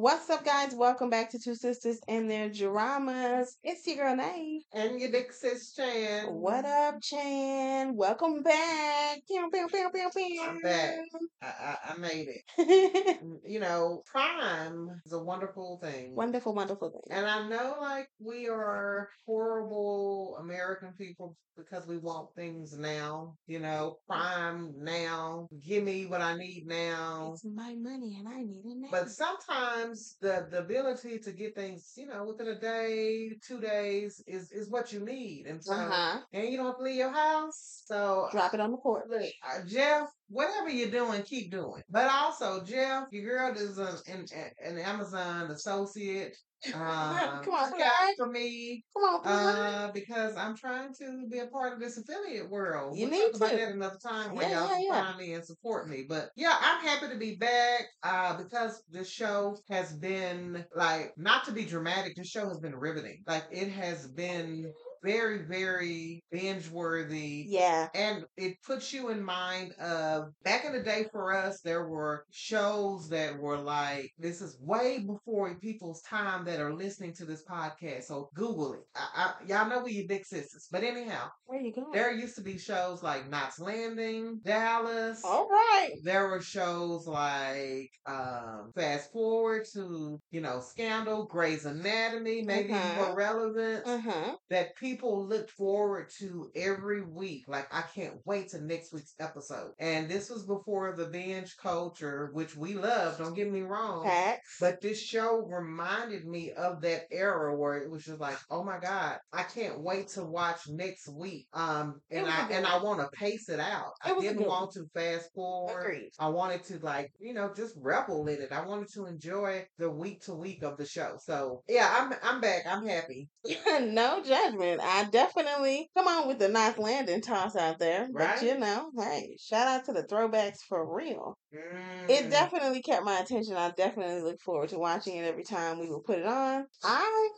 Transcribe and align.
What's 0.00 0.30
up, 0.30 0.46
guys? 0.46 0.74
Welcome 0.74 1.10
back 1.10 1.28
to 1.32 1.38
Two 1.38 1.50
Sistas 1.50 1.98
and 2.08 2.30
Their 2.30 2.48
Dramas. 2.48 3.58
It's 3.62 3.86
your 3.86 3.96
girl 3.96 4.16
Nave. 4.16 4.49
And 4.72 5.00
your 5.00 5.10
big 5.10 5.32
sis 5.32 5.72
Chan. 5.72 6.26
What 6.32 6.64
up, 6.64 7.02
Chan? 7.02 7.96
Welcome 7.96 8.44
back. 8.44 9.18
Pew, 9.26 9.50
pew, 9.52 9.66
pew, 9.66 9.90
pew, 9.92 10.10
pew. 10.16 10.42
I'm 10.48 10.60
back. 10.60 10.94
I, 11.42 11.46
I, 11.46 11.76
I 11.92 11.96
made 11.98 12.28
it. 12.28 13.18
You 13.44 13.58
know, 13.58 14.02
Prime 14.06 15.00
is 15.04 15.12
a 15.12 15.18
wonderful 15.18 15.80
thing. 15.82 16.14
wonderful, 16.14 16.54
wonderful 16.54 16.90
thing. 16.90 17.16
And 17.16 17.26
I 17.26 17.48
know, 17.48 17.78
like, 17.80 18.08
we 18.20 18.48
are 18.48 19.08
horrible 19.26 20.36
American 20.38 20.92
people 20.96 21.36
because 21.56 21.86
we 21.86 21.98
want 21.98 22.28
things 22.34 22.76
now. 22.78 23.34
You 23.46 23.60
know, 23.60 23.96
mm. 24.10 24.14
Prime 24.14 24.74
now. 24.78 25.48
Give 25.66 25.84
me 25.84 26.06
what 26.06 26.20
I 26.20 26.36
need 26.36 26.66
now. 26.66 27.32
It's 27.34 27.44
my 27.44 27.74
money 27.74 28.16
and 28.18 28.28
I 28.28 28.42
need 28.42 28.64
it 28.64 28.76
now. 28.76 28.88
But 28.90 29.10
sometimes 29.10 30.16
the 30.20 30.46
the 30.50 30.58
ability 30.58 31.18
to 31.20 31.32
get 31.32 31.54
things, 31.54 31.92
you 31.96 32.06
know, 32.06 32.24
within 32.24 32.48
a 32.48 32.60
day, 32.60 33.32
two 33.46 33.60
days 33.60 34.22
is 34.26 34.50
is 34.60 34.70
what 34.70 34.92
you 34.92 35.00
need, 35.04 35.46
and 35.46 35.62
so 35.62 35.74
uh-huh. 35.74 36.20
and 36.32 36.48
you 36.48 36.56
don't 36.56 36.66
have 36.66 36.78
to 36.78 36.82
leave 36.82 36.96
your 36.96 37.12
house. 37.12 37.82
So 37.86 38.28
Drop 38.30 38.54
it 38.54 38.60
on 38.60 38.70
the 38.70 38.76
court. 38.76 39.08
Look, 39.08 39.22
uh, 39.22 39.60
Jeff, 39.66 40.08
whatever 40.28 40.68
you're 40.68 40.90
doing, 40.90 41.22
keep 41.22 41.50
doing. 41.50 41.82
But 41.90 42.10
also, 42.10 42.62
Jeff, 42.64 43.04
your 43.10 43.24
girl 43.24 43.56
is 43.56 43.78
an, 43.78 43.96
an, 44.08 44.26
an 44.64 44.78
Amazon 44.78 45.50
associate. 45.50 46.36
Uh, 46.66 47.40
Come 47.42 47.54
on, 47.54 47.70
look 47.70 47.80
out 47.80 48.14
for 48.16 48.26
me 48.26 48.84
Come 48.94 49.02
on, 49.04 49.26
uh, 49.26 49.90
because 49.94 50.36
I'm 50.36 50.56
trying 50.56 50.92
to 50.94 51.26
be 51.30 51.38
a 51.38 51.46
part 51.46 51.72
of 51.72 51.80
this 51.80 51.96
affiliate 51.96 52.50
world. 52.50 52.98
You 52.98 53.08
we'll 53.08 53.10
need 53.12 53.32
talk 53.32 53.36
about 53.36 53.52
that 53.52 53.72
another 53.72 53.98
time 54.02 54.34
when 54.34 54.50
Yeah, 54.50 54.66
y'all 54.68 54.78
yeah, 54.78 54.86
yeah. 54.86 55.04
find 55.04 55.18
me 55.18 55.32
and 55.34 55.44
support 55.44 55.88
me. 55.88 56.04
But 56.08 56.30
yeah, 56.36 56.56
I'm 56.60 56.84
happy 56.84 57.08
to 57.08 57.16
be 57.18 57.36
back 57.36 57.82
uh, 58.02 58.36
because 58.36 58.82
the 58.90 59.04
show 59.04 59.56
has 59.70 59.96
been 59.96 60.64
like 60.74 61.12
not 61.16 61.44
to 61.46 61.52
be 61.52 61.64
dramatic. 61.64 62.14
The 62.16 62.24
show 62.24 62.48
has 62.48 62.58
been 62.60 62.76
riveting. 62.76 63.22
Like 63.26 63.46
it 63.50 63.70
has 63.70 64.08
been 64.08 64.72
very, 65.02 65.38
very 65.42 66.22
binge 66.30 66.68
worthy. 66.70 67.44
yeah. 67.48 67.88
And 67.94 68.24
it 68.36 68.56
puts 68.66 68.92
you 68.92 69.08
in 69.10 69.22
mind 69.22 69.72
of 69.80 70.30
back 70.44 70.64
in 70.64 70.72
the 70.72 70.82
day 70.82 71.06
for 71.12 71.32
us, 71.34 71.60
there 71.60 71.88
were 71.88 72.24
shows 72.30 73.08
that 73.08 73.38
were 73.38 73.58
like, 73.58 74.10
this 74.18 74.40
is 74.40 74.56
way 74.60 74.98
before 74.98 75.54
people's 75.58 76.02
time 76.02 76.44
that 76.44 76.60
are 76.60 76.72
listening 76.74 77.12
to 77.14 77.24
this 77.24 77.44
podcast. 77.44 78.04
So 78.04 78.30
Google 78.34 78.74
it. 78.74 78.80
I, 78.94 79.06
I, 79.14 79.44
y'all 79.46 79.68
know 79.68 79.82
we 79.82 79.92
your 79.92 80.06
big 80.08 80.24
sisters. 80.24 80.68
But 80.70 80.84
anyhow, 80.84 81.28
Where 81.46 81.60
you 81.60 81.72
going? 81.72 81.92
there 81.92 82.12
used 82.12 82.36
to 82.36 82.42
be 82.42 82.58
shows 82.58 83.02
like 83.02 83.28
Knots 83.28 83.58
Landing, 83.58 84.40
Dallas. 84.44 85.20
All 85.24 85.48
right. 85.48 85.90
There 86.04 86.28
were 86.28 86.40
shows 86.42 87.06
like 87.06 87.90
um, 88.06 88.70
Fast 88.74 89.12
Forward 89.12 89.64
to, 89.74 90.20
you 90.30 90.40
know, 90.40 90.60
Scandal, 90.60 91.26
Grey's 91.26 91.64
Anatomy, 91.64 92.42
maybe 92.42 92.72
Mhm. 92.72 92.96
more 92.96 93.14
relevant 93.16 93.86
Uh-huh. 93.86 94.36
that 94.50 94.74
people 94.76 94.89
looked 95.00 95.50
forward 95.50 96.10
to 96.18 96.50
every 96.54 97.02
week. 97.02 97.44
Like, 97.46 97.72
I 97.72 97.82
can't 97.82 98.14
wait 98.24 98.48
to 98.50 98.60
next 98.60 98.92
week's 98.92 99.14
episode. 99.20 99.72
And 99.78 100.08
this 100.08 100.30
was 100.30 100.44
before 100.44 100.94
the 100.96 101.06
binge 101.06 101.56
culture, 101.56 102.30
which 102.32 102.56
we 102.56 102.74
love, 102.74 103.18
don't 103.18 103.34
get 103.34 103.50
me 103.50 103.62
wrong. 103.62 104.04
Facts. 104.04 104.56
But 104.60 104.80
this 104.80 105.00
show 105.00 105.46
reminded 105.46 106.26
me 106.26 106.52
of 106.52 106.80
that 106.82 107.02
era 107.10 107.56
where 107.56 107.78
it 107.78 107.90
was 107.90 108.04
just 108.04 108.20
like, 108.20 108.38
oh 108.50 108.64
my 108.64 108.78
God, 108.78 109.18
I 109.32 109.42
can't 109.42 109.80
wait 109.80 110.08
to 110.08 110.24
watch 110.24 110.60
next 110.68 111.08
week. 111.08 111.46
Um, 111.52 112.00
and 112.10 112.26
I 112.26 112.48
and 112.50 112.66
I 112.66 112.82
want 112.82 113.00
to 113.00 113.08
pace 113.16 113.48
it 113.48 113.60
out. 113.60 113.92
It 114.06 114.16
I 114.16 114.20
didn't 114.20 114.46
want 114.46 114.72
to 114.72 114.86
fast 114.94 115.32
forward. 115.34 115.80
Agreed. 115.80 116.10
I 116.18 116.28
wanted 116.28 116.64
to 116.64 116.78
like, 116.78 117.10
you 117.18 117.34
know, 117.34 117.52
just 117.54 117.74
revel 117.80 118.26
in 118.26 118.40
it. 118.40 118.52
I 118.52 118.64
wanted 118.64 118.88
to 118.94 119.06
enjoy 119.06 119.64
the 119.78 119.90
week 119.90 120.22
to 120.24 120.34
week 120.34 120.62
of 120.62 120.76
the 120.76 120.86
show. 120.86 121.16
So 121.20 121.62
yeah, 121.68 121.92
I'm 121.98 122.14
I'm 122.22 122.40
back. 122.40 122.64
I'm 122.68 122.86
happy. 122.86 123.28
no 123.80 124.22
judgment. 124.22 124.79
I 124.82 125.04
definitely 125.10 125.88
come 125.96 126.08
on 126.08 126.28
with 126.28 126.38
the 126.38 126.48
Knots 126.48 126.78
Landing 126.78 127.20
toss 127.20 127.56
out 127.56 127.78
there. 127.78 128.08
But 128.12 128.42
you 128.42 128.58
know, 128.58 128.90
hey, 128.98 129.36
shout 129.40 129.68
out 129.68 129.84
to 129.86 129.92
the 129.92 130.04
throwbacks 130.04 130.58
for 130.68 130.94
real. 130.94 131.36
It 131.52 132.26
Mm. 132.26 132.30
definitely 132.30 132.80
kept 132.82 133.04
my 133.04 133.18
attention. 133.18 133.56
I 133.56 133.70
definitely 133.70 134.22
look 134.22 134.40
forward 134.40 134.68
to 134.70 134.78
watching 134.78 135.16
it 135.16 135.24
every 135.24 135.42
time 135.44 135.78
we 135.78 135.88
will 135.88 136.02
put 136.02 136.18
it 136.18 136.26
on. 136.26 136.66
I 136.84 137.28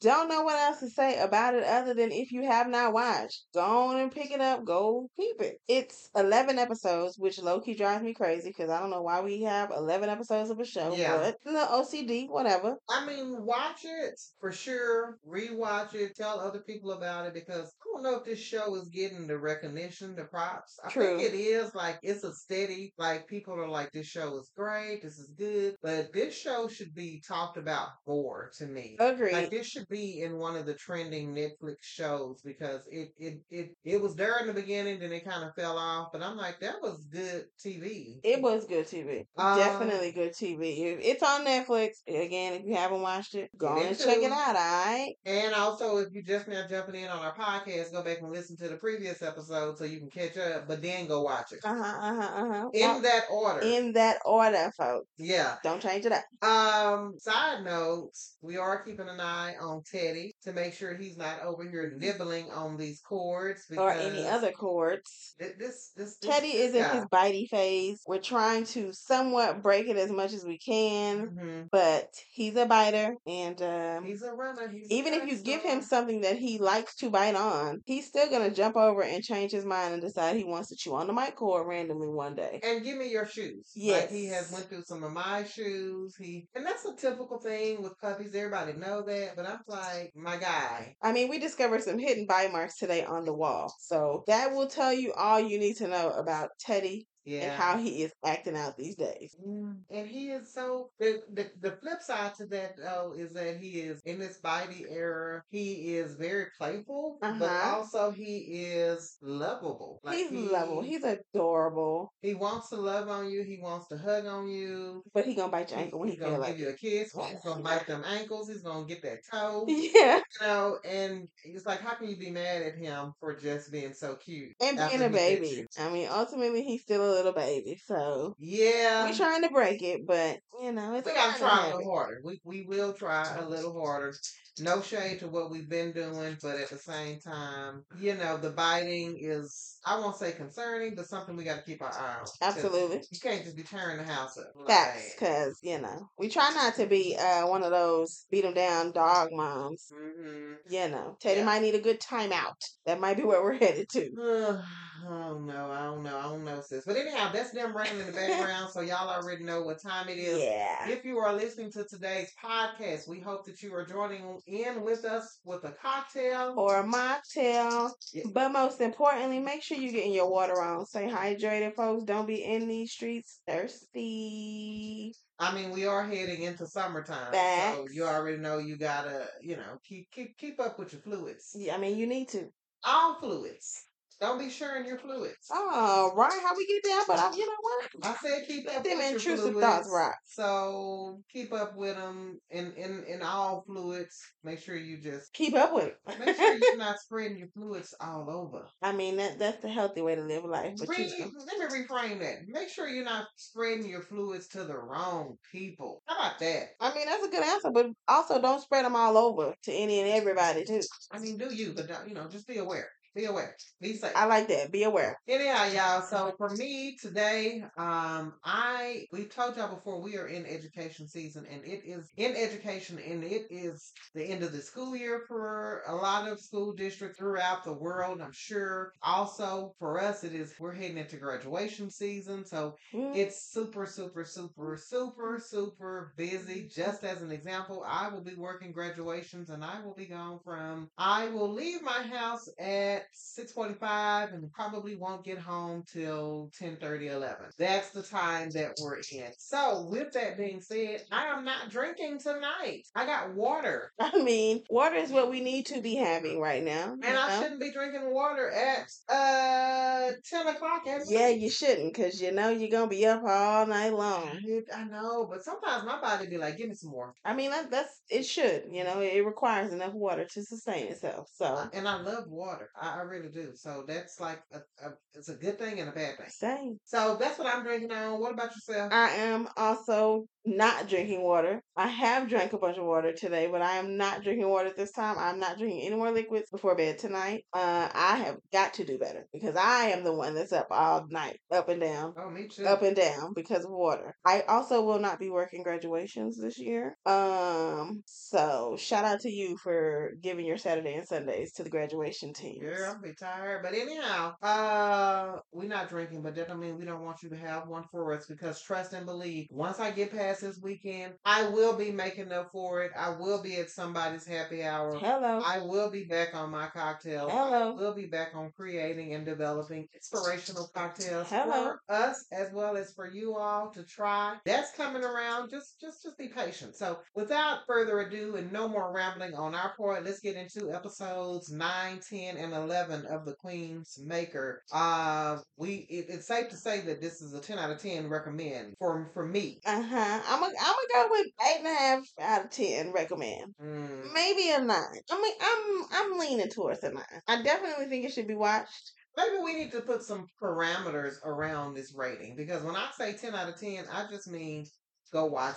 don't 0.00 0.28
know 0.28 0.42
what 0.42 0.58
else 0.58 0.80
to 0.80 0.88
say 0.88 1.18
about 1.20 1.54
it 1.54 1.62
other 1.64 1.94
than 1.94 2.10
if 2.10 2.32
you 2.32 2.44
have 2.44 2.68
not 2.68 2.92
watched, 2.92 3.44
go 3.54 3.60
on 3.60 3.98
and 3.98 4.10
pick 4.10 4.30
it 4.30 4.40
up, 4.40 4.64
go 4.64 5.08
keep 5.18 5.40
it. 5.40 5.58
It's 5.68 6.10
11 6.16 6.58
episodes, 6.58 7.18
which 7.18 7.38
low 7.40 7.60
key 7.60 7.74
drives 7.74 8.02
me 8.02 8.14
crazy 8.14 8.50
because 8.50 8.70
I 8.70 8.80
don't 8.80 8.90
know 8.90 9.02
why 9.02 9.20
we 9.20 9.42
have 9.42 9.70
11 9.70 10.08
episodes 10.08 10.50
of 10.50 10.58
a 10.58 10.64
show, 10.64 10.92
Yeah. 10.94 11.16
but 11.18 11.36
the 11.44 11.66
OCD, 11.70 12.28
whatever. 12.28 12.76
I 12.88 13.06
mean, 13.06 13.44
watch 13.44 13.84
it 13.84 14.18
for 14.40 14.50
sure. 14.52 15.18
Rewatch 15.28 15.94
it. 15.94 16.16
Tell 16.16 16.40
other 16.40 16.57
people 16.66 16.92
about 16.92 17.26
it 17.26 17.34
because 17.34 17.74
don't 18.02 18.12
know 18.12 18.18
if 18.18 18.24
this 18.24 18.38
show 18.38 18.74
is 18.76 18.88
getting 18.88 19.26
the 19.26 19.38
recognition, 19.38 20.14
the 20.14 20.24
props. 20.24 20.78
I 20.84 20.90
True. 20.90 21.18
think 21.18 21.32
it 21.32 21.36
is. 21.36 21.74
Like 21.74 21.98
it's 22.02 22.24
a 22.24 22.32
steady. 22.32 22.92
Like 22.98 23.26
people 23.26 23.54
are 23.54 23.68
like, 23.68 23.92
this 23.92 24.06
show 24.06 24.38
is 24.38 24.50
great. 24.56 25.02
This 25.02 25.18
is 25.18 25.30
good. 25.36 25.76
But 25.82 26.12
this 26.12 26.36
show 26.36 26.68
should 26.68 26.94
be 26.94 27.22
talked 27.26 27.56
about 27.56 27.88
more 28.06 28.50
to 28.58 28.66
me. 28.66 28.96
Agreed. 28.98 29.32
Like 29.32 29.50
this 29.50 29.66
should 29.66 29.88
be 29.88 30.22
in 30.22 30.38
one 30.38 30.56
of 30.56 30.66
the 30.66 30.74
trending 30.74 31.34
Netflix 31.34 31.76
shows 31.82 32.40
because 32.44 32.82
it 32.90 33.10
it 33.18 33.40
it 33.50 33.70
it 33.84 34.00
was 34.00 34.14
there 34.14 34.38
in 34.40 34.46
the 34.46 34.54
beginning, 34.54 35.00
then 35.00 35.12
it 35.12 35.24
kind 35.24 35.44
of 35.44 35.54
fell 35.54 35.76
off. 35.76 36.08
But 36.12 36.22
I'm 36.22 36.36
like, 36.36 36.60
that 36.60 36.76
was 36.80 37.06
good 37.10 37.46
TV. 37.64 38.18
It 38.22 38.40
was 38.40 38.66
good 38.66 38.86
TV. 38.86 39.24
Um, 39.36 39.58
Definitely 39.58 40.12
good 40.12 40.32
TV. 40.32 40.98
It's 41.00 41.22
on 41.22 41.44
Netflix. 41.44 41.90
Again, 42.06 42.54
if 42.54 42.62
you 42.64 42.76
haven't 42.76 43.02
watched 43.02 43.34
it, 43.34 43.50
go 43.56 43.78
and 43.80 43.98
check 43.98 44.18
it 44.18 44.32
out, 44.32 44.56
alright? 44.56 45.14
And 45.24 45.54
also, 45.54 45.98
if 45.98 46.08
you 46.12 46.22
just 46.22 46.48
now 46.48 46.66
jumping 46.68 46.96
in 46.96 47.08
on 47.08 47.18
our 47.18 47.34
podcast, 47.34 47.87
go 47.92 48.02
back 48.02 48.18
and 48.20 48.30
listen 48.32 48.56
to 48.58 48.68
the 48.68 48.76
previous 48.76 49.22
episode 49.22 49.78
so 49.78 49.84
you 49.84 49.98
can 49.98 50.10
catch 50.10 50.36
up. 50.36 50.66
But 50.68 50.82
then 50.82 51.06
go 51.06 51.22
watch 51.22 51.52
it 51.52 51.60
Uh-huh, 51.64 51.82
uh-huh, 51.82 52.44
uh-huh. 52.44 52.68
in 52.74 52.80
Well, 52.88 53.00
that 53.02 53.24
order. 53.30 53.60
in 53.60 53.92
that 53.94 54.18
order, 54.24 54.70
folks. 54.76 55.06
yeah. 55.18 55.56
Don't 55.62 55.80
change 55.82 56.04
it 56.06 56.12
up. 56.12 56.24
Um. 56.48 57.14
Side 57.18 57.64
notes: 57.64 58.36
We 58.42 58.56
are 58.56 58.82
keeping 58.82 59.08
an 59.08 59.20
eye 59.20 59.54
on 59.60 59.82
Teddy 59.90 60.34
to 60.42 60.52
make 60.52 60.74
sure 60.74 60.94
he's 60.96 61.16
not 61.16 61.40
over 61.42 61.62
here 61.64 61.92
nibbling 61.96 62.50
on 62.50 62.76
these 62.76 63.00
cords 63.00 63.64
Or 63.76 63.90
any 63.92 64.26
other 64.26 64.52
cords. 64.52 65.34
thi- 65.38 65.46
This 65.58 65.90
this, 65.96 66.16
this 66.16 66.18
Teddy 66.18 66.52
this 66.52 66.70
is 66.70 66.74
in 66.76 66.84
his 66.96 67.04
bitey 67.06 67.48
phase. 67.48 68.00
We're 68.06 68.18
trying 68.20 68.64
to 68.66 68.92
somewhat 68.92 69.62
break 69.62 69.88
it 69.88 69.96
as 69.96 70.10
much 70.10 70.32
as 70.32 70.44
we 70.44 70.58
can, 70.58 71.28
Mhm. 71.28 71.68
but 71.70 72.08
he's 72.30 72.56
a 72.56 72.66
biter, 72.66 73.14
and 73.26 73.60
um, 73.62 74.04
He's 74.04 74.22
a 74.22 74.32
runner. 74.32 74.68
He's 74.68 74.90
a 74.90 74.94
even 74.94 75.12
if 75.14 75.28
you 75.28 75.36
give 75.38 75.62
him 75.62 75.82
something 75.82 76.22
that 76.22 76.36
he 76.36 76.58
likes 76.58 76.94
to 76.96 77.10
bite 77.10 77.34
on, 77.36 77.67
Um, 77.68 77.80
he's 77.86 78.06
still 78.06 78.28
gonna 78.30 78.50
jump 78.50 78.76
over 78.76 79.02
and 79.02 79.22
change 79.22 79.52
his 79.52 79.64
mind 79.64 79.92
and 79.92 80.02
decide 80.02 80.36
he 80.36 80.44
wants 80.44 80.68
to 80.68 80.76
chew 80.76 80.94
on 80.94 81.06
the 81.06 81.12
mic 81.12 81.36
cord 81.36 81.66
randomly 81.66 82.08
one 82.08 82.34
day. 82.34 82.60
And 82.62 82.84
give 82.84 82.98
me 82.98 83.10
your 83.10 83.26
shoes. 83.26 83.72
Like 83.76 84.10
he 84.10 84.26
has 84.26 84.50
went 84.52 84.68
through 84.68 84.84
some 84.84 85.02
of 85.02 85.12
my 85.12 85.44
shoes. 85.44 86.14
He 86.18 86.46
and 86.54 86.64
that's 86.64 86.84
a 86.84 86.94
typical 86.94 87.38
thing 87.38 87.82
with 87.82 87.98
puppies. 88.00 88.34
Everybody 88.34 88.74
know 88.74 89.02
that. 89.02 89.36
But 89.36 89.46
I'm 89.46 89.60
like, 89.66 90.12
my 90.14 90.36
guy. 90.36 90.96
I 91.02 91.12
mean, 91.12 91.28
we 91.28 91.38
discovered 91.38 91.82
some 91.82 91.98
hidden 91.98 92.26
bite 92.26 92.52
marks 92.52 92.78
today 92.78 93.04
on 93.04 93.24
the 93.24 93.34
wall, 93.34 93.72
so 93.80 94.24
that 94.26 94.52
will 94.52 94.68
tell 94.68 94.92
you 94.92 95.12
all 95.14 95.40
you 95.40 95.58
need 95.58 95.76
to 95.76 95.88
know 95.88 96.10
about 96.10 96.50
Teddy 96.60 97.06
Yeah. 97.28 97.42
and 97.42 97.52
how 97.62 97.76
he 97.78 98.02
is 98.02 98.12
acting 98.24 98.56
out 98.56 98.76
these 98.76 98.96
days. 98.96 99.36
Mm, 99.46 99.80
And 99.90 100.06
he 100.08 100.30
is 100.30 100.52
so 100.52 100.90
the, 100.98 101.22
the 101.32 101.50
the 101.60 101.72
flip 101.72 102.00
side 102.00 102.34
to 102.36 102.46
that 102.46 102.76
though 102.78 103.14
is 103.16 103.32
that 103.34 103.58
he 103.58 103.80
is 103.80 104.00
in 104.04 104.18
this 104.18 104.40
bitey 104.42 104.84
era. 104.90 105.42
He 105.50 105.96
is 105.96 106.14
very 106.14 106.46
playful, 106.58 107.18
but 107.20 107.28
Uh-huh. 107.42 107.76
also 107.76 108.10
he 108.10 108.38
is 108.72 109.16
lovable. 109.22 110.00
Like 110.02 110.16
he's 110.16 110.30
he, 110.30 110.48
level. 110.48 110.80
He's 110.82 111.04
adorable, 111.04 112.12
he 112.22 112.34
wants 112.34 112.68
to 112.70 112.76
love 112.76 113.08
on 113.08 113.30
you. 113.30 113.42
He 113.42 113.58
wants 113.60 113.88
to 113.88 113.98
hug 113.98 114.26
on 114.26 114.48
you. 114.48 115.02
but 115.14 115.24
he 115.24 115.34
gonna 115.34 115.52
bite 115.52 115.70
your 115.70 115.80
ankle 115.80 115.98
when 116.00 116.08
he 116.08 116.14
he's 116.14 116.20
gonna 116.20 116.32
give 116.32 116.40
like 116.40 116.58
you 116.58 116.68
a 116.68 116.72
kiss. 116.72 117.12
He's 117.28 117.40
gonna 117.44 117.62
bite 117.62 117.86
them 117.86 118.02
ankles. 118.06 118.48
He's 118.48 118.62
gonna 118.62 118.86
get 118.86 119.02
that 119.02 119.18
toe. 119.32 119.64
Yeah, 119.68 120.16
You 120.40 120.46
know, 120.46 120.78
and 120.84 121.28
it's 121.44 121.66
like, 121.66 121.80
how 121.80 121.94
can 121.94 122.08
you 122.08 122.16
be 122.16 122.30
mad 122.30 122.62
at 122.62 122.76
him 122.76 123.12
for 123.20 123.34
just 123.36 123.70
being 123.72 123.92
so 123.92 124.16
cute 124.16 124.52
and 124.60 124.76
being 124.78 125.02
a 125.02 125.08
baby. 125.10 125.66
I 125.78 125.90
mean, 125.90 126.08
ultimately, 126.10 126.62
he's 126.62 126.82
still 126.82 127.02
a 127.02 127.14
little 127.18 127.32
baby, 127.32 127.80
so 127.84 128.34
Yeah, 128.38 129.04
we're 129.04 129.14
trying 129.16 129.42
to 129.42 129.50
break 129.50 129.82
it, 129.82 130.06
but 130.06 130.38
you 130.62 130.72
know, 130.72 130.94
it's 130.94 131.06
we 131.06 131.12
gotta 131.14 131.38
try 131.38 131.66
a 131.68 131.76
little 131.76 131.92
harder. 131.92 132.20
We 132.24 132.40
we 132.44 132.62
will 132.62 132.92
try 132.92 133.36
a 133.36 133.48
little 133.48 133.78
harder. 133.78 134.14
No 134.60 134.82
shade 134.82 135.20
to 135.20 135.28
what 135.28 135.50
we've 135.50 135.68
been 135.68 135.92
doing, 135.92 136.36
but 136.42 136.56
at 136.56 136.68
the 136.70 136.78
same 136.78 137.20
time, 137.20 137.84
you 138.00 138.14
know, 138.16 138.36
the 138.36 138.50
biting 138.50 139.16
is 139.20 139.78
I 139.84 139.98
won't 140.00 140.16
say 140.16 140.32
concerning, 140.32 140.94
but 140.96 141.06
something 141.06 141.36
we 141.36 141.44
got 141.44 141.56
to 141.56 141.62
keep 141.62 141.80
our 141.82 141.92
eye 141.92 142.16
on. 142.20 142.26
Absolutely. 142.42 143.02
You 143.10 143.20
can't 143.20 143.44
just 143.44 143.56
be 143.56 143.62
tearing 143.62 143.98
the 143.98 144.04
house 144.04 144.36
up. 144.38 144.46
Facts, 144.66 145.14
because 145.14 145.58
you 145.62 145.80
know 145.80 146.08
we 146.18 146.28
try 146.28 146.50
not 146.54 146.74
to 146.76 146.86
be 146.86 147.16
uh 147.16 147.46
one 147.46 147.62
of 147.62 147.70
those 147.70 148.26
beat 148.30 148.42
them 148.42 148.54
down 148.54 148.92
dog 148.92 149.28
moms. 149.32 149.90
hmm 149.94 150.54
You 150.68 150.88
know, 150.88 151.16
Teddy 151.20 151.40
Yeah. 151.40 151.46
might 151.46 151.62
need 151.62 151.74
a 151.74 151.80
good 151.80 152.00
timeout. 152.00 152.56
That 152.86 153.00
might 153.00 153.16
be 153.16 153.22
where 153.24 153.42
we're 153.42 153.54
headed 153.58 153.88
to. 153.90 154.62
oh 155.06 155.38
no, 155.38 155.70
I 155.70 155.84
don't 155.84 156.02
know. 156.02 156.16
I 156.16 156.22
don't 156.22 156.44
know, 156.44 156.60
sis. 156.60 156.84
But 156.86 156.96
anyhow, 156.96 157.30
that's 157.32 157.50
them 157.50 157.76
running 157.76 158.00
in 158.00 158.06
the 158.06 158.12
background, 158.12 158.70
so 158.72 158.80
y'all 158.80 159.08
already 159.08 159.44
know 159.44 159.62
what 159.62 159.82
time 159.82 160.08
it 160.08 160.18
is. 160.18 160.42
Yeah. 160.42 160.88
If 160.88 161.04
you 161.04 161.18
are 161.18 161.32
listening 161.32 161.70
to 161.72 161.84
today's 161.84 162.30
podcast, 162.42 163.08
we 163.08 163.20
hope 163.20 163.44
that 163.46 163.62
you 163.62 163.74
are 163.74 163.84
joining 163.84 164.40
in 164.46 164.82
with 164.82 165.04
us 165.04 165.38
with 165.44 165.64
a 165.64 165.72
cocktail. 165.72 166.54
Or 166.56 166.80
a 166.80 166.84
mocktail. 166.84 167.90
Yeah. 168.12 168.24
But 168.32 168.50
most 168.50 168.80
importantly, 168.80 169.38
make 169.38 169.62
sure 169.62 169.78
you're 169.78 169.92
getting 169.92 170.12
your 170.14 170.30
water 170.30 170.60
on. 170.60 170.86
Stay 170.86 171.08
hydrated, 171.08 171.74
folks. 171.74 172.04
Don't 172.04 172.26
be 172.26 172.44
in 172.44 172.68
these 172.68 172.92
streets 172.92 173.40
thirsty. 173.46 175.12
I 175.40 175.54
mean, 175.54 175.70
we 175.70 175.86
are 175.86 176.04
heading 176.04 176.42
into 176.42 176.66
summertime, 176.66 177.32
so 177.32 177.86
you 177.92 178.04
already 178.04 178.38
know 178.38 178.58
you 178.58 178.76
gotta, 178.76 179.28
you 179.40 179.56
know, 179.56 179.78
keep 179.88 180.10
keep 180.10 180.36
keep 180.36 180.60
up 180.60 180.80
with 180.80 180.92
your 180.92 181.02
fluids. 181.02 181.52
Yeah, 181.54 181.76
I 181.76 181.78
mean, 181.78 181.96
you 181.96 182.08
need 182.08 182.28
to. 182.30 182.48
All 182.84 183.20
fluids. 183.20 183.87
Don't 184.20 184.38
be 184.38 184.50
sharing 184.50 184.84
your 184.84 184.98
fluids. 184.98 185.36
Oh, 185.52 186.12
right. 186.16 186.40
How 186.42 186.56
we 186.56 186.66
get 186.66 186.82
there? 186.82 187.02
But 187.06 187.18
I, 187.20 187.36
you 187.36 187.46
know 187.46 187.52
what? 187.60 187.88
I 188.02 188.16
said 188.16 188.48
keep 188.48 188.66
up 188.68 188.82
them 188.82 188.98
with 188.98 189.00
your 189.00 189.12
intrusive 189.12 189.52
fluids. 189.52 189.60
thoughts 189.60 189.90
right? 189.92 190.14
So 190.24 191.20
keep 191.32 191.52
up 191.52 191.76
with 191.76 191.96
them 191.96 192.38
in 192.50 192.72
in 192.72 193.04
in 193.08 193.22
all 193.22 193.62
fluids. 193.66 194.18
Make 194.42 194.58
sure 194.58 194.76
you 194.76 195.00
just 195.00 195.32
Keep 195.34 195.54
up 195.54 195.72
with 195.72 195.86
it. 195.86 196.18
make 196.18 196.36
sure 196.36 196.54
you're 196.54 196.76
not 196.76 196.98
spreading 197.00 197.38
your 197.38 197.48
fluids 197.48 197.94
all 198.00 198.28
over. 198.28 198.66
I 198.82 198.92
mean, 198.92 199.16
that 199.18 199.38
that's 199.38 199.62
the 199.62 199.68
healthy 199.68 200.02
way 200.02 200.16
to 200.16 200.22
live 200.22 200.44
life. 200.44 200.74
But 200.78 200.98
you 200.98 201.32
let 201.46 201.70
me 201.70 201.84
reframe 201.84 202.18
that. 202.20 202.48
Make 202.48 202.68
sure 202.68 202.88
you're 202.88 203.04
not 203.04 203.26
spreading 203.36 203.86
your 203.88 204.02
fluids 204.02 204.48
to 204.48 204.64
the 204.64 204.76
wrong 204.76 205.36
people. 205.52 206.02
How 206.06 206.16
about 206.18 206.38
that? 206.40 206.70
I 206.80 206.92
mean, 206.94 207.06
that's 207.06 207.24
a 207.24 207.28
good 207.28 207.44
answer, 207.44 207.70
but 207.70 207.86
also 208.08 208.40
don't 208.40 208.60
spread 208.62 208.84
them 208.84 208.96
all 208.96 209.16
over 209.16 209.54
to 209.64 209.72
any 209.72 210.00
and 210.00 210.10
everybody 210.10 210.64
too. 210.64 210.80
I 211.12 211.20
mean, 211.20 211.38
do 211.38 211.54
you? 211.54 211.72
But 211.74 211.88
you 212.08 212.14
know, 212.14 212.28
just 212.28 212.48
be 212.48 212.58
aware. 212.58 212.88
Be 213.14 213.24
aware. 213.24 213.56
Be 213.80 213.94
safe. 213.94 214.12
I 214.14 214.26
like 214.26 214.48
that. 214.48 214.70
Be 214.70 214.84
aware. 214.84 215.18
Anyhow, 215.26 215.64
y'all. 215.72 216.02
So 216.02 216.32
for 216.38 216.50
me 216.50 216.96
today, 217.00 217.64
um, 217.76 218.34
I 218.44 219.06
we've 219.12 219.34
told 219.34 219.56
y'all 219.56 219.74
before 219.74 220.00
we 220.00 220.16
are 220.16 220.28
in 220.28 220.46
education 220.46 221.08
season, 221.08 221.44
and 221.50 221.64
it 221.64 221.82
is 221.84 222.08
in 222.16 222.36
education, 222.36 222.98
and 223.04 223.24
it 223.24 223.46
is 223.50 223.92
the 224.14 224.24
end 224.24 224.44
of 224.44 224.52
the 224.52 224.60
school 224.60 224.94
year 224.94 225.24
for 225.26 225.82
a 225.88 225.94
lot 225.94 226.28
of 226.28 226.38
school 226.38 226.72
districts 226.72 227.18
throughout 227.18 227.64
the 227.64 227.72
world. 227.72 228.20
I'm 228.20 228.32
sure. 228.32 228.92
Also 229.02 229.74
for 229.78 230.00
us, 230.00 230.22
it 230.22 230.34
is 230.34 230.54
we're 230.60 230.72
heading 230.72 230.98
into 230.98 231.16
graduation 231.16 231.90
season, 231.90 232.44
so 232.44 232.76
Mm. 232.94 233.16
it's 233.16 233.50
super, 233.50 233.86
super, 233.86 234.24
super, 234.24 234.76
super, 234.76 235.40
super 235.44 236.12
busy. 236.16 236.68
Just 236.68 237.04
as 237.04 237.22
an 237.22 237.32
example, 237.32 237.84
I 237.86 238.08
will 238.08 238.22
be 238.22 238.34
working 238.34 238.70
graduations, 238.72 239.50
and 239.50 239.64
I 239.64 239.80
will 239.84 239.94
be 239.94 240.06
gone 240.06 240.38
from. 240.44 240.88
I 240.96 241.28
will 241.28 241.52
leave 241.52 241.82
my 241.82 242.02
house 242.02 242.48
at 242.58 243.07
six 243.12 243.52
forty-five, 243.52 244.32
and 244.32 244.50
probably 244.52 244.96
won't 244.96 245.24
get 245.24 245.38
home 245.38 245.84
till 245.90 246.50
10, 246.58 246.78
11. 246.82 247.36
That's 247.58 247.90
the 247.90 248.02
time 248.02 248.50
that 248.50 248.72
we're 248.82 248.96
in. 248.96 249.30
So, 249.38 249.86
with 249.90 250.12
that 250.12 250.36
being 250.36 250.60
said, 250.60 251.02
I 251.10 251.26
am 251.26 251.44
not 251.44 251.70
drinking 251.70 252.18
tonight. 252.18 252.82
I 252.94 253.06
got 253.06 253.34
water, 253.34 253.92
I 254.00 254.22
mean, 254.22 254.62
water 254.70 254.96
is 254.96 255.10
what 255.10 255.30
we 255.30 255.40
need 255.40 255.66
to 255.66 255.80
be 255.80 255.94
having 255.94 256.40
right 256.40 256.62
now. 256.62 256.96
and 257.02 257.16
I 257.16 257.40
shouldn't 257.40 257.60
be 257.60 257.72
drinking 257.72 258.12
water 258.12 258.50
at 258.50 258.88
uh 259.08 260.12
ten 260.24 260.46
o'clock. 260.46 260.86
At 260.86 261.02
Yeah, 261.08 261.28
you 261.28 261.50
shouldn't, 261.50 261.94
cause 261.94 262.20
you 262.20 262.32
know 262.32 262.48
you're 262.48 262.70
gonna 262.70 262.88
be 262.88 263.06
up 263.06 263.22
all 263.24 263.66
night 263.66 263.92
long. 263.92 264.28
I 264.74 264.84
know, 264.84 265.26
but 265.30 265.44
sometimes 265.44 265.84
my 265.84 266.00
body 266.00 266.26
be 266.26 266.38
like, 266.38 266.56
"Give 266.56 266.68
me 266.68 266.74
some 266.74 266.90
more." 266.90 267.14
I 267.24 267.34
mean, 267.34 267.50
that, 267.50 267.70
that's 267.70 268.00
it. 268.08 268.24
Should 268.24 268.64
you 268.70 268.84
know 268.84 269.00
it 269.00 269.24
requires 269.24 269.72
enough 269.72 269.94
water 269.94 270.24
to 270.24 270.42
sustain 270.42 270.88
itself. 270.88 271.28
So 271.34 271.68
and 271.72 271.88
I 271.88 272.00
love 272.00 272.24
water. 272.28 272.70
I, 272.80 272.87
I 272.96 273.02
really 273.02 273.28
do. 273.28 273.52
So 273.54 273.84
that's 273.86 274.20
like 274.20 274.42
a, 274.52 274.58
a 274.86 274.92
it's 275.14 275.28
a 275.28 275.34
good 275.34 275.58
thing 275.58 275.80
and 275.80 275.88
a 275.88 275.92
bad 275.92 276.16
thing. 276.18 276.26
same. 276.28 276.78
So 276.84 277.16
that's 277.18 277.38
what 277.38 277.52
I'm 277.52 277.62
drinking 277.64 277.92
on. 277.92 278.20
What 278.20 278.32
about 278.32 278.54
yourself? 278.54 278.92
I 278.92 279.10
am 279.10 279.48
also 279.56 280.26
not 280.44 280.88
drinking 280.88 281.22
water. 281.22 281.62
I 281.76 281.88
have 281.88 282.28
drank 282.28 282.52
a 282.52 282.58
bunch 282.58 282.78
of 282.78 282.84
water 282.84 283.12
today, 283.12 283.48
but 283.50 283.62
I 283.62 283.76
am 283.76 283.96
not 283.96 284.22
drinking 284.22 284.48
water 284.48 284.72
this 284.76 284.92
time. 284.92 285.16
I'm 285.18 285.38
not 285.38 285.58
drinking 285.58 285.82
any 285.82 285.96
more 285.96 286.10
liquids 286.10 286.50
before 286.50 286.74
bed 286.76 286.98
tonight. 286.98 287.44
Uh, 287.52 287.88
I 287.92 288.16
have 288.24 288.36
got 288.52 288.74
to 288.74 288.84
do 288.84 288.98
better 288.98 289.26
because 289.32 289.56
I 289.56 289.86
am 289.86 290.04
the 290.04 290.14
one 290.14 290.34
that's 290.34 290.52
up 290.52 290.68
all 290.70 291.06
night, 291.10 291.38
up 291.52 291.68
and 291.68 291.80
down. 291.80 292.14
oh, 292.16 292.30
me 292.30 292.48
too. 292.48 292.64
up 292.66 292.82
and 292.82 292.96
down 292.96 293.32
because 293.34 293.64
of 293.64 293.70
water. 293.70 294.14
I 294.24 294.42
also 294.42 294.82
will 294.82 294.98
not 294.98 295.18
be 295.18 295.30
working 295.30 295.62
graduations 295.62 296.40
this 296.40 296.58
year. 296.58 296.96
Um, 297.06 298.02
so 298.06 298.76
shout 298.78 299.04
out 299.04 299.20
to 299.20 299.30
you 299.30 299.56
for 299.58 300.12
giving 300.22 300.46
your 300.46 300.58
Saturday 300.58 300.94
and 300.94 301.06
Sundays 301.06 301.52
to 301.54 301.62
the 301.62 301.70
graduation 301.70 302.32
team. 302.32 302.60
Girl, 302.60 302.94
I'll 302.94 303.02
be 303.02 303.14
tired. 303.14 303.62
But 303.62 303.74
anyhow, 303.74 304.34
uh, 304.42 305.38
we're 305.52 305.68
not 305.68 305.88
drinking, 305.88 306.22
but 306.22 306.34
that 306.36 306.48
don't 306.48 306.60
mean 306.60 306.78
we 306.78 306.84
don't 306.84 307.04
want 307.04 307.22
you 307.22 307.28
to 307.30 307.36
have 307.36 307.68
one 307.68 307.84
for 307.90 308.12
us 308.12 308.26
because 308.26 308.60
trust 308.62 308.92
and 308.92 309.06
believe. 309.06 309.46
Once 309.50 309.78
I 309.78 309.90
get 309.90 310.12
past 310.12 310.27
this 310.36 310.60
weekend, 310.62 311.14
I 311.24 311.48
will 311.48 311.76
be 311.76 311.90
making 311.90 312.32
up 312.32 312.50
for 312.52 312.82
it. 312.82 312.92
I 312.96 313.10
will 313.10 313.42
be 313.42 313.56
at 313.56 313.70
somebody's 313.70 314.26
happy 314.26 314.62
hour. 314.62 314.96
Hello. 314.98 315.42
I 315.44 315.58
will 315.58 315.90
be 315.90 316.04
back 316.04 316.34
on 316.34 316.50
my 316.50 316.68
cocktails. 316.68 317.32
Hello. 317.32 317.74
We'll 317.74 317.94
be 317.94 318.06
back 318.06 318.32
on 318.34 318.52
creating 318.54 319.14
and 319.14 319.24
developing 319.24 319.88
inspirational 319.94 320.70
cocktails 320.74 321.28
Hello. 321.28 321.72
for 321.72 321.80
us 321.88 322.26
as 322.32 322.52
well 322.52 322.76
as 322.76 322.92
for 322.92 323.08
you 323.10 323.36
all 323.36 323.70
to 323.70 323.82
try. 323.84 324.36
That's 324.44 324.72
coming 324.72 325.02
around. 325.02 325.50
Just 325.50 325.80
just 325.80 326.02
just 326.02 326.18
be 326.18 326.28
patient. 326.28 326.76
So 326.76 326.98
without 327.14 327.60
further 327.66 328.00
ado 328.00 328.36
and 328.36 328.52
no 328.52 328.68
more 328.68 328.92
rambling 328.92 329.34
on 329.34 329.54
our 329.54 329.74
part, 329.76 330.04
let's 330.04 330.20
get 330.20 330.36
into 330.36 330.72
episodes 330.72 331.50
9, 331.50 332.00
10, 332.08 332.36
and 332.36 332.52
11 332.52 333.06
of 333.06 333.24
The 333.24 333.34
Queen's 333.34 333.98
Maker. 334.04 334.62
Uh 334.72 335.38
we 335.56 335.86
it, 335.88 336.06
it's 336.08 336.26
safe 336.26 336.48
to 336.50 336.56
say 336.56 336.80
that 336.82 337.00
this 337.00 337.20
is 337.22 337.34
a 337.34 337.40
10 337.40 337.58
out 337.58 337.70
of 337.70 337.80
10 337.80 338.08
recommend 338.08 338.74
for 338.78 339.10
for 339.14 339.26
me. 339.26 339.60
Uh 339.66 340.17
I'm 340.26 340.40
gonna 340.40 340.54
I'm 340.60 340.74
gonna 340.74 340.88
go 340.94 341.08
with 341.10 341.26
eight 341.48 341.58
and 341.58 341.66
a 341.66 341.74
half 341.74 342.04
out 342.20 342.44
of 342.46 342.50
ten. 342.50 342.92
Recommend. 342.92 343.54
Mm. 343.62 344.12
Maybe 344.12 344.50
a 344.50 344.60
nine. 344.60 345.00
I 345.10 345.20
mean, 345.20 345.34
I'm 345.40 345.84
I'm 345.92 346.18
leaning 346.18 346.48
towards 346.48 346.82
a 346.82 346.92
nine. 346.92 347.04
I 347.26 347.42
definitely 347.42 347.86
think 347.86 348.04
it 348.04 348.12
should 348.12 348.28
be 348.28 348.34
watched. 348.34 348.92
Maybe 349.16 349.42
we 349.42 349.54
need 349.54 349.72
to 349.72 349.80
put 349.80 350.02
some 350.02 350.28
parameters 350.40 351.14
around 351.24 351.74
this 351.74 351.92
rating 351.92 352.36
because 352.36 352.62
when 352.62 352.76
I 352.76 352.88
say 352.96 353.14
10 353.14 353.34
out 353.34 353.48
of 353.48 353.58
10, 353.58 353.86
I 353.92 354.06
just 354.08 354.30
mean 354.30 354.66
go 355.12 355.26
watch. 355.26 355.56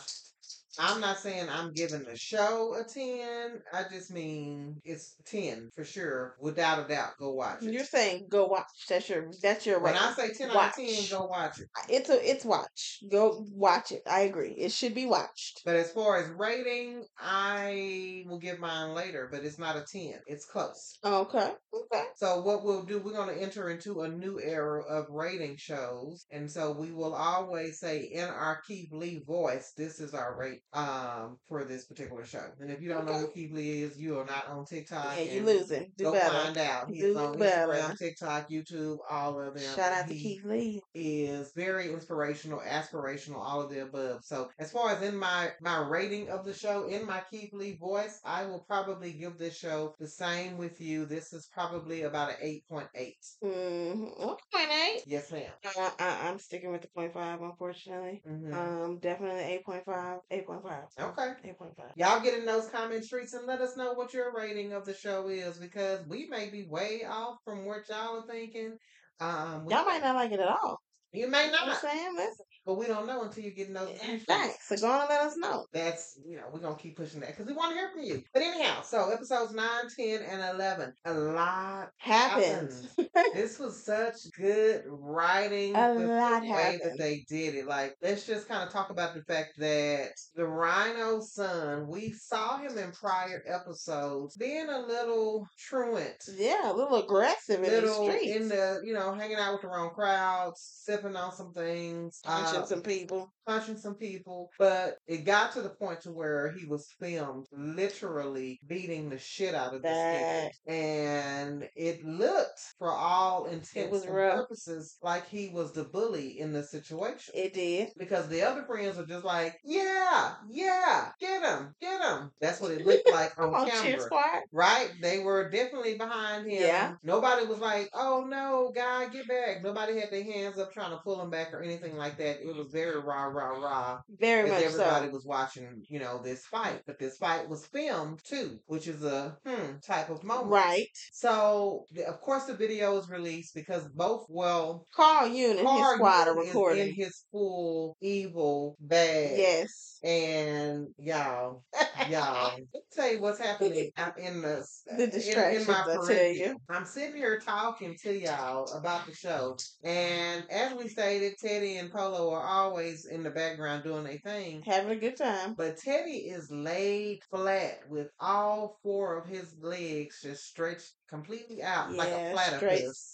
I'm 0.79 1.01
not 1.01 1.17
saying 1.17 1.47
I'm 1.49 1.73
giving 1.73 2.03
the 2.03 2.17
show 2.17 2.75
a 2.79 2.83
10. 2.83 3.61
I 3.73 3.83
just 3.91 4.11
mean 4.11 4.81
it's 4.83 5.15
10 5.25 5.69
for 5.75 5.83
sure. 5.83 6.35
Without 6.39 6.85
a 6.85 6.87
doubt, 6.87 7.11
go 7.19 7.33
watch 7.33 7.63
it. 7.63 7.73
You're 7.73 7.83
saying 7.83 8.27
go 8.29 8.45
watch. 8.45 8.65
That's 8.87 9.09
your 9.09 9.31
that's 9.41 9.65
your 9.65 9.79
when 9.79 9.93
rating. 9.93 10.07
I 10.07 10.13
say 10.13 10.33
10 10.33 10.51
out 10.51 10.69
of 10.69 10.75
10, 10.75 11.09
go 11.09 11.25
watch 11.25 11.59
it. 11.59 11.67
It's 11.89 12.09
a 12.09 12.29
it's 12.29 12.45
watch. 12.45 12.99
Go 13.11 13.45
watch 13.51 13.91
it. 13.91 14.03
I 14.09 14.21
agree. 14.21 14.51
It 14.51 14.71
should 14.71 14.95
be 14.95 15.05
watched. 15.05 15.61
But 15.65 15.75
as 15.75 15.91
far 15.91 16.17
as 16.17 16.29
rating, 16.29 17.05
I 17.19 18.23
will 18.27 18.39
give 18.39 18.59
mine 18.59 18.93
later, 18.93 19.27
but 19.31 19.43
it's 19.43 19.59
not 19.59 19.75
a 19.75 19.85
10. 19.91 20.13
It's 20.27 20.45
close. 20.45 20.97
Okay. 21.03 21.51
Okay. 21.73 22.03
So 22.15 22.41
what 22.41 22.63
we'll 22.63 22.83
do, 22.83 22.99
we're 22.99 23.13
going 23.13 23.35
to 23.35 23.41
enter 23.41 23.69
into 23.69 24.01
a 24.01 24.09
new 24.09 24.39
era 24.39 24.83
of 24.83 25.09
rating 25.09 25.57
shows, 25.57 26.25
and 26.31 26.49
so 26.49 26.71
we 26.71 26.91
will 26.91 27.13
always 27.13 27.79
say 27.79 28.09
in 28.13 28.25
our 28.25 28.61
Keith 28.67 28.91
Lee 28.91 29.23
voice, 29.25 29.73
this 29.77 29.99
is 29.99 30.13
our 30.13 30.37
rate 30.37 30.60
um 30.73 31.37
for 31.49 31.65
this 31.65 31.83
particular 31.85 32.23
show. 32.25 32.45
And 32.61 32.71
if 32.71 32.81
you 32.81 32.87
don't 32.87 33.05
know 33.05 33.13
who 33.13 33.27
Keith 33.27 33.51
Lee 33.51 33.81
is, 33.81 33.97
you 33.97 34.17
are 34.19 34.25
not 34.25 34.47
on 34.47 34.65
TikTok. 34.65 35.17
Yeah, 35.17 35.23
you 35.23 35.43
losing. 35.43 35.91
Do 35.97 36.05
Go 36.05 36.13
better. 36.13 36.33
find 36.33 36.57
out. 36.57 36.89
He's 36.89 37.01
Do 37.03 37.17
on 37.17 37.37
better. 37.37 37.73
Instagram, 37.73 37.97
TikTok, 37.97 38.49
YouTube, 38.49 38.97
all 39.09 39.37
of 39.37 39.53
them. 39.53 39.75
Shout 39.75 39.91
out 39.91 40.07
to 40.07 40.13
He 40.13 40.35
Keith 40.35 40.45
Lee. 40.45 40.81
is 40.95 41.51
very 41.57 41.91
inspirational, 41.91 42.61
aspirational, 42.65 43.39
all 43.39 43.61
of 43.61 43.69
the 43.69 43.81
above. 43.83 44.21
So 44.23 44.49
as 44.59 44.71
far 44.71 44.91
as 44.95 45.01
in 45.01 45.17
my 45.17 45.49
my 45.61 45.77
rating 45.77 46.29
of 46.29 46.45
the 46.45 46.53
show 46.53 46.87
in 46.87 47.05
my 47.05 47.21
Keith 47.29 47.51
Lee 47.51 47.75
voice, 47.75 48.21
I 48.23 48.45
will 48.45 48.63
probably 48.65 49.11
give 49.11 49.37
this 49.37 49.57
show 49.57 49.93
the 49.99 50.07
same 50.07 50.57
with 50.57 50.79
you. 50.79 51.05
This 51.05 51.33
is 51.33 51.49
probably 51.53 52.03
about 52.03 52.29
an 52.29 52.37
eight 52.41 52.63
point 52.69 52.87
eight. 52.95 53.17
Mm-hmm. 53.43 54.21
Okay, 54.23 54.67
Nate. 54.69 55.03
Yes, 55.05 55.31
ma'am. 55.33 55.51
I, 55.99 56.29
I'm 56.29 56.39
sticking 56.39 56.71
with 56.71 56.81
the 56.81 56.87
point 56.95 57.13
five, 57.13 57.41
unfortunately. 57.41 58.21
hmm 58.25 58.53
Um, 58.53 58.99
definitely 58.99 59.41
eight 59.43 59.65
point 59.65 59.83
five. 59.85 60.19
Eight 60.29 60.45
point 60.51 60.63
five. 60.63 60.83
Okay. 60.99 61.31
Eight 61.49 61.57
point 61.57 61.75
five. 61.77 61.91
Y'all 61.95 62.21
get 62.21 62.37
in 62.37 62.45
those 62.45 62.67
comment 62.69 63.03
streets 63.03 63.33
and 63.33 63.47
let 63.47 63.61
us 63.61 63.77
know 63.77 63.93
what 63.93 64.13
your 64.13 64.33
rating 64.33 64.73
of 64.73 64.85
the 64.85 64.93
show 64.93 65.27
is 65.29 65.57
because 65.57 66.05
we 66.07 66.27
may 66.29 66.49
be 66.49 66.65
way 66.67 67.03
off 67.09 67.37
from 67.45 67.65
what 67.65 67.87
y'all 67.89 68.19
are 68.19 68.27
thinking. 68.27 68.77
Um, 69.19 69.65
Y'all 69.69 69.85
might 69.85 70.01
not 70.01 70.15
like 70.15 70.31
it 70.31 70.39
at 70.39 70.47
all. 70.47 70.81
you 71.13 71.29
may 71.29 71.45
You 71.45 71.51
know 71.51 71.65
not, 71.65 71.69
I'm 71.69 71.75
saying? 71.75 72.13
Listen. 72.15 72.45
But 72.65 72.75
we 72.75 72.87
don't 72.87 73.07
know 73.07 73.23
until 73.23 73.43
you 73.43 73.51
get 73.51 73.67
in 73.67 73.73
those. 73.73 73.89
Comment 74.27 74.53
so 74.61 74.75
go 74.77 74.87
on 74.91 75.01
and 75.01 75.09
let 75.09 75.21
us 75.21 75.37
know. 75.37 75.65
That's 75.73 76.19
you 76.25 76.37
know 76.37 76.43
we're 76.53 76.59
gonna 76.59 76.75
keep 76.75 76.97
pushing 76.97 77.19
that 77.21 77.29
because 77.29 77.45
we 77.47 77.53
want 77.53 77.71
to 77.71 77.75
hear 77.75 77.89
from 77.91 78.03
you. 78.03 78.23
But 78.33 78.43
anyhow, 78.43 78.81
so 78.81 79.09
episodes 79.11 79.53
9, 79.53 79.67
10, 79.95 80.21
and 80.21 80.55
eleven, 80.55 80.93
a 81.05 81.13
lot 81.13 81.89
happened. 81.97 82.71
this 83.33 83.59
was 83.59 83.83
such 83.83 84.15
good 84.37 84.83
writing. 84.87 85.75
A 85.75 85.93
lot 85.93 86.43
the 86.43 86.51
way 86.51 86.79
that 86.83 86.97
they 86.97 87.25
did 87.29 87.55
it. 87.55 87.65
Like, 87.65 87.95
let's 88.01 88.25
just 88.25 88.47
kind 88.47 88.63
of 88.63 88.71
talk 88.71 88.89
about 88.89 89.13
the 89.15 89.23
fact 89.23 89.53
that 89.57 90.09
the 90.35 90.45
Rhino 90.45 91.21
son, 91.21 91.87
we 91.87 92.11
saw 92.13 92.57
him 92.57 92.77
in 92.77 92.91
prior 92.91 93.43
episodes 93.47 94.37
being 94.37 94.69
a 94.69 94.79
little 94.79 95.47
truant. 95.57 96.15
Yeah, 96.35 96.71
a 96.71 96.73
little 96.73 97.03
aggressive 97.03 97.63
in 97.63 97.69
the 97.69 97.81
Little 97.81 98.09
streets. 98.09 98.35
in 98.35 98.49
the, 98.49 98.81
you 98.83 98.93
know, 98.93 99.13
hanging 99.13 99.37
out 99.37 99.53
with 99.53 99.61
the 99.61 99.67
wrong 99.67 99.91
crowds, 99.93 100.61
sipping 100.83 101.15
on 101.15 101.31
some 101.33 101.53
things, 101.53 102.19
uh, 102.53 102.65
some 102.65 102.81
people. 102.83 103.33
Punching 103.45 103.77
some 103.77 103.95
people. 103.95 104.49
But 104.59 104.97
it 105.07 105.25
got 105.25 105.53
to 105.53 105.61
the 105.61 105.69
point 105.69 106.01
to 106.01 106.11
where 106.11 106.51
he 106.51 106.65
was 106.65 106.87
filmed 106.99 107.47
literally 107.51 108.59
beating 108.67 109.09
the 109.09 109.17
shit 109.19 109.55
out 109.55 109.73
of 109.73 109.81
this 109.81 110.51
kid. 110.67 110.73
And 110.73 111.69
it 111.75 112.03
looked, 112.05 112.59
for 112.77 112.91
all 112.91 113.45
intents 113.45 114.03
and 114.03 114.13
rough. 114.15 114.35
purposes, 114.35 114.97
like 115.01 115.27
he 115.27 115.49
was 115.49 115.71
the 115.71 115.83
bully 115.85 116.39
in 116.39 116.53
the 116.53 116.63
situation. 116.63 117.33
it 117.35 117.53
did. 117.53 117.89
because 117.97 118.27
the 118.27 118.41
other 118.41 118.63
friends 118.63 118.97
were 118.97 119.05
just 119.05 119.25
like, 119.25 119.59
yeah, 119.63 120.33
yeah, 120.49 121.09
get 121.19 121.43
him, 121.43 121.73
get 121.81 122.01
him. 122.01 122.31
That's 122.39 122.59
what 122.61 122.71
it 122.71 122.85
looked 122.85 123.11
like 123.11 123.33
on 123.39 123.53
on, 123.53 123.69
camera. 123.69 124.09
Right? 124.51 124.91
They 125.01 125.19
were 125.19 125.49
definitely 125.49 125.97
behind 125.97 126.49
him. 126.49 126.61
Yeah. 126.61 126.93
Nobody 127.03 127.45
was 127.45 127.59
like, 127.59 127.89
oh 127.93 128.25
no, 128.27 128.71
guy, 128.73 129.07
get 129.09 129.27
back. 129.27 129.63
Nobody 129.63 129.99
had 129.99 130.11
their 130.11 130.23
hands 130.23 130.57
up 130.57 130.73
trying 130.73 130.91
to 130.91 130.97
pull 130.97 131.21
him 131.21 131.29
back 131.29 131.53
or 131.53 131.61
anything 131.61 131.97
like 131.97 132.17
that. 132.17 132.41
It 132.41 132.55
was 132.55 132.67
very 132.71 132.99
rah, 132.99 133.25
rah, 133.31 133.57
rah. 133.59 133.99
Very 134.19 134.49
much 134.49 134.61
everybody 134.63 135.07
so. 135.07 135.11
was 135.13 135.25
watching, 135.25 135.83
you 135.89 135.99
know, 135.99 136.21
this 136.21 136.45
fight. 136.45 136.81
But 136.85 136.99
this 136.99 137.17
fight 137.17 137.47
was 137.49 137.65
filmed 137.67 138.19
too, 138.25 138.59
which 138.67 138.87
is 138.87 139.03
a 139.03 139.37
hmm 139.45 139.77
type 139.85 140.09
of 140.09 140.23
moment. 140.23 140.51
Right. 140.51 140.87
So, 141.13 141.85
the- 141.91 142.07
of 142.07 142.19
course, 142.21 142.45
the 142.45 142.53
video 142.55 142.97
is 142.97 143.09
released 143.09 143.53
because 143.55 143.87
both, 143.89 144.25
well, 144.29 144.85
Carl 144.93 145.29
Yoon 145.29 145.51
and 145.51 145.59
his 145.59 145.67
Carl 145.67 145.95
squad 145.95 146.27
are 146.27 146.35
Jung 146.35 146.39
is 146.39 146.47
recording. 146.47 146.87
in 146.89 146.93
his 146.95 147.23
full 147.31 147.95
evil 148.01 148.75
bag. 148.79 149.37
Yes. 149.37 149.99
And 150.03 150.87
y'all, 150.97 151.63
y'all, 152.09 152.57
let 152.73 152.83
tell 152.91 153.11
you 153.11 153.21
what's 153.21 153.37
happening 153.39 153.91
out 153.97 154.17
in 154.17 154.41
the 154.41 154.65
The 154.97 155.03
in, 155.03 155.09
distractions, 155.11 155.67
in 155.67 155.71
my 155.73 155.81
I 155.81 156.07
tell 156.07 156.31
you. 156.33 156.57
I'm 156.71 156.85
sitting 156.85 157.15
here 157.17 157.39
talking 157.39 157.95
to 158.01 158.11
y'all 158.17 158.71
about 158.73 159.05
the 159.05 159.13
show, 159.13 159.57
and 159.83 160.43
as 160.49 160.73
we 160.73 160.87
stated, 160.87 161.33
Teddy 161.39 161.77
and 161.77 161.91
Polo 161.91 162.31
are 162.33 162.43
always 162.43 163.05
in 163.05 163.20
the 163.23 163.31
background 163.31 163.83
doing 163.83 164.03
their 164.03 164.17
thing. 164.17 164.63
Having 164.65 164.91
a 164.91 164.95
good 164.95 165.17
time. 165.17 165.53
But 165.53 165.77
Teddy 165.77 166.29
is 166.29 166.51
laid 166.51 167.21
flat 167.29 167.81
with 167.89 168.09
all 168.19 168.79
four 168.83 169.17
of 169.17 169.27
his 169.27 169.55
legs 169.61 170.21
just 170.21 170.45
stretched 170.45 170.93
completely 171.11 171.61
out 171.63 171.93
like 171.93 172.07
a 172.09 172.11
Yeah, 172.11 172.31
platypus. 172.33 172.59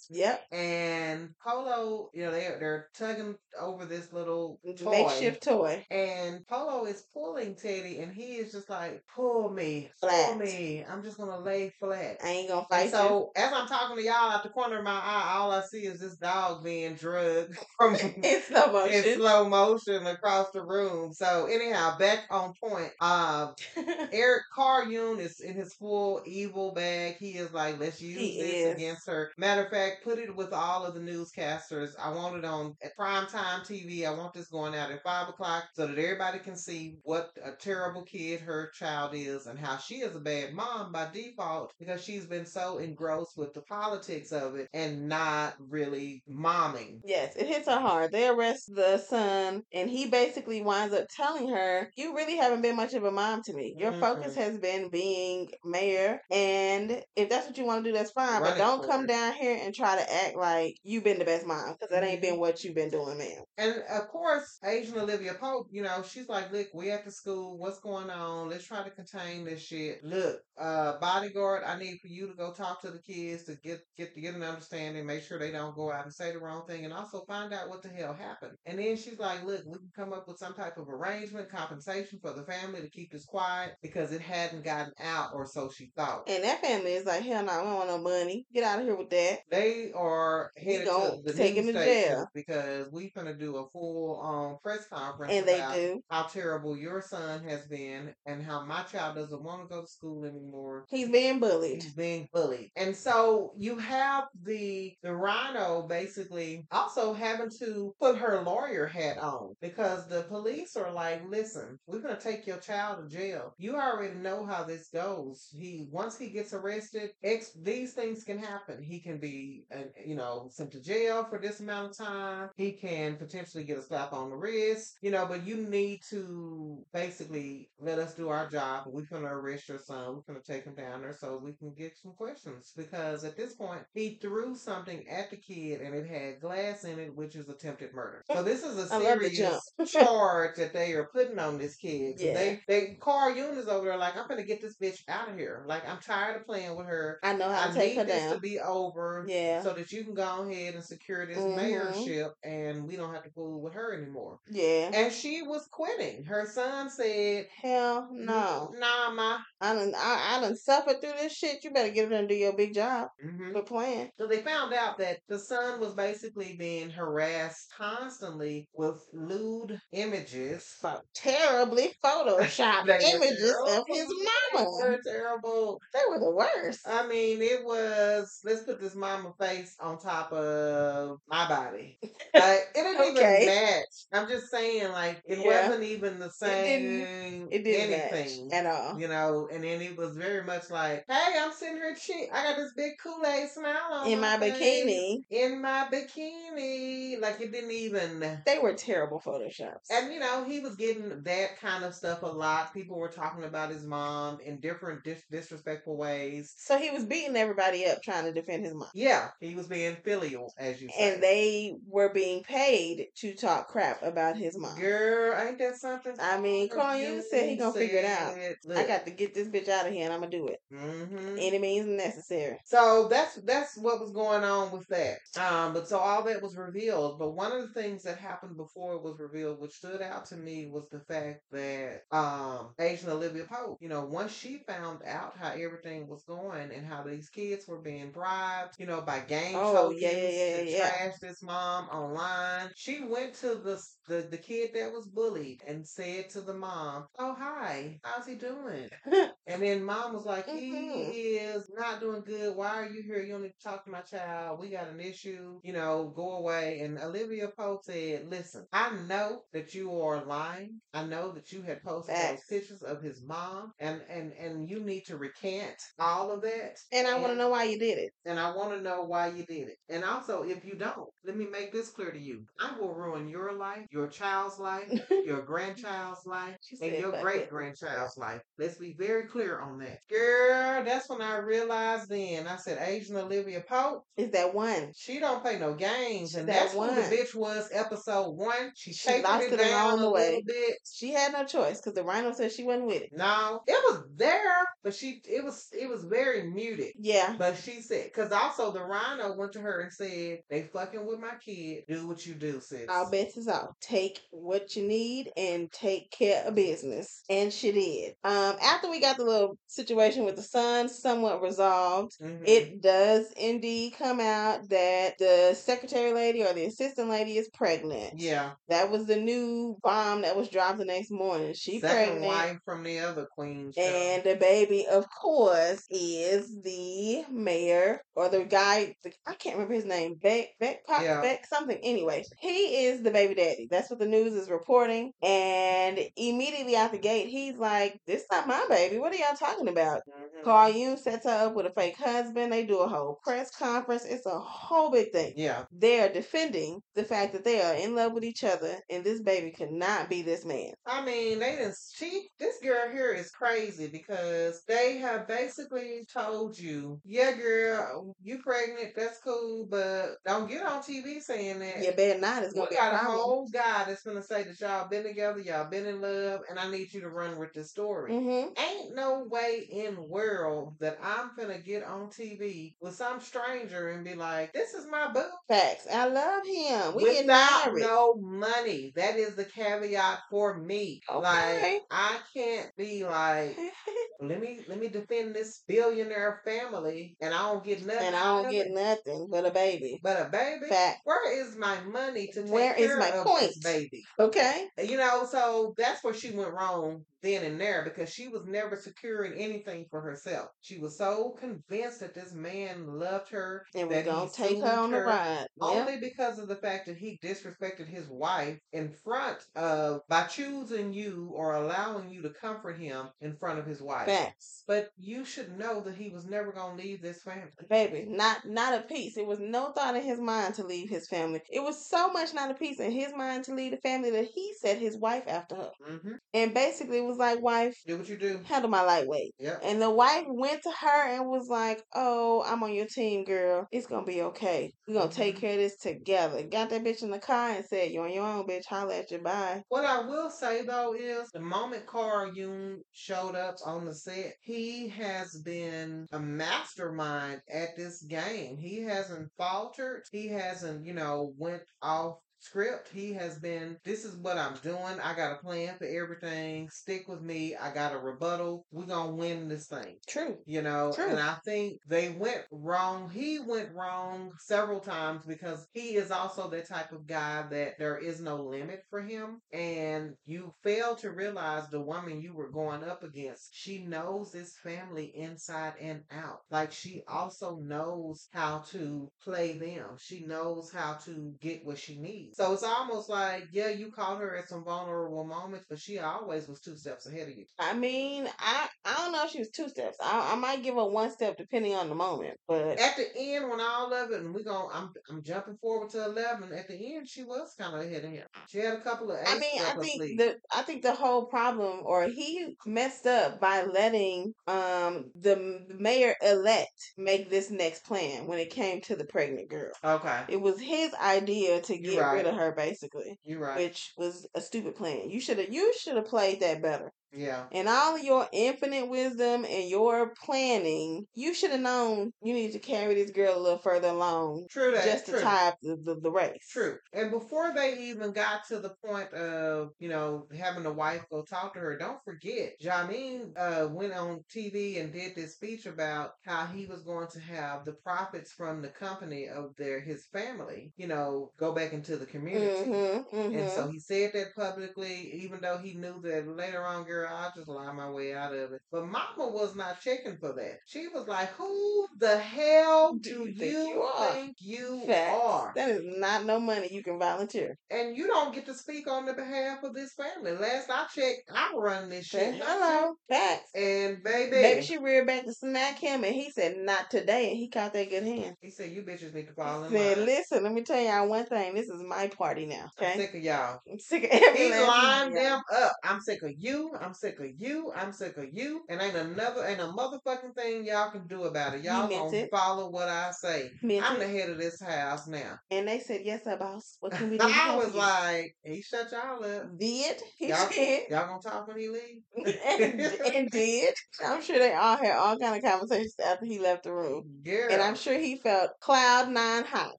straight. 0.07 0.19
Yep. 0.19 0.45
And 0.51 1.29
Polo, 1.45 2.09
you 2.13 2.23
know, 2.23 2.31
they're 2.31 2.57
they're 2.59 2.87
tugging 2.97 3.35
over 3.59 3.85
this 3.85 4.13
little 4.13 4.59
toy. 4.77 4.91
Makeshift 4.91 5.43
toy. 5.43 5.85
And 5.91 6.47
Polo 6.47 6.85
is 6.85 7.03
pulling 7.13 7.55
Teddy, 7.55 7.99
and 7.99 8.13
he 8.13 8.37
is 8.37 8.51
just 8.53 8.69
like, 8.69 9.03
"Pull 9.13 9.49
me, 9.49 9.89
pull 9.99 10.09
Flat. 10.09 10.37
me. 10.37 10.85
I'm 10.89 11.03
just 11.03 11.17
gonna 11.17 11.39
lay 11.39 11.71
flat." 11.79 12.17
I 12.23 12.29
ain't 12.29 12.49
gonna 12.49 12.65
fight 12.69 12.85
you. 12.85 12.91
so, 12.91 13.31
as 13.35 13.51
I'm 13.51 13.67
talking 13.67 13.97
to 13.97 14.03
y'all 14.03 14.31
out 14.31 14.43
the 14.43 14.49
corner 14.49 14.77
of 14.77 14.83
my 14.85 14.91
eye, 14.91 15.33
all 15.35 15.51
I 15.51 15.61
see 15.61 15.85
is 15.85 15.99
this 15.99 16.15
dog 16.17 16.63
being 16.63 16.95
drugged 16.95 17.57
from 17.77 17.95
In 18.23 18.41
slow 18.43 18.65
in 18.67 18.71
motion. 18.73 19.15
slow 19.15 19.49
motion 19.49 20.07
across 20.07 20.47
the 20.53 20.63
room. 20.63 21.11
So, 21.13 21.47
anyhow, 21.51 21.97
back 21.97 22.25
on 22.29 22.53
point. 22.63 22.91
Uh, 23.01 23.51
Eric 24.13 24.43
Carr 24.53 24.85
Yoon 24.85 25.19
is 25.19 25.39
in 25.41 25.55
his 25.55 25.73
full 25.73 26.21
evil 26.25 26.73
bag. 26.73 27.17
He 27.19 27.31
is 27.31 27.51
like, 27.53 27.79
let's 27.87 28.01
use 28.01 28.17
He 28.19 28.41
this 28.41 28.53
is. 28.53 28.75
against 28.75 29.07
her. 29.07 29.31
Matter 29.37 29.63
of 29.63 29.69
fact, 29.69 30.03
put 30.03 30.19
it 30.19 30.35
with 30.35 30.53
all 30.53 30.85
of 30.85 30.93
the 30.93 30.99
newscasters. 30.99 31.91
I 31.99 32.11
want 32.11 32.35
it 32.35 32.45
on 32.45 32.75
at 32.83 32.95
prime 32.95 33.27
time 33.27 33.61
TV. 33.61 34.05
I 34.05 34.11
want 34.11 34.33
this 34.33 34.47
going 34.47 34.75
out 34.75 34.91
at 34.91 35.03
five 35.03 35.29
o'clock 35.29 35.65
so 35.73 35.87
that 35.87 35.97
everybody 35.97 36.39
can 36.39 36.55
see 36.57 36.97
what 37.03 37.31
a 37.43 37.51
terrible 37.51 38.03
kid 38.03 38.41
her 38.41 38.71
child 38.73 39.11
is 39.13 39.47
and 39.47 39.57
how 39.57 39.77
she 39.77 39.95
is 39.95 40.15
a 40.15 40.19
bad 40.19 40.53
mom 40.53 40.91
by 40.91 41.07
default 41.13 41.73
because 41.79 42.03
she's 42.03 42.25
been 42.25 42.45
so 42.45 42.77
engrossed 42.77 43.37
with 43.37 43.53
the 43.53 43.61
politics 43.61 44.31
of 44.31 44.55
it 44.55 44.67
and 44.73 45.07
not 45.07 45.55
really 45.59 46.23
momming. 46.29 46.99
Yes, 47.05 47.35
it 47.35 47.47
hits 47.47 47.67
her 47.67 47.79
hard. 47.79 48.11
They 48.11 48.27
arrest 48.27 48.73
the 48.75 48.97
son, 48.97 49.63
and 49.73 49.89
he 49.89 50.07
basically 50.07 50.61
winds 50.61 50.93
up 50.93 51.05
telling 51.15 51.47
her, 51.49 51.89
You 51.95 52.15
really 52.15 52.35
haven't 52.35 52.61
been 52.61 52.75
much 52.75 52.93
of 52.93 53.03
a 53.03 53.11
mom 53.11 53.41
to 53.43 53.53
me. 53.53 53.75
Your 53.77 53.91
mm-hmm. 53.91 54.01
focus 54.01 54.33
Mm-mm. 54.33 54.43
has 54.43 54.57
been 54.57 54.89
being 54.89 55.49
mayor, 55.63 56.19
and 56.31 57.01
if 57.15 57.29
that's 57.29 57.47
what 57.47 57.57
you 57.57 57.65
want 57.65 57.76
to 57.83 57.89
do, 57.89 57.93
that's 57.95 58.11
fine. 58.11 58.41
But 58.41 58.57
don't 58.57 58.85
come 58.85 59.03
it. 59.03 59.07
down 59.07 59.33
here 59.33 59.57
and 59.61 59.73
try 59.73 59.95
to 59.95 60.13
act 60.13 60.35
like 60.35 60.75
you've 60.83 61.03
been 61.03 61.19
the 61.19 61.25
best 61.25 61.45
mom, 61.45 61.73
because 61.73 61.89
that 61.89 62.03
ain't 62.03 62.19
Mhm. 62.19 62.21
been 62.21 62.39
what 62.39 62.63
you've 62.63 62.75
been 62.75 62.89
doing, 62.89 63.17
ma'am. 63.17 63.43
And 63.57 63.83
of 63.89 64.07
course, 64.09 64.59
Asian 64.63 64.97
Olivia 64.99 65.33
Pope, 65.35 65.67
you 65.71 65.83
know, 65.83 66.03
she's 66.03 66.27
like, 66.29 66.51
look, 66.51 66.67
we 66.73 66.91
at 66.91 67.05
the 67.05 67.11
school. 67.11 67.57
What's 67.57 67.79
going 67.79 68.09
on? 68.09 68.49
Let's 68.49 68.65
try 68.65 68.83
to 68.83 68.91
contain 68.91 69.45
this 69.45 69.61
shit. 69.61 70.03
Look, 70.03 70.39
uh, 70.57 70.97
bodyguard, 70.99 71.63
I 71.63 71.77
need 71.77 71.99
for 72.01 72.07
you 72.07 72.27
to 72.27 72.33
go 72.33 72.51
talk 72.53 72.81
to 72.81 72.91
the 72.91 73.01
kids 73.01 73.43
to 73.45 73.55
get 73.63 73.81
get 73.97 74.13
to 74.15 74.21
get 74.21 74.35
an 74.35 74.43
understanding, 74.43 75.05
make 75.05 75.23
sure 75.23 75.39
they 75.39 75.51
don't 75.51 75.75
go 75.75 75.91
out 75.91 76.05
and 76.05 76.13
say 76.13 76.31
the 76.31 76.39
wrong 76.39 76.65
thing, 76.67 76.85
and 76.85 76.93
also 76.93 77.23
find 77.27 77.53
out 77.53 77.69
what 77.69 77.81
the 77.83 77.89
hell 77.89 78.13
happened. 78.13 78.53
And 78.65 78.79
then 78.79 78.95
she's 78.97 79.19
like, 79.19 79.43
look, 79.43 79.61
we 79.65 79.77
can 79.77 79.91
come 79.95 80.13
up 80.13 80.27
with 80.27 80.37
some 80.37 80.53
type 80.53 80.77
of 80.77 80.87
arrangement, 80.89 81.49
compensation 81.49 82.19
for 82.21 82.33
the 82.33 82.43
family 82.43 82.81
to 82.81 82.89
keep 82.89 83.11
this 83.11 83.25
quiet 83.25 83.75
because 83.81 84.11
it 84.11 84.21
hadn't 84.21 84.63
gotten 84.63 84.93
out, 84.99 85.31
or 85.33 85.45
so 85.45 85.69
she 85.69 85.91
thought. 85.95 86.23
And 86.27 86.43
that 86.43 86.61
family 86.61 86.93
is 86.93 87.05
like, 87.05 87.23
Hell 87.23 87.43
no, 87.43 87.51
don't 87.67 87.75
want 87.77 87.89
no 87.89 87.97
money. 87.97 88.45
Get 88.53 88.63
out 88.63 88.79
of 88.79 88.85
here 88.85 88.95
with 88.95 89.09
that. 89.09 89.39
They 89.51 89.91
are 89.95 90.51
headed 90.57 90.85
to 90.87 91.19
the 91.23 91.33
take 91.33 91.55
him 91.55 91.67
to 91.67 91.73
jail. 91.73 92.27
because 92.33 92.89
we 92.91 93.11
finna 93.15 93.37
do 93.37 93.57
a 93.57 93.69
full 93.69 94.21
um 94.21 94.57
press 94.63 94.87
conference 94.87 95.33
And 95.33 95.47
they 95.47 95.59
about 95.59 95.75
do. 95.75 96.01
how 96.09 96.23
terrible 96.23 96.77
your 96.77 97.01
son 97.01 97.43
has 97.47 97.65
been 97.67 98.13
and 98.25 98.43
how 98.43 98.65
my 98.65 98.83
child 98.83 99.15
doesn't 99.15 99.43
want 99.43 99.61
to 99.63 99.67
go 99.73 99.81
to 99.81 99.87
school 99.87 100.25
anymore. 100.25 100.85
He's 100.89 101.09
being 101.09 101.39
bullied. 101.39 101.83
He's 101.83 101.93
being 101.93 102.27
bullied. 102.33 102.71
And 102.75 102.95
so 102.95 103.51
you 103.57 103.77
have 103.77 104.25
the 104.43 104.93
the 105.03 105.13
rhino 105.13 105.83
basically 105.87 106.65
also 106.71 107.13
having 107.13 107.49
to 107.59 107.93
put 107.99 108.17
her 108.17 108.41
lawyer 108.41 108.85
hat 108.87 109.17
on 109.17 109.53
because 109.61 110.07
the 110.07 110.23
police 110.23 110.75
are 110.75 110.91
like, 110.91 111.21
listen, 111.29 111.77
we're 111.87 112.01
gonna 112.01 112.19
take 112.19 112.45
your 112.47 112.57
child 112.57 113.09
to 113.09 113.15
jail. 113.15 113.53
You 113.57 113.75
already 113.75 114.15
know 114.15 114.45
how 114.45 114.63
this 114.63 114.89
goes. 114.93 115.47
He 115.51 115.87
once 115.91 116.17
he 116.17 116.29
gets 116.29 116.53
arrested, 116.53 117.11
ex 117.23 117.51
these 117.63 117.93
things 117.93 118.23
can 118.23 118.37
happen. 118.37 118.81
He 118.81 118.99
can 118.99 119.17
be 119.17 119.65
uh, 119.73 119.83
you 120.05 120.15
know 120.15 120.47
sent 120.51 120.71
to 120.71 120.81
jail 120.81 121.25
for 121.29 121.39
this 121.39 121.59
amount 121.59 121.91
of 121.91 121.97
time. 121.97 122.49
He 122.55 122.71
can 122.71 123.15
potentially 123.15 123.63
get 123.63 123.77
a 123.77 123.81
slap 123.81 124.13
on 124.13 124.29
the 124.29 124.35
wrist, 124.35 124.97
you 125.01 125.11
know, 125.11 125.25
but 125.25 125.45
you 125.45 125.57
need 125.57 126.01
to 126.09 126.83
basically 126.93 127.69
let 127.79 127.99
us 127.99 128.13
do 128.13 128.29
our 128.29 128.49
job. 128.49 128.85
We're 128.87 129.05
gonna 129.05 129.33
arrest 129.33 129.69
your 129.69 129.79
son. 129.79 130.15
We're 130.15 130.33
gonna 130.33 130.43
take 130.45 130.65
him 130.65 130.75
down 130.75 131.01
there 131.01 131.15
so 131.19 131.39
we 131.43 131.53
can 131.53 131.73
get 131.73 131.97
some 131.97 132.13
questions 132.13 132.73
because 132.75 133.23
at 133.23 133.37
this 133.37 133.53
point 133.53 133.81
he 133.93 134.17
threw 134.21 134.55
something 134.55 135.07
at 135.07 135.29
the 135.29 135.37
kid 135.37 135.81
and 135.81 135.95
it 135.95 136.07
had 136.07 136.41
glass 136.41 136.83
in 136.83 136.99
it, 136.99 137.15
which 137.15 137.35
is 137.35 137.49
attempted 137.49 137.93
murder. 137.93 138.23
So 138.31 138.43
this 138.43 138.63
is 138.63 138.77
a 138.77 138.87
serious 138.99 139.71
charge 139.87 140.55
that 140.57 140.73
they 140.73 140.93
are 140.93 141.09
putting 141.13 141.39
on 141.39 141.57
this 141.57 141.75
kid. 141.75 142.15
Yeah. 142.19 142.33
They 142.33 142.61
they 142.67 142.97
Carl 142.99 143.33
Yoon 143.33 143.57
is 143.57 143.67
over 143.67 143.85
there 143.87 143.97
like 143.97 144.17
I'm 144.17 144.27
gonna 144.27 144.43
get 144.43 144.61
this 144.61 144.77
bitch 144.77 145.01
out 145.07 145.29
of 145.29 145.37
here. 145.37 145.63
Like 145.67 145.87
I'm 145.87 145.99
tired 145.99 146.35
of 146.37 146.45
playing 146.45 146.75
with 146.75 146.87
her. 146.87 147.19
I 147.23 147.33
know 147.37 147.51
how 147.51 147.65
I 147.65 147.67
to 147.67 147.73
take 147.73 147.89
need 147.91 147.97
her 147.99 148.03
this 148.05 148.33
to 148.33 148.39
be 148.39 148.59
over 148.59 149.25
Yeah. 149.27 149.61
so 149.61 149.73
that 149.73 149.91
you 149.91 150.03
can 150.03 150.13
go 150.13 150.47
ahead 150.49 150.75
and 150.75 150.83
secure 150.83 151.25
this 151.25 151.37
Mhm. 151.37 151.55
mayorship 151.57 152.31
and 152.43 152.87
we 152.87 152.95
don't 152.95 153.13
have 153.13 153.23
to 153.23 153.29
fool 153.31 153.61
with 153.61 153.73
her 153.73 153.93
anymore. 153.93 154.39
Yeah. 154.49 154.91
And 154.93 155.11
she 155.13 155.41
was 155.41 155.67
quitting. 155.71 156.23
Her 156.23 156.45
son 156.45 156.89
said, 156.89 157.47
Hell 157.61 158.09
no. 158.11 158.73
Nah, 158.77 159.11
ma. 159.11 159.39
I 159.61 159.73
done, 159.73 159.93
I, 159.95 160.37
I 160.37 160.41
done 160.41 160.55
suffered 160.55 161.01
through 161.01 161.13
this 161.13 161.33
shit. 161.33 161.63
You 161.63 161.71
better 161.71 161.89
get 161.89 162.05
up 162.05 162.11
and 162.11 162.29
do 162.29 162.35
your 162.35 162.53
big 162.53 162.73
job. 162.73 163.09
hmm 163.21 163.51
Quit 163.51 163.65
playing. 163.65 164.09
So 164.17 164.27
they 164.27 164.41
found 164.41 164.73
out 164.73 164.97
that 164.99 165.19
the 165.27 165.39
son 165.39 165.79
was 165.79 165.93
basically 165.93 166.55
being 166.57 166.89
harassed 166.89 167.71
constantly 168.07 168.67
with 168.73 169.01
lewd 169.13 169.79
images. 169.91 170.65
Terribly 171.13 171.91
photoshopped 172.03 172.87
images 172.87 173.53
of 173.67 173.83
his 173.87 174.07
mama. 174.53 174.71
They 174.81 174.89
were 174.89 174.99
terrible. 175.05 175.79
They 175.93 175.99
were 176.09 176.19
the 176.19 176.31
worst. 176.31 176.79
I 176.87 177.05
mean, 177.07 177.41
it 177.41 177.63
was 177.65 178.39
let's 178.45 178.63
put 178.63 178.79
this 178.79 178.95
mama 178.95 179.33
face 179.39 179.75
on 179.81 179.99
top 179.99 180.31
of 180.31 181.17
my 181.27 181.47
body. 181.47 181.99
Like 182.33 182.67
it 182.75 182.83
didn't 182.83 183.17
Okay. 183.17 183.41
even 183.43 183.55
match. 183.55 183.85
I'm 184.13 184.27
just 184.27 184.51
saying, 184.51 184.91
like 184.91 185.21
it 185.25 185.39
Yeah. 185.39 185.67
wasn't 185.69 185.85
even 185.85 186.19
the 186.19 186.29
same. 186.29 186.51
It 186.51 186.79
didn't- 186.79 187.51
It 187.51 187.63
didn't 187.63 187.99
anything. 187.99 188.47
match 188.49 188.53
at 188.59 188.65
all. 188.67 188.99
You 188.99 189.07
know, 189.07 189.47
and 189.51 189.63
then 189.63 189.81
it 189.81 189.97
was 189.97 190.15
very 190.15 190.43
much 190.43 190.69
like, 190.69 191.03
"Hey, 191.09 191.33
I'm 191.39 191.51
sitting 191.51 191.77
here, 191.77 191.95
cheap. 191.95 192.29
I 192.31 192.43
got 192.43 192.57
this 192.57 192.73
big 192.75 192.93
Kool 193.01 193.25
Aid 193.25 193.49
smile 193.49 193.77
on 193.91 194.07
In 194.07 194.19
my 194.19 194.37
face, 194.37 194.53
bikini, 194.53 195.23
in 195.31 195.61
my 195.61 195.87
bikini." 195.91 197.19
Like 197.19 197.41
it 197.41 197.51
didn't 197.51 197.71
even. 197.71 197.96
They 198.45 198.59
were 198.59 198.73
terrible 198.73 199.21
photoshops. 199.25 199.89
And 199.91 200.13
you 200.13 200.19
know, 200.19 200.43
he 200.43 200.59
was 200.59 200.75
getting 200.75 201.23
that 201.23 201.59
kind 201.59 201.83
of 201.83 201.93
stuff 201.95 202.23
a 202.23 202.27
lot. 202.27 202.73
People 202.73 202.97
were 202.97 203.09
talking 203.09 203.43
about 203.43 203.69
his 203.71 203.83
mom 203.83 204.39
in 204.45 204.59
different 204.59 205.03
dis- 205.03 205.23
disrespectful 205.31 205.97
ways. 205.97 206.53
So 206.57 206.77
he 206.77 206.89
was 206.91 207.05
beating 207.05 207.35
everybody 207.35 207.85
up 207.85 208.01
trying 208.03 208.25
to 208.25 208.33
defend 208.33 208.65
his 208.65 208.73
mom. 208.73 208.89
Yeah, 208.93 209.29
he 209.39 209.55
was 209.55 209.67
being 209.67 209.95
filial, 210.03 210.53
as 210.57 210.81
you 210.81 210.89
say. 210.89 211.13
And 211.13 211.23
they 211.23 211.75
were 211.87 212.13
being 212.13 212.43
paid 212.43 213.07
to 213.17 213.33
talk 213.35 213.67
crap 213.67 214.01
about 214.03 214.37
his 214.37 214.57
mom. 214.57 214.77
Girl, 214.79 215.39
ain't 215.39 215.57
that 215.59 215.75
something? 215.77 216.13
I 216.19 216.39
mean, 216.39 216.69
Carl 216.69 216.97
Jung 216.99 217.21
said 217.29 217.49
he 217.49 217.55
gonna 217.55 217.73
figure 217.73 217.99
it 217.99 218.05
out. 218.05 218.35
Look, 218.65 218.77
I 218.77 218.85
got 218.87 219.05
to 219.05 219.11
get 219.11 219.33
this 219.33 219.47
bitch 219.47 219.69
out 219.69 219.87
of 219.87 219.93
here 219.93 220.05
and 220.05 220.13
I'm 220.13 220.19
gonna 220.19 220.31
do 220.31 220.47
it. 220.47 220.59
mhm. 220.73 221.37
Any 221.39 221.59
means 221.59 221.87
necessary. 221.87 222.59
So 222.65 223.07
that's 223.09 223.35
that's 223.43 223.77
what 223.77 223.99
was 223.99 224.11
going 224.11 224.43
on 224.43 224.71
with 224.71 224.87
that. 224.87 225.17
Um, 225.39 225.73
but 225.73 225.87
so 225.87 225.97
all 225.97 226.23
that 226.23 226.41
was 226.41 226.55
revealed. 226.55 227.19
But 227.19 227.31
one 227.31 227.51
of 227.51 227.61
the 227.61 227.73
things 227.79 227.86
that 227.95 228.09
happened 228.09 228.47
before 228.47 228.87
it 228.87 228.95
was 228.95 229.19
revealed, 229.19 229.59
which 229.59 229.71
stood 229.73 230.01
out 230.01 230.25
to 230.25 230.35
me, 230.35 230.67
was 230.67 230.87
the 230.89 230.99
fact 231.01 231.41
that 231.51 232.01
um, 232.11 232.73
Asian 232.79 233.09
Olivia 233.09 233.45
Pope, 233.45 233.77
you 233.81 233.87
know, 233.89 234.05
once 234.05 234.31
she 234.33 234.57
found 234.67 235.01
out 235.05 235.37
how 235.37 235.51
everything 235.51 236.07
was 236.07 236.23
going 236.23 236.71
and 236.71 236.85
how 236.85 237.03
these 237.03 237.29
kids 237.29 237.67
were 237.67 237.81
being 237.81 238.11
bribed, 238.11 238.73
you 238.77 238.85
know, 238.85 239.01
by 239.01 239.19
gang 239.19 239.63
Oh, 239.63 239.71
tokens 239.71 239.91
yeah, 239.91 240.11
yeah, 240.11 240.29
yeah, 240.29 240.55
to 240.55 240.63
yeah. 240.63 240.91
trash 240.97 241.17
this 241.21 241.41
mom 241.41 241.87
online, 241.89 242.69
she 242.75 243.03
went 243.03 243.33
to 243.35 243.55
the, 243.55 243.81
the 244.07 244.21
the 244.29 244.37
kid 244.37 244.71
that 244.73 244.91
was 244.91 245.07
bullied 245.07 245.61
and 245.67 245.85
said 245.87 246.29
to 246.31 246.41
the 246.41 246.53
mom, 246.53 247.05
"Oh 247.17 247.33
hi, 247.33 247.99
how's 248.03 248.25
he 248.27 248.35
doing?" 248.35 248.89
And 249.47 249.61
then 249.63 249.83
mom 249.83 250.13
was 250.13 250.25
like, 250.25 250.47
he 250.49 250.59
Mhm. 250.77 251.15
is 251.37 251.69
not 251.75 251.99
doing 251.99 252.21
good. 252.23 252.55
Why 252.55 252.67
are 252.79 252.89
you 252.89 253.01
here? 253.01 253.21
You 253.21 253.33
don't 253.33 253.43
need 253.43 253.53
to 253.59 253.63
talk 253.69 253.83
to 253.85 253.89
my 253.91 254.01
child. 254.01 254.59
We 254.59 254.69
got 254.69 254.87
an 254.89 254.99
issue. 254.99 255.59
You 255.63 255.73
know, 255.73 256.11
go 256.15 256.37
away. 256.37 256.79
And 256.81 256.97
Olivia 256.99 257.49
Pope 257.57 257.76
said, 257.83 258.27
listen, 258.29 258.65
I 258.73 258.95
know 259.07 259.41
that 259.53 259.73
you 259.73 259.91
are 260.01 260.23
lying. 260.25 260.79
I 260.93 261.03
know 261.03 261.31
that 261.33 261.51
you 261.51 261.61
had 261.61 261.81
posted 261.83 262.15
those 262.15 262.39
pictures 262.49 262.81
of 262.83 263.01
his 263.01 263.23
mom 263.25 263.71
and, 263.79 264.01
and, 264.09 264.31
and 264.33 264.69
you 264.69 264.79
need 264.79 265.03
to 265.07 265.17
recant 265.17 265.75
all 265.99 266.31
of 266.31 266.41
that. 266.41 266.77
And 266.91 267.07
I 267.07 267.15
want 267.19 267.33
to 267.33 267.37
know 267.37 267.49
why 267.49 267.63
you 267.65 267.77
did 267.79 267.97
it. 267.97 268.11
And 268.25 268.39
I 268.39 268.55
want 268.55 268.71
to 268.73 268.81
know 268.81 269.03
why 269.03 269.27
you 269.27 269.45
did 269.45 269.69
it. 269.69 269.77
And 269.89 270.03
also, 270.03 270.43
if 270.43 270.65
you 270.65 270.75
don't, 270.75 271.07
let 271.25 271.35
me 271.37 271.45
make 271.51 271.71
this 271.71 271.89
clear 271.89 272.11
to 272.11 272.19
you. 272.19 272.43
I 272.59 272.77
will 272.79 272.93
ruin 272.93 273.27
your 273.29 273.53
life, 273.53 273.85
your 273.91 274.07
child's 274.07 274.59
life, 274.59 274.89
your 275.25 275.41
grandchild's 275.45 276.25
life, 276.25 276.55
and 276.81 276.93
your 276.97 277.21
great 277.21 277.49
grandchild's 277.49 278.17
life. 278.17 278.41
Let's 278.57 278.77
be 278.77 278.95
very 278.97 279.23
clear 279.27 279.59
on 279.59 279.79
that. 279.79 279.99
Girl, 280.09 280.83
that's 280.83 281.09
when 281.09 281.21
I 281.21 281.37
realized 281.37 282.09
then. 282.09 282.47
I 282.47 282.57
said, 282.57 282.79
Asian 282.81 283.17
Olivia 283.17 283.61
Pope, 283.67 284.03
Is 284.17 284.31
that 284.31 284.53
one? 284.53 284.91
she 284.95 285.19
don't 285.19 285.41
play 285.41 285.59
no 285.59 285.73
games. 285.73 286.35
And 286.35 286.47
That 286.47 286.53
that's 286.57 286.71
who 286.73 286.79
one. 286.79 286.95
the 286.95 287.01
bitch 287.01 287.35
was 287.35 287.66
episode 287.73 288.31
one. 288.31 288.71
She, 288.75 288.93
She 288.93 289.21
lost 289.21 289.45
it 289.45 289.53
it 289.53 289.71
along 289.71 289.99
the 290.01 290.09
way. 290.09 290.43
bit. 290.45 290.75
She 290.91 291.11
had 291.11 291.33
no 291.33 291.45
choice 291.45 291.79
because 291.79 291.93
the 291.93 292.03
rhino 292.03 292.31
said 292.33 292.51
she 292.51 292.63
wasn't 292.63 292.87
with 292.87 293.03
it. 293.03 293.09
No, 293.13 293.61
it 293.67 293.83
was 293.85 294.03
there, 294.15 294.65
but 294.83 294.93
she 294.93 295.21
it 295.27 295.43
was 295.43 295.67
it 295.71 295.89
was 295.89 296.03
very 296.03 296.43
muted. 296.49 296.93
Yeah. 296.99 297.35
But 297.37 297.57
she 297.57 297.81
said, 297.81 298.05
because 298.05 298.31
also 298.31 298.71
the 298.71 298.81
rhino 298.83 299.35
went 299.37 299.53
to 299.53 299.59
her 299.61 299.81
and 299.81 299.91
said, 299.93 300.39
they 300.49 300.63
fucking 300.73 301.05
with 301.05 301.19
my 301.19 301.33
kid. 301.43 301.83
Do 301.87 302.07
what 302.07 302.25
you 302.25 302.33
do, 302.33 302.59
sis. 302.59 302.87
All 302.89 303.09
bets 303.11 303.37
is 303.37 303.47
off. 303.47 303.69
Take 303.81 304.19
what 304.31 304.75
you 304.75 304.87
need 304.87 305.31
and 305.37 305.71
take 305.71 306.11
care 306.11 306.43
of 306.45 306.55
business. 306.55 307.21
And 307.29 307.51
she 307.51 307.71
did. 307.71 308.13
Um, 308.23 308.55
after 308.63 308.89
we 308.89 308.99
got 308.99 309.17
the 309.17 309.23
little 309.25 309.57
situation 309.67 310.25
with 310.25 310.35
the 310.35 310.41
son 310.41 310.89
somewhat 310.89 311.41
resolved, 311.41 312.13
Mhm. 312.21 312.43
it 312.47 312.81
does 312.81 313.31
indeed 313.37 313.95
come 313.97 314.19
out 314.19 314.67
that 314.69 315.17
the 315.17 315.53
secretary 315.53 316.13
lady 316.13 316.43
or 316.43 316.53
the 316.53 316.65
assistant 316.65 317.09
lady 317.09 317.37
is 317.37 317.49
pregnant. 317.57 318.19
Yeah. 318.19 318.51
That 318.69 318.91
was 318.91 319.05
the 319.05 319.15
new 319.17 319.77
bomb 319.83 320.21
that 320.21 320.35
was 320.35 320.49
dropped 320.49 320.77
the 320.79 320.85
next 320.85 321.11
morning. 321.11 321.53
She 321.53 321.79
Second 321.79 322.19
pregnant. 322.21 322.25
wife 322.25 322.57
from 322.65 322.83
the 322.83 322.99
other 322.99 323.25
queen. 323.35 323.71
show. 323.75 323.81
And 323.81 324.23
the 324.23 324.35
baby, 324.35 324.85
of 324.87 325.05
course, 325.09 325.83
is 325.89 326.61
the 326.63 327.23
mayor 327.31 328.01
or 328.15 328.29
the 328.29 328.43
guy. 328.43 328.95
The, 329.03 329.11
I 329.25 329.33
can't 329.35 329.55
remember 329.55 329.73
his 329.75 329.85
name. 329.85 330.15
Beck, 330.21 330.49
Beck, 330.59 330.85
Pop, 330.85 331.01
Yeah. 331.01 331.21
Beck, 331.21 331.45
something. 331.45 331.77
Anyway, 331.83 332.23
he 332.39 332.85
is 332.85 333.01
the 333.01 333.11
baby 333.11 333.35
daddy. 333.35 333.67
That's 333.69 333.89
what 333.89 333.99
the 333.99 334.05
news 334.07 334.33
is 334.33 334.49
reporting. 334.49 335.11
And 335.23 335.99
immediately 336.15 336.75
out 336.75 336.91
the 336.91 336.97
gate, 336.97 337.27
he's 337.29 337.57
like, 337.57 337.99
"This 338.05 338.21
is 338.21 338.27
not 338.31 338.47
my 338.47 338.65
baby. 338.69 338.99
What 338.99 339.13
are 339.13 339.17
y'all 339.17 339.35
talking 339.35 339.67
about?" 339.67 340.01
Mhm. 340.07 340.43
Carl 340.43 340.69
Jung 340.71 340.97
sets 340.97 341.25
her 341.25 341.47
up 341.47 341.55
with 341.55 341.65
a 341.65 341.71
fake 341.71 341.97
husband. 341.97 342.51
They 342.53 342.65
do 342.65 342.79
a 342.79 342.87
whole 342.87 343.19
press 343.23 343.51
conference. 343.51 344.05
It's 344.05 344.25
a 344.25 344.39
whole 344.39 344.89
big 344.91 345.11
thing. 345.11 345.33
Yeah. 345.35 345.65
They're 345.71 346.09
defending 346.09 346.81
the 346.95 347.03
fact 347.03 347.33
that 347.33 347.36
they 347.43 347.61
are 347.61 347.73
in 347.73 347.95
love 347.95 348.13
with 348.13 348.23
each 348.23 348.43
other, 348.43 348.77
and 348.89 349.03
this 349.03 349.21
baby 349.21 349.51
could 349.51 349.71
not 349.71 350.09
be 350.09 350.21
this 350.21 350.45
man. 350.45 350.71
I 350.85 351.03
mean, 351.03 351.39
they 351.39 351.55
didn't. 351.57 351.75
She, 351.93 352.27
this 352.39 352.55
girl 352.61 352.89
here 352.91 353.11
is 353.13 353.29
crazy 353.31 353.87
because 353.87 354.63
they 354.67 354.97
have 354.97 355.27
basically 355.27 356.05
told 356.11 356.57
you, 356.57 356.99
yeah, 357.05 357.31
girl, 357.33 358.15
you 358.23 358.39
pregnant, 358.39 358.93
that's 358.95 359.19
cool, 359.19 359.67
but 359.69 360.15
don't 360.25 360.49
get 360.49 360.65
on 360.65 360.81
TV 360.81 361.21
saying 361.21 361.59
that. 361.59 361.83
You 361.83 361.91
better 361.91 362.19
not. 362.19 362.43
It's 362.43 362.53
gonna 362.53 362.69
be 362.69 362.75
a 362.75 362.79
got 362.79 362.93
a 362.93 362.97
problem. 362.97 363.19
whole 363.19 363.47
guy 363.49 363.83
that's 363.87 364.03
gonna 364.03 364.23
say 364.23 364.43
that 364.43 364.59
y'all 364.59 364.87
been 364.89 365.03
together, 365.03 365.39
y'all 365.39 365.69
been 365.69 365.85
in 365.85 366.01
love, 366.01 366.41
and 366.49 366.59
I 366.59 366.69
need 366.69 366.93
you 366.93 367.01
to 367.01 367.09
run 367.09 367.37
with 367.37 367.53
this 367.53 367.69
story. 367.71 368.13
hmm 368.13 368.47
Ain't 368.57 368.95
no 368.95 369.25
way 369.29 369.67
in 369.69 369.95
the 369.95 370.01
world 370.03 370.75
that 370.79 370.97
I'm 371.03 371.31
gonna 371.37 371.59
get 371.59 371.83
on 371.83 372.09
TV 372.09 372.75
with 372.81 372.95
some 372.95 373.19
stranger 373.19 373.89
and 373.89 374.03
be 374.05 374.15
like, 374.15 374.53
"This 374.53 374.73
is 374.73 374.87
my 374.87 375.11
boo." 375.11 375.23
Facts. 375.47 375.87
I 375.91 376.07
love 376.07 376.45
him. 376.45 376.95
We 376.95 377.05
get 377.05 377.26
Without 377.27 377.67
married. 377.67 377.81
no 377.83 378.15
money. 378.15 378.93
That 378.95 379.17
is 379.17 379.35
the 379.35 379.45
caveat 379.45 380.19
for 380.29 380.57
me. 380.57 381.01
Okay. 381.09 381.21
Like 381.21 381.81
I 381.91 382.17
can't 382.33 382.69
be 382.77 383.03
like, 383.05 383.57
let 384.21 384.41
me 384.41 384.61
let 384.67 384.79
me 384.79 384.87
defend 384.87 385.35
this 385.35 385.63
billionaire 385.67 386.41
family 386.45 387.15
and 387.21 387.33
I 387.33 387.39
don't 387.51 387.63
get 387.63 387.85
nothing. 387.85 388.07
and 388.07 388.15
I 388.15 388.23
don't 388.41 388.51
get 388.51 388.71
nothing 388.71 389.27
but 389.29 389.45
a 389.45 389.51
baby. 389.51 389.99
but 390.03 390.19
a 390.21 390.29
baby. 390.29 390.67
Fact. 390.67 391.01
Where 391.03 391.31
is 391.41 391.55
my 391.55 391.79
money 391.81 392.27
to 392.33 392.43
take 392.43 392.51
Where 392.51 392.73
is 392.75 392.87
care 392.87 392.99
my 392.99 393.09
of 393.09 393.25
point? 393.25 393.41
this 393.41 393.57
baby? 393.59 394.03
Okay. 394.19 394.67
You 394.83 394.97
know, 394.97 395.27
so 395.29 395.73
that's 395.77 396.03
where 396.03 396.13
she 396.13 396.31
went 396.31 396.53
wrong 396.53 397.03
then 397.21 397.43
and 397.43 397.59
there 397.59 397.83
because 397.83 398.09
she 398.09 398.27
was 398.27 398.45
never 398.45 398.75
securing 398.75 399.33
anything 399.39 399.85
for 399.89 400.01
herself. 400.01 400.49
She 400.61 400.77
was 400.77 400.97
so 400.97 401.35
convinced 401.39 401.99
that 402.01 402.13
this 402.13 402.33
man 402.33 402.85
loved 402.87 403.29
her 403.29 403.65
And 403.75 403.91
he 403.91 404.01
gonna 404.03 404.29
take 404.29 404.59
her 404.61 404.79
on 404.79 404.91
the 404.91 405.01
ride. 405.01 405.47
Yep. 405.61 405.69
only 405.69 405.97
because 405.97 406.39
of 406.39 406.47
the 406.47 406.55
fact 406.55 406.85
that 406.85 406.97
he 406.97 407.19
disrespected 407.23 407.87
his 407.87 408.07
wife 408.09 408.59
in 408.73 408.93
front 409.03 409.37
of 409.55 410.01
by 410.09 410.23
choosing 410.23 410.93
you 410.93 411.31
or 411.33 411.55
allowing 411.55 412.09
you 412.09 412.21
to 412.21 412.29
comfort 412.29 412.77
him 412.77 413.07
in 413.21 413.35
front 413.37 413.59
of 413.59 413.65
his 413.65 413.81
wife. 413.81 414.07
Facts. 414.07 414.63
But 414.67 414.89
you 414.97 415.25
should 415.25 415.57
know 415.57 415.81
that 415.81 415.95
he 415.95 416.09
was 416.09 416.25
never 416.25 416.51
gonna 416.51 416.75
leave 416.75 417.01
this 417.01 417.21
family. 417.23 417.49
Baby, 417.69 418.05
not 418.07 418.45
not 418.45 418.73
a 418.73 418.83
piece. 418.83 419.17
It 419.17 419.25
was 419.25 419.39
no 419.39 419.71
thought 419.71 419.95
in 419.95 420.03
his 420.03 420.19
mind 420.19 420.55
to 420.55 420.63
leave 420.65 420.89
his 420.89 421.07
family. 421.07 421.41
It 421.49 421.63
was 421.63 421.83
so 421.87 422.11
much 422.11 422.33
not 422.33 422.51
a 422.51 422.55
piece 422.55 422.79
in 422.79 422.91
his 422.91 423.13
mind 423.15 423.45
to 423.45 423.55
leave 423.55 423.71
the 423.71 423.77
family 423.77 424.11
that 424.11 424.27
he 424.33 424.53
set 424.59 424.77
his 424.77 424.97
wife 424.97 425.23
after 425.27 425.55
her. 425.55 425.71
Mm-hmm. 425.89 426.11
And 426.33 426.53
basically 426.53 427.01
was 427.07 427.16
like, 427.17 427.41
wife, 427.41 427.75
Do 427.85 427.97
what 427.97 428.07
you 428.09 428.17
do. 428.17 428.39
handle 428.45 428.69
my 428.69 428.81
lightweight. 428.81 429.33
Yep. 429.39 429.61
And 429.63 429.81
the 429.81 429.89
wife 429.91 430.25
went 430.27 430.61
to 430.63 430.71
her 430.71 431.07
and 431.15 431.27
was 431.29 431.47
like, 431.49 431.81
Oh, 431.93 432.43
I'm 432.45 432.63
on 432.63 432.73
your 432.73 432.87
team, 432.87 433.23
girl. 433.25 433.67
It's 433.71 433.87
gonna 433.87 434.05
be 434.05 434.21
okay. 434.23 434.73
We're 434.87 434.95
gonna 434.95 435.11
take 435.11 435.37
Mhm. 435.37 435.41
care 435.41 435.51
of 435.53 435.57
this 435.57 435.77
together. 435.77 436.43
Got 436.43 436.69
that 436.69 436.83
bitch 436.83 437.03
in 437.03 437.11
the 437.11 437.19
car 437.19 437.49
and 437.51 437.65
said, 437.65 437.91
You 437.91 438.01
on 438.01 438.11
your 438.11 438.25
own, 438.25 438.47
bitch. 438.47 438.65
Holla 438.65 438.97
at 438.97 439.11
you. 439.11 439.19
Bye. 439.19 439.63
What 439.69 439.85
I 439.85 440.01
will 440.01 440.29
say 440.29 440.63
though 440.63 440.93
is 440.93 441.29
the 441.33 441.39
moment 441.39 441.85
Carl 441.87 442.33
Jung 442.33 442.81
showed 442.93 443.35
up 443.35 443.55
on 443.65 443.85
the 443.85 443.93
set, 443.95 444.33
he 444.41 444.87
has 444.89 445.41
been 445.43 446.07
a 446.11 446.19
mastermind 446.19 447.41
at 447.51 447.75
this 447.75 448.01
game. 448.03 448.57
He 448.57 448.81
hasn't 448.81 449.29
faltered. 449.37 450.03
He 450.11 450.27
hasn't, 450.27 450.85
you 450.85 450.93
know, 450.93 451.33
went 451.37 451.63
off 451.81 452.17
script. 452.39 452.89
He 452.93 453.13
has 453.13 453.39
been, 453.39 453.77
this 453.83 454.05
is 454.05 454.15
what 454.17 454.37
I'm 454.37 454.55
doing. 454.63 454.99
I 455.03 455.13
got 455.15 455.33
a 455.33 455.43
plan 455.43 455.75
for 455.77 455.85
everything. 455.85 456.69
Stick 456.69 457.07
with 457.07 457.21
me. 457.21 457.55
I 457.55 457.73
got 457.73 457.93
a 457.93 457.97
rebuttal. 457.97 458.65
We're 458.71 458.85
going 458.85 459.09
to 459.09 459.15
win 459.15 459.47
this 459.47 459.67
thing. 459.67 459.97
True. 460.07 460.37
You 460.45 460.61
know, 460.61 460.91
True. 460.93 461.09
and 461.09 461.19
I 461.19 461.35
think 461.45 461.79
they 461.87 462.09
went 462.09 462.43
wrong. 462.51 463.09
He 463.09 463.39
went 463.39 463.73
wrong 463.73 464.31
several 464.39 464.79
times 464.79 465.25
because 465.25 465.67
he 465.73 465.95
is 465.95 466.11
also 466.11 466.49
the 466.49 466.61
type 466.61 466.91
of 466.91 467.07
guy 467.07 467.45
that 467.49 467.73
there 467.79 467.97
is 467.97 468.21
no 468.21 468.35
limit 468.37 468.81
for 468.89 469.01
him. 469.01 469.41
And 469.51 470.13
you 470.25 470.53
fail 470.63 470.95
to 470.97 471.11
realize 471.11 471.67
the 471.69 471.81
woman 471.81 472.21
you 472.21 472.33
were 472.33 472.51
going 472.51 472.83
up 472.83 473.03
against, 473.03 473.49
she 473.53 473.83
knows 473.85 474.31
this 474.31 474.55
family 474.63 475.11
inside 475.15 475.73
and 475.81 476.01
out. 476.11 476.39
Like 476.51 476.71
she 476.71 477.01
also 477.07 477.57
knows 477.57 478.27
how 478.31 478.63
to 478.71 479.09
play 479.23 479.57
them, 479.57 479.95
she 479.97 480.25
knows 480.25 480.71
how 480.71 480.93
to 481.05 481.33
get 481.41 481.65
what 481.65 481.77
she 481.77 481.99
needs. 481.99 482.36
So 482.37 482.53
it's 482.53 482.61
almost 482.61 483.09
like, 483.09 483.45
yeah, 483.51 483.69
you 483.69 483.89
caught 483.91 484.19
her 484.21 484.35
at 484.37 484.47
some 484.47 484.63
vulnerable 484.63 485.25
moments, 485.25 485.65
but 485.67 485.79
she 485.79 485.97
always 485.97 486.47
was 486.47 486.61
two 486.61 486.77
steps 486.77 487.07
ahead 487.07 487.29
of 487.29 487.35
you. 487.35 487.45
I 487.57 487.73
mean, 487.73 488.27
I 488.37 488.67
I 488.85 488.93
don't 488.93 489.11
know 489.11 489.25
if 489.25 489.31
she 489.31 489.39
was 489.39 489.49
two 489.49 489.67
steps. 489.69 489.97
I 489.99 490.33
I 490.33 490.35
might 490.35 490.61
give 490.61 490.75
her 490.75 490.85
one 490.85 491.09
step 491.09 491.35
depending 491.37 491.73
on 491.73 491.89
the 491.89 491.95
moment, 491.95 492.37
but 492.47 492.79
At 492.79 492.95
the 492.95 493.07
end, 493.17 493.49
when 493.49 493.59
all 493.59 493.91
of 493.91 494.11
it, 494.11 494.21
and 494.21 494.35
we 494.35 494.43
going 494.43 494.69
I'm 494.71 494.91
I'm 495.09 495.23
jumping 495.23 495.57
forward 495.57 495.89
to 495.91 496.05
eleven. 496.05 496.53
At 496.53 496.67
the 496.67 496.95
end, 496.95 497.09
she 497.09 497.23
was 497.23 497.55
kind 497.57 497.73
of 497.75 497.81
ahead 497.81 498.05
of 498.05 498.11
him. 498.11 498.27
She 498.47 498.59
had 498.59 498.75
a 498.75 498.81
couple 498.81 499.11
of. 499.11 499.17
I 499.25 499.39
mean, 499.39 499.59
I 499.59 499.75
think 499.81 500.19
the 500.19 500.37
I 500.55 500.61
think 500.61 500.83
the 500.83 500.93
whole 500.93 501.25
problem, 501.25 501.81
or 501.85 502.03
he 502.07 502.55
messed 502.67 503.07
up 503.07 503.39
by 503.39 503.63
letting 503.63 504.33
um 504.45 505.05
the 505.15 505.65
mayor 505.79 506.15
elect 506.21 506.93
make 506.97 507.29
this 507.31 507.49
next 507.49 507.83
plan 507.85 508.27
when 508.27 508.37
it 508.39 508.51
came 508.51 508.81
to 508.81 508.95
the 508.95 509.05
pregnant 509.05 509.49
girl. 509.49 509.71
okay, 509.83 510.23
It 510.29 510.41
was 510.41 510.59
his 510.59 510.93
idea 510.93 511.61
to 511.61 511.77
get 511.77 512.16
right. 512.17 512.25
rid 512.25 512.33
of 512.33 512.39
her, 512.39 512.51
basically, 512.51 513.19
you're 513.23 513.39
right. 513.39 513.57
which 513.57 513.93
was 513.97 514.27
a 514.35 514.41
stupid 514.41 514.75
plan. 514.75 515.09
You 515.09 515.19
should 515.19 515.37
have 515.39 515.53
you 515.53 515.73
should 515.79 515.95
have 515.95 516.07
played 516.07 516.39
that 516.41 516.61
better. 516.61 516.91
Yeah, 517.17 517.45
And 517.51 517.67
all 517.67 517.95
of 517.95 518.03
your 518.03 518.27
infinite 518.31 518.87
wisdom 518.89 519.45
and 519.45 519.69
your 519.69 520.13
planning, 520.23 521.05
you 521.15 521.33
should 521.33 521.51
have 521.51 521.61
known 521.61 522.11
you 522.21 522.33
need 522.33 522.51
to 522.53 522.59
carry 522.59 522.95
this 522.95 523.11
girl 523.11 523.37
a 523.37 523.39
little 523.39 523.57
further 523.57 523.89
along 523.89 524.45
true 524.51 524.71
that. 524.71 524.85
just 524.85 525.05
to 525.07 525.13
true. 525.13 525.21
tie 525.21 525.47
up 525.47 525.57
the, 525.61 525.77
the, 525.83 525.99
the 526.01 526.11
race. 526.11 526.47
True. 526.51 526.77
And 526.93 527.09
before 527.11 527.53
they 527.55 527.77
even 527.79 528.11
got 528.11 528.45
to 528.49 528.59
the 528.59 528.73
point 528.85 529.11
of, 529.13 529.71
you 529.79 529.89
know, 529.89 530.27
having 530.37 530.63
the 530.63 530.71
wife 530.71 531.03
go 531.09 531.23
talk 531.23 531.53
to 531.53 531.59
her, 531.59 531.77
don't 531.77 532.03
forget, 532.05 532.53
Jamin 532.61 533.31
uh, 533.37 533.67
went 533.67 533.93
on 533.93 534.23
TV 534.33 534.79
and 534.79 534.93
did 534.93 535.15
this 535.15 535.33
speech 535.33 535.65
about 535.65 536.11
how 536.25 536.45
he 536.45 536.65
was 536.65 536.83
going 536.83 537.07
to 537.07 537.19
have 537.19 537.65
the 537.65 537.73
profits 537.83 538.31
from 538.31 538.61
the 538.61 538.69
company 538.69 539.27
of 539.27 539.55
their 539.57 539.79
his 539.79 540.05
family, 540.13 540.71
you 540.77 540.87
know, 540.87 541.31
go 541.39 541.53
back 541.53 541.73
into 541.73 541.97
the 541.97 542.05
community. 542.05 542.69
Mm-hmm, 542.69 543.17
And 543.17 543.33
mm-hmm. 543.33 543.49
so 543.55 543.69
he 543.69 543.79
said 543.79 544.11
that 544.13 544.35
publicly, 544.35 545.11
even 545.23 545.39
though 545.41 545.57
he 545.57 545.73
knew 545.73 545.99
that 546.03 546.27
later 546.27 546.63
on, 546.65 546.83
girl, 546.83 547.06
I'll 547.13 547.31
just 547.35 547.47
lie 547.47 547.71
my 547.71 547.89
way 547.89 548.13
out 548.13 548.33
of 548.33 548.51
it. 548.53 548.61
But 548.71 548.85
Mama 548.85 549.29
was 549.31 549.55
not 549.55 549.81
checking 549.81 550.17
for 550.17 550.33
that. 550.33 550.57
She 550.67 550.87
was 550.87 551.07
like, 551.07 551.29
Who 551.31 551.87
the 551.99 552.17
hell 552.17 552.93
Do 552.95 553.09
do 553.25 553.29
you 553.29 553.33
think 553.35 553.69
you 553.69 553.81
are?" 553.81 554.13
think 554.13 554.35
you 554.39 554.83
are? 554.89 555.51
That 555.55 555.69
is 555.69 555.81
not 555.83 556.25
no 556.25 556.39
money 556.39 556.69
you 556.71 556.83
can 556.83 556.99
volunteer. 556.99 557.55
And 557.69 557.95
you 557.97 558.07
don't 558.07 558.33
get 558.33 558.45
to 558.45 558.53
speak 558.53 558.87
on 558.89 559.05
the 559.05 559.13
behalf 559.13 559.63
of 559.63 559.73
this 559.73 559.93
family. 559.93 560.31
Last 560.31 560.69
I 560.69 560.85
checked, 560.93 561.23
I 561.33 561.53
run 561.55 561.89
this 561.89 562.05
shit. 562.05 562.35
hello. 562.35 562.93
Facts. 563.09 563.49
And 563.55 564.03
baby, 564.03 564.31
Maybe 564.41 564.61
she 564.61 564.77
reared 564.77 565.07
back 565.07 565.23
to 565.25 565.33
smack 565.33 565.77
him, 565.79 566.03
and 566.03 566.13
he 566.13 566.29
said, 566.31 566.57
"Not 566.57 566.89
today," 566.91 567.29
and 567.29 567.37
he 567.37 567.49
caught 567.49 567.73
that 567.73 567.89
good 567.89 568.03
hand. 568.03 568.35
he 568.41 568.51
said, 568.51 568.71
You 568.71 568.83
bitches 568.83 569.13
need 569.13 569.27
to 569.27 569.33
fall 569.33 569.63
in 569.63 569.71
He 569.71 569.77
said, 569.77 569.97
line. 569.97 570.05
"Listen, 570.05 570.43
let 570.43 570.53
me 570.53 570.63
tell 570.63 570.79
y'all 570.79 571.07
one 571.09 571.25
thing. 571.25 571.53
This 571.55 571.67
is 571.69 571.81
my 571.83 572.07
party 572.07 572.45
now. 572.45 572.69
I'm 572.79 572.85
Okay, 572.85 572.97
sick 572.97 573.15
of 573.15 573.21
y'all. 573.23 573.59
I'm 573.71 573.79
sick 573.79 574.03
of 574.03 574.09
every 574.21 574.45
He 574.45 574.49
lined 574.61 575.15
them 575.15 575.41
up. 575.53 575.73
I'm 575.83 575.99
sick 576.01 576.21
of 576.23 576.31
you. 576.37 576.71
I'm 576.79 576.86
sick 576.93 577.19
of 577.19 577.27
you. 577.37 577.71
I'm 577.75 577.91
sick 577.91 578.17
of 578.17 578.25
you. 578.31 578.61
And 578.69 578.81
ain't 578.81 578.95
another, 578.95 579.45
ain't 579.45 579.59
a 579.59 579.65
motherfucking 579.65 580.35
thing 580.35 580.65
y'all 580.65 580.91
can 580.91 581.07
do 581.07 581.23
about 581.23 581.53
it. 581.53 581.63
Y'all 581.63 581.87
gonna 581.87 582.15
it. 582.15 582.29
follow 582.31 582.69
what 582.69 582.87
I 582.89 583.11
say. 583.11 583.51
Meant 583.61 583.89
I'm 583.89 583.97
it. 583.97 583.99
the 583.99 584.07
head 584.07 584.29
of 584.29 584.37
this 584.37 584.61
house 584.61 585.07
now. 585.07 585.39
And 585.51 585.67
they 585.67 585.79
said, 585.79 586.01
"Yes, 586.03 586.23
sir, 586.23 586.37
boss. 586.37 586.77
What 586.79 586.93
can 586.93 587.09
we 587.09 587.17
do?" 587.19 587.25
I 587.25 587.55
was 587.55 587.73
you?" 587.73 587.79
like, 587.79 588.35
he 588.43 588.61
shut 588.61 588.91
y'all 588.91 589.23
up. 589.23 589.57
"Did 589.57 590.01
he 590.17 590.29
Y'all, 590.29 590.49
did 590.49 590.89
y'all 590.89 591.07
gonna 591.07 591.21
talk 591.21 591.47
when 591.47 591.57
he 591.57 591.69
leave? 591.69 592.01
and, 592.45 592.81
and 592.81 593.29
did." 593.29 593.73
I'm 594.05 594.21
sure 594.21 594.39
they 594.39 594.53
all 594.53 594.77
had 594.77 594.97
all 594.97 595.17
kind 595.17 595.35
of 595.35 595.49
conversations 595.49 595.95
after 596.05 596.25
he 596.25 596.39
left 596.39 596.63
the 596.63 596.73
room. 596.73 597.03
Girl. 597.23 597.51
And 597.51 597.61
I'm 597.61 597.75
sure 597.75 597.97
he 597.97 598.17
felt 598.17 598.51
cloud 598.61 599.09
nine 599.09 599.43
hot 599.43 599.73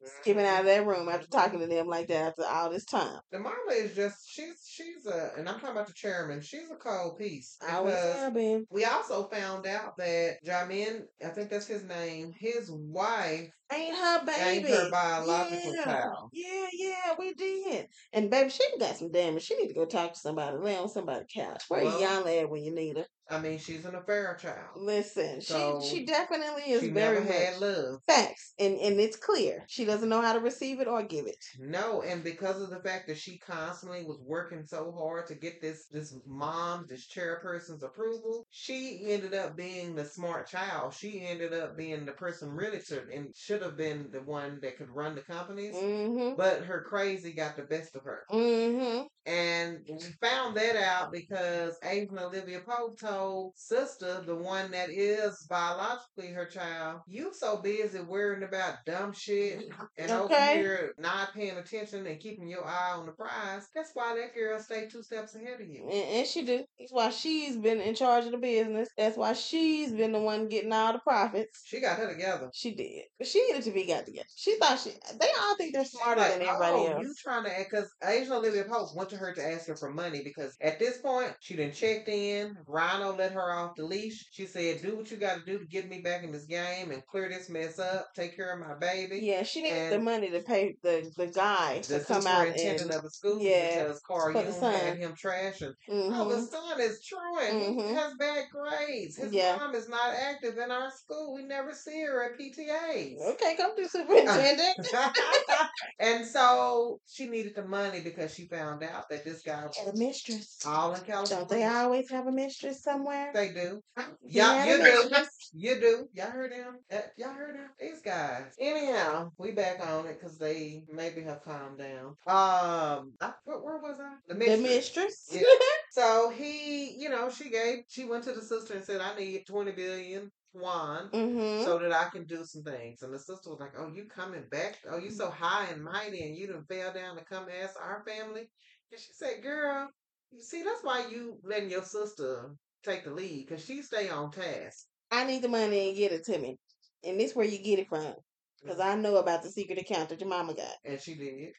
skipping 0.20 0.44
out 0.44 0.60
of 0.60 0.66
that 0.66 0.86
room 0.86 1.08
after 1.08 1.26
mm-hmm. 1.26 1.38
talking 1.38 1.60
to 1.60 1.66
them 1.66 1.86
like 1.86 2.08
that 2.08 2.28
after 2.28 2.44
all 2.44 2.70
this 2.70 2.84
time. 2.84 3.18
The 3.30 3.38
mama 3.38 3.56
is 3.72 3.94
just 3.94 4.28
she's 4.28 4.66
she's 4.66 5.06
a 5.06 5.32
and 5.36 5.48
I'm 5.48 5.56
talking 5.56 5.70
about 5.70 5.86
the 5.86 5.92
chairman. 5.94 6.40
She's 6.40 6.70
a 6.70 6.76
piece 7.18 7.56
I 7.62 7.82
because 7.82 8.64
we 8.70 8.84
also 8.84 9.28
found 9.28 9.66
out 9.66 9.96
that 9.98 10.36
Jamin, 10.46 11.02
I 11.24 11.28
think 11.28 11.50
that's 11.50 11.66
his 11.66 11.84
name, 11.84 12.32
his 12.38 12.70
wife 12.70 13.50
Ain't 13.70 13.96
her 13.96 14.20
ain't 14.40 14.64
baby. 14.64 14.72
her 14.72 14.90
biological 14.90 15.74
yeah. 15.74 15.84
child. 15.84 16.30
Yeah, 16.32 16.66
yeah, 16.72 17.14
we 17.18 17.34
did. 17.34 17.86
And 18.14 18.30
baby, 18.30 18.48
she 18.48 18.64
got 18.80 18.96
some 18.96 19.10
damage. 19.10 19.42
She 19.42 19.56
need 19.56 19.68
to 19.68 19.74
go 19.74 19.84
talk 19.84 20.14
to 20.14 20.18
somebody, 20.18 20.56
lay 20.56 20.76
on 20.76 20.88
somebody's 20.88 21.26
couch. 21.32 21.64
Where 21.68 21.84
Well, 21.84 22.00
Yana 22.00 22.42
at 22.42 22.50
when 22.50 22.64
you 22.64 22.74
need 22.74 22.96
her? 22.96 23.04
I 23.30 23.38
mean, 23.40 23.58
she's 23.58 23.84
an 23.84 23.94
affair 23.94 24.36
child. 24.40 24.70
Listen, 24.76 25.40
So, 25.40 25.80
she 25.82 25.98
she 25.98 26.04
definitely 26.06 26.72
is 26.72 26.80
She 26.82 26.88
very 26.90 27.20
never 27.20 27.32
had 27.32 27.52
much 27.54 27.60
love. 27.60 28.00
facts, 28.06 28.54
and 28.58 28.76
and 28.78 28.98
it's 29.00 29.16
clear 29.16 29.64
she 29.68 29.84
doesn't 29.84 30.08
know 30.08 30.22
how 30.22 30.32
to 30.32 30.40
receive 30.40 30.80
it 30.80 30.88
or 30.88 31.02
give 31.02 31.26
it. 31.26 31.36
No, 31.58 32.02
and 32.02 32.24
because 32.24 32.60
of 32.62 32.70
the 32.70 32.80
fact 32.80 33.06
that 33.08 33.18
she 33.18 33.38
constantly 33.38 34.04
was 34.04 34.18
working 34.24 34.64
so 34.64 34.92
hard 34.92 35.26
to 35.26 35.34
get 35.34 35.60
this 35.60 35.86
this 35.90 36.14
mom's, 36.26 36.88
this 36.88 37.06
chairperson's 37.08 37.82
approval, 37.82 38.46
she 38.50 39.02
ended 39.08 39.34
up 39.34 39.56
being 39.56 39.94
the 39.94 40.04
smart 40.04 40.48
child. 40.48 40.94
She 40.94 41.20
ended 41.26 41.52
up 41.52 41.76
being 41.76 42.04
the 42.06 42.12
person 42.12 42.50
really 42.50 42.80
to 42.88 43.02
and 43.14 43.34
should 43.36 43.62
have 43.62 43.76
been 43.76 44.08
the 44.12 44.22
one 44.22 44.58
that 44.62 44.76
could 44.78 44.90
run 44.90 45.14
the 45.14 45.22
companies. 45.22 45.74
Mm-hmm. 45.74 46.36
But 46.36 46.62
her 46.64 46.82
crazy 46.88 47.32
got 47.32 47.56
the 47.56 47.62
best 47.64 47.94
of 47.96 48.04
her. 48.04 48.22
Mm-hmm. 48.30 49.02
And 49.28 49.80
we 49.86 49.98
found 50.22 50.56
that 50.56 50.76
out 50.76 51.12
because 51.12 51.76
Asian 51.84 52.18
Olivia 52.18 52.60
Pope 52.60 52.98
told 52.98 53.52
sister, 53.56 54.22
the 54.24 54.34
one 54.34 54.70
that 54.70 54.88
is 54.88 55.46
biologically 55.50 56.28
her 56.28 56.46
child, 56.46 57.00
you 57.06 57.32
so 57.34 57.58
busy 57.58 58.00
worrying 58.00 58.42
about 58.42 58.76
dumb 58.86 59.12
shit 59.12 59.64
and 59.98 60.10
over 60.10 60.34
here 60.34 60.94
not 60.98 61.34
paying 61.34 61.58
attention 61.58 62.06
and 62.06 62.18
keeping 62.20 62.48
your 62.48 62.66
eye 62.66 62.92
on 62.96 63.04
the 63.04 63.12
prize. 63.12 63.66
That's 63.74 63.90
why 63.92 64.16
that 64.16 64.34
girl 64.34 64.58
stayed 64.60 64.88
two 64.90 65.02
steps 65.02 65.34
ahead 65.34 65.60
of 65.60 65.68
you. 65.68 65.82
And, 65.84 66.08
and 66.20 66.26
she 66.26 66.42
do. 66.46 66.64
That's 66.78 66.92
why 66.92 67.10
she's 67.10 67.58
been 67.58 67.82
in 67.82 67.94
charge 67.94 68.24
of 68.24 68.32
the 68.32 68.38
business. 68.38 68.88
That's 68.96 69.18
why 69.18 69.34
she's 69.34 69.92
been 69.92 70.12
the 70.12 70.20
one 70.20 70.48
getting 70.48 70.72
all 70.72 70.94
the 70.94 71.00
profits. 71.00 71.60
She 71.66 71.80
got 71.80 71.98
her 71.98 72.10
together. 72.10 72.48
She 72.54 72.74
did. 72.74 73.02
But 73.18 73.28
she 73.28 73.46
needed 73.46 73.64
to 73.64 73.72
be 73.72 73.84
got 73.84 74.06
together. 74.06 74.26
She 74.36 74.56
thought 74.56 74.80
she 74.80 74.92
they 75.20 75.28
all 75.42 75.56
think 75.56 75.74
they're 75.74 75.84
smarter 75.84 76.22
Like, 76.22 76.32
than 76.32 76.42
everybody 76.42 76.76
oh, 76.76 76.92
else. 76.92 77.02
you 77.02 77.14
trying 77.22 77.44
to 77.44 77.50
because 77.58 77.90
Asian 78.02 78.32
Olivia 78.32 78.64
Pope 78.64 78.96
went 78.96 79.10
to 79.10 79.17
her 79.18 79.32
to 79.34 79.44
ask 79.44 79.66
her 79.68 79.76
for 79.76 79.90
money 79.90 80.22
because 80.22 80.56
at 80.60 80.78
this 80.78 80.98
point 80.98 81.34
she 81.40 81.56
didn't 81.56 81.74
checked 81.74 82.08
in. 82.08 82.56
Rhino 82.66 83.14
let 83.16 83.32
her 83.32 83.52
off 83.52 83.76
the 83.76 83.84
leash. 83.84 84.26
She 84.32 84.46
said, 84.46 84.82
"Do 84.82 84.96
what 84.96 85.10
you 85.10 85.16
got 85.16 85.38
to 85.38 85.44
do 85.44 85.58
to 85.58 85.66
get 85.66 85.88
me 85.88 86.00
back 86.00 86.24
in 86.24 86.32
this 86.32 86.44
game 86.46 86.90
and 86.90 87.04
clear 87.06 87.28
this 87.28 87.48
mess 87.48 87.78
up. 87.78 88.08
Take 88.14 88.36
care 88.36 88.52
of 88.52 88.60
my 88.60 88.74
baby." 88.78 89.20
Yeah, 89.22 89.42
she 89.42 89.62
needed 89.62 89.92
the 89.92 89.98
money 90.00 90.30
to 90.30 90.40
pay 90.40 90.76
the 90.82 91.10
the 91.16 91.26
guy 91.28 91.80
The 91.80 91.98
to 91.98 92.04
come 92.04 92.26
out 92.26 92.46
superintendent 92.46 92.80
and 92.82 92.90
of 92.92 93.02
the 93.02 93.10
school 93.10 93.38
yeah, 93.40 93.84
because 93.84 94.00
Carl 94.06 94.32
for 94.32 94.42
the 94.42 94.50
Jung 94.50 94.62
had 94.72 94.96
him 94.98 95.14
trashing. 95.14 95.72
Oh, 95.90 96.28
the 96.28 96.40
son 96.40 96.80
is 96.80 97.04
truant. 97.04 97.54
He 97.58 97.76
Mhm. 97.76 97.94
has 97.94 98.14
bad 98.18 98.44
grades. 98.50 99.16
His 99.16 99.32
Yeah. 99.32 99.56
mom 99.56 99.74
is 99.74 99.88
not 99.88 100.14
active 100.14 100.58
in 100.58 100.70
our 100.70 100.90
school. 100.90 101.34
We 101.34 101.42
never 101.42 101.74
see 101.74 102.00
her 102.02 102.22
at 102.24 102.38
PTAs. 102.38 103.20
Okay, 103.32 103.56
come 103.56 103.74
through, 103.74 103.88
superintendent. 103.88 104.76
and 105.98 106.26
so 106.26 107.00
she 107.06 107.26
needed 107.28 107.54
the 107.54 107.64
money 107.64 108.00
because 108.00 108.34
she 108.34 108.46
found 108.46 108.82
out 108.82 108.97
that 109.10 109.24
this 109.24 109.42
guy 109.42 109.60
Had 109.60 109.94
a 109.94 109.96
mistress. 109.96 110.58
all 110.66 110.94
in 110.94 111.00
California. 111.02 111.36
Don't 111.36 111.48
they 111.48 111.64
always 111.64 112.10
have 112.10 112.26
a 112.26 112.32
mistress 112.32 112.82
somewhere? 112.82 113.30
They 113.34 113.50
do. 113.50 113.80
Had 113.96 114.06
you 114.22 114.42
do. 114.42 115.10
You 115.54 115.80
do. 115.80 116.08
Y'all 116.12 116.30
heard 116.30 116.52
him? 116.52 116.76
Uh, 116.92 116.98
Y'all 117.16 117.32
heard 117.32 117.56
him? 117.56 117.70
These 117.80 118.02
guys. 118.02 118.54
Anyhow, 118.60 119.30
we 119.38 119.52
back 119.52 119.80
on 119.80 120.06
it 120.06 120.20
because 120.20 120.36
they 120.36 120.84
maybe 120.92 121.22
have 121.22 121.42
calmed 121.42 121.78
down. 121.78 122.08
Um, 122.26 123.14
I, 123.20 123.32
where, 123.44 123.78
was 123.78 123.98
I? 123.98 124.12
The 124.28 124.34
The 124.34 124.40
mistress. 124.58 124.62
mistress. 124.62 125.28
Yeah. 125.32 125.42
So 125.90 126.30
he, 126.30 126.94
you 126.96 127.08
know, 127.08 127.28
she 127.30 127.48
gave, 127.48 127.78
she 127.88 128.04
went 128.04 128.22
to 128.24 128.32
the 128.32 128.42
sister 128.42 128.74
and 128.74 128.84
said, 128.84 129.00
I 129.00 129.18
need 129.18 129.46
20 129.48 129.72
billion 129.72 130.30
won 130.54 131.08
mm-hmm. 131.12 131.64
so 131.64 131.78
that 131.78 131.92
I 131.92 132.08
can 132.10 132.24
do 132.24 132.44
some 132.44 132.62
things. 132.62 133.02
And 133.02 133.12
the 133.12 133.18
sister 133.18 133.50
was 133.50 133.60
like, 133.60 133.72
Oh, 133.78 133.90
you 133.92 134.04
coming 134.04 134.44
back? 134.50 134.78
Oh, 134.90 134.98
you 134.98 135.10
so 135.10 135.30
high 135.30 135.66
and 135.72 135.82
mighty 135.82 136.22
and 136.24 136.36
you 136.36 136.46
done 136.46 136.64
fell 136.68 136.92
down 136.92 137.16
to 137.16 137.24
come 137.24 137.46
ask 137.62 137.74
our 137.80 138.04
family? 138.06 138.48
And 138.92 139.00
she 139.00 139.12
said, 139.12 139.42
Girl, 139.42 139.88
you 140.32 140.42
see, 140.42 140.62
that's 140.62 140.82
why 140.82 141.06
you 141.10 141.38
letting 141.44 141.70
your 141.70 141.82
sister 141.82 142.50
take 142.84 143.04
the 143.04 143.10
lead 143.10 143.46
because 143.46 143.64
she 143.64 143.82
stay 143.82 144.08
on 144.08 144.30
task. 144.30 144.86
I 145.10 145.24
need 145.24 145.42
the 145.42 145.48
money 145.48 145.88
and 145.88 145.96
get 145.96 146.12
it 146.12 146.24
to 146.26 146.38
me. 146.38 146.56
And 147.04 147.18
this 147.18 147.34
where 147.34 147.46
you 147.46 147.58
get 147.62 147.78
it 147.78 147.88
from. 147.88 148.14
Because 148.62 148.78
mm-hmm. 148.78 148.98
I 148.98 149.00
know 149.00 149.16
about 149.16 149.42
the 149.42 149.50
secret 149.50 149.78
account 149.78 150.08
that 150.08 150.20
your 150.20 150.28
mama 150.28 150.54
got. 150.54 150.74
And 150.84 151.00
she 151.00 151.14
did. 151.14 151.52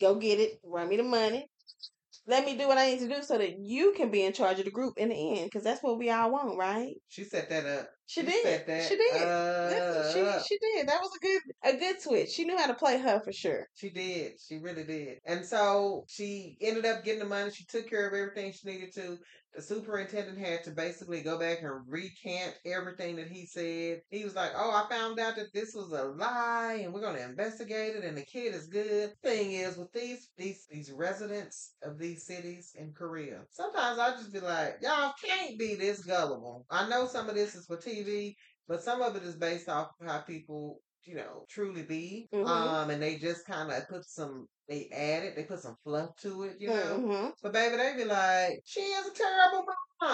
Go 0.00 0.16
get 0.16 0.40
it. 0.40 0.58
Run 0.64 0.88
me 0.88 0.96
the 0.96 1.02
money. 1.02 1.46
Let 2.26 2.44
me 2.44 2.56
do 2.56 2.66
what 2.66 2.78
I 2.78 2.90
need 2.90 3.00
to 3.00 3.08
do 3.08 3.22
so 3.22 3.38
that 3.38 3.58
you 3.58 3.92
can 3.96 4.10
be 4.10 4.24
in 4.24 4.32
charge 4.32 4.58
of 4.58 4.64
the 4.64 4.70
group 4.70 4.94
in 4.96 5.10
the 5.10 5.38
end. 5.38 5.46
Because 5.46 5.62
that's 5.62 5.82
what 5.82 5.98
we 5.98 6.10
all 6.10 6.32
want, 6.32 6.58
right? 6.58 6.94
She 7.08 7.24
set 7.24 7.48
that 7.50 7.66
up. 7.66 7.88
She 8.06 8.20
You 8.20 8.26
did. 8.28 8.66
that. 8.66 8.82
She 8.88 8.96
did. 8.96 9.22
Uh, 9.22 9.68
Listen, 9.68 10.38
she 10.44 10.48
she 10.48 10.58
did. 10.58 10.88
That 10.88 11.00
was 11.00 11.10
a 11.16 11.20
good 11.24 11.42
a 11.64 11.78
good 11.78 12.00
switch. 12.00 12.30
She 12.30 12.44
knew 12.44 12.56
how 12.56 12.66
to 12.68 12.74
play 12.74 12.98
her 12.98 13.20
for 13.20 13.32
sure. 13.32 13.66
She 13.74 13.90
did. 13.90 14.34
She 14.40 14.58
really 14.58 14.84
did. 14.84 15.18
And 15.24 15.44
so 15.44 16.04
she 16.08 16.56
ended 16.60 16.86
up 16.86 17.04
getting 17.04 17.18
the 17.20 17.26
money. 17.26 17.50
She 17.50 17.64
took 17.64 17.88
care 17.90 18.06
of 18.06 18.14
everything 18.14 18.52
she 18.52 18.68
needed 18.68 18.94
to. 18.94 19.18
The 19.54 19.62
superintendent 19.62 20.38
had 20.38 20.64
to 20.64 20.70
basically 20.72 21.22
go 21.22 21.38
back 21.38 21.62
and 21.62 21.70
recant 21.88 22.54
everything 22.66 23.16
that 23.16 23.28
he 23.28 23.46
said. 23.46 24.02
He 24.10 24.22
was 24.22 24.34
like, 24.34 24.50
Oh, 24.54 24.70
I 24.70 24.86
found 24.94 25.18
out 25.18 25.36
that 25.36 25.52
this 25.54 25.72
was 25.74 25.90
a 25.92 26.04
lie 26.04 26.80
and 26.84 26.92
we're 26.92 27.00
gonna 27.00 27.20
investigate 27.20 27.96
it 27.96 28.04
and 28.04 28.16
the 28.18 28.24
kid 28.24 28.54
is 28.54 28.66
good. 28.66 29.12
Thing 29.22 29.52
is 29.52 29.78
with 29.78 29.90
these 29.92 30.28
these 30.36 30.66
these 30.70 30.92
residents 30.92 31.74
of 31.82 31.98
these 31.98 32.26
cities 32.26 32.72
in 32.76 32.92
Korea, 32.92 33.44
sometimes 33.50 33.98
I 33.98 34.10
just 34.10 34.32
be 34.32 34.40
like, 34.40 34.76
Y'all 34.82 35.14
can't 35.24 35.58
be 35.58 35.74
this 35.74 36.04
gullible. 36.04 36.66
I 36.70 36.86
know 36.88 37.06
some 37.06 37.28
of 37.28 37.34
this 37.34 37.54
is 37.54 37.64
for 37.66 37.78
TV, 38.04 38.36
but 38.68 38.82
some 38.82 39.02
of 39.02 39.16
it 39.16 39.22
is 39.22 39.36
based 39.36 39.68
off 39.68 39.90
of 40.00 40.06
how 40.08 40.20
people 40.22 40.80
you 41.04 41.14
know, 41.14 41.44
truly 41.48 41.84
be. 41.84 42.28
Mhm. 42.32 42.46
Um, 42.48 42.90
and 42.90 43.00
they 43.00 43.16
just 43.18 43.46
kind 43.46 43.70
of 43.70 43.88
put 43.88 44.04
some, 44.04 44.48
they 44.68 44.88
added, 44.90 45.36
they 45.36 45.44
put 45.44 45.60
some 45.60 45.76
fluff 45.84 46.10
to 46.22 46.42
it, 46.42 46.60
you 46.60 46.72
know. 46.72 46.98
Mhm. 46.98 47.32
But 47.42 47.52
baby, 47.52 47.76
they 47.76 47.94
be 47.96 48.04
like, 48.04 48.58
she 48.64 48.80
is 48.80 49.06
a 49.06 49.12
terrible 49.14 49.64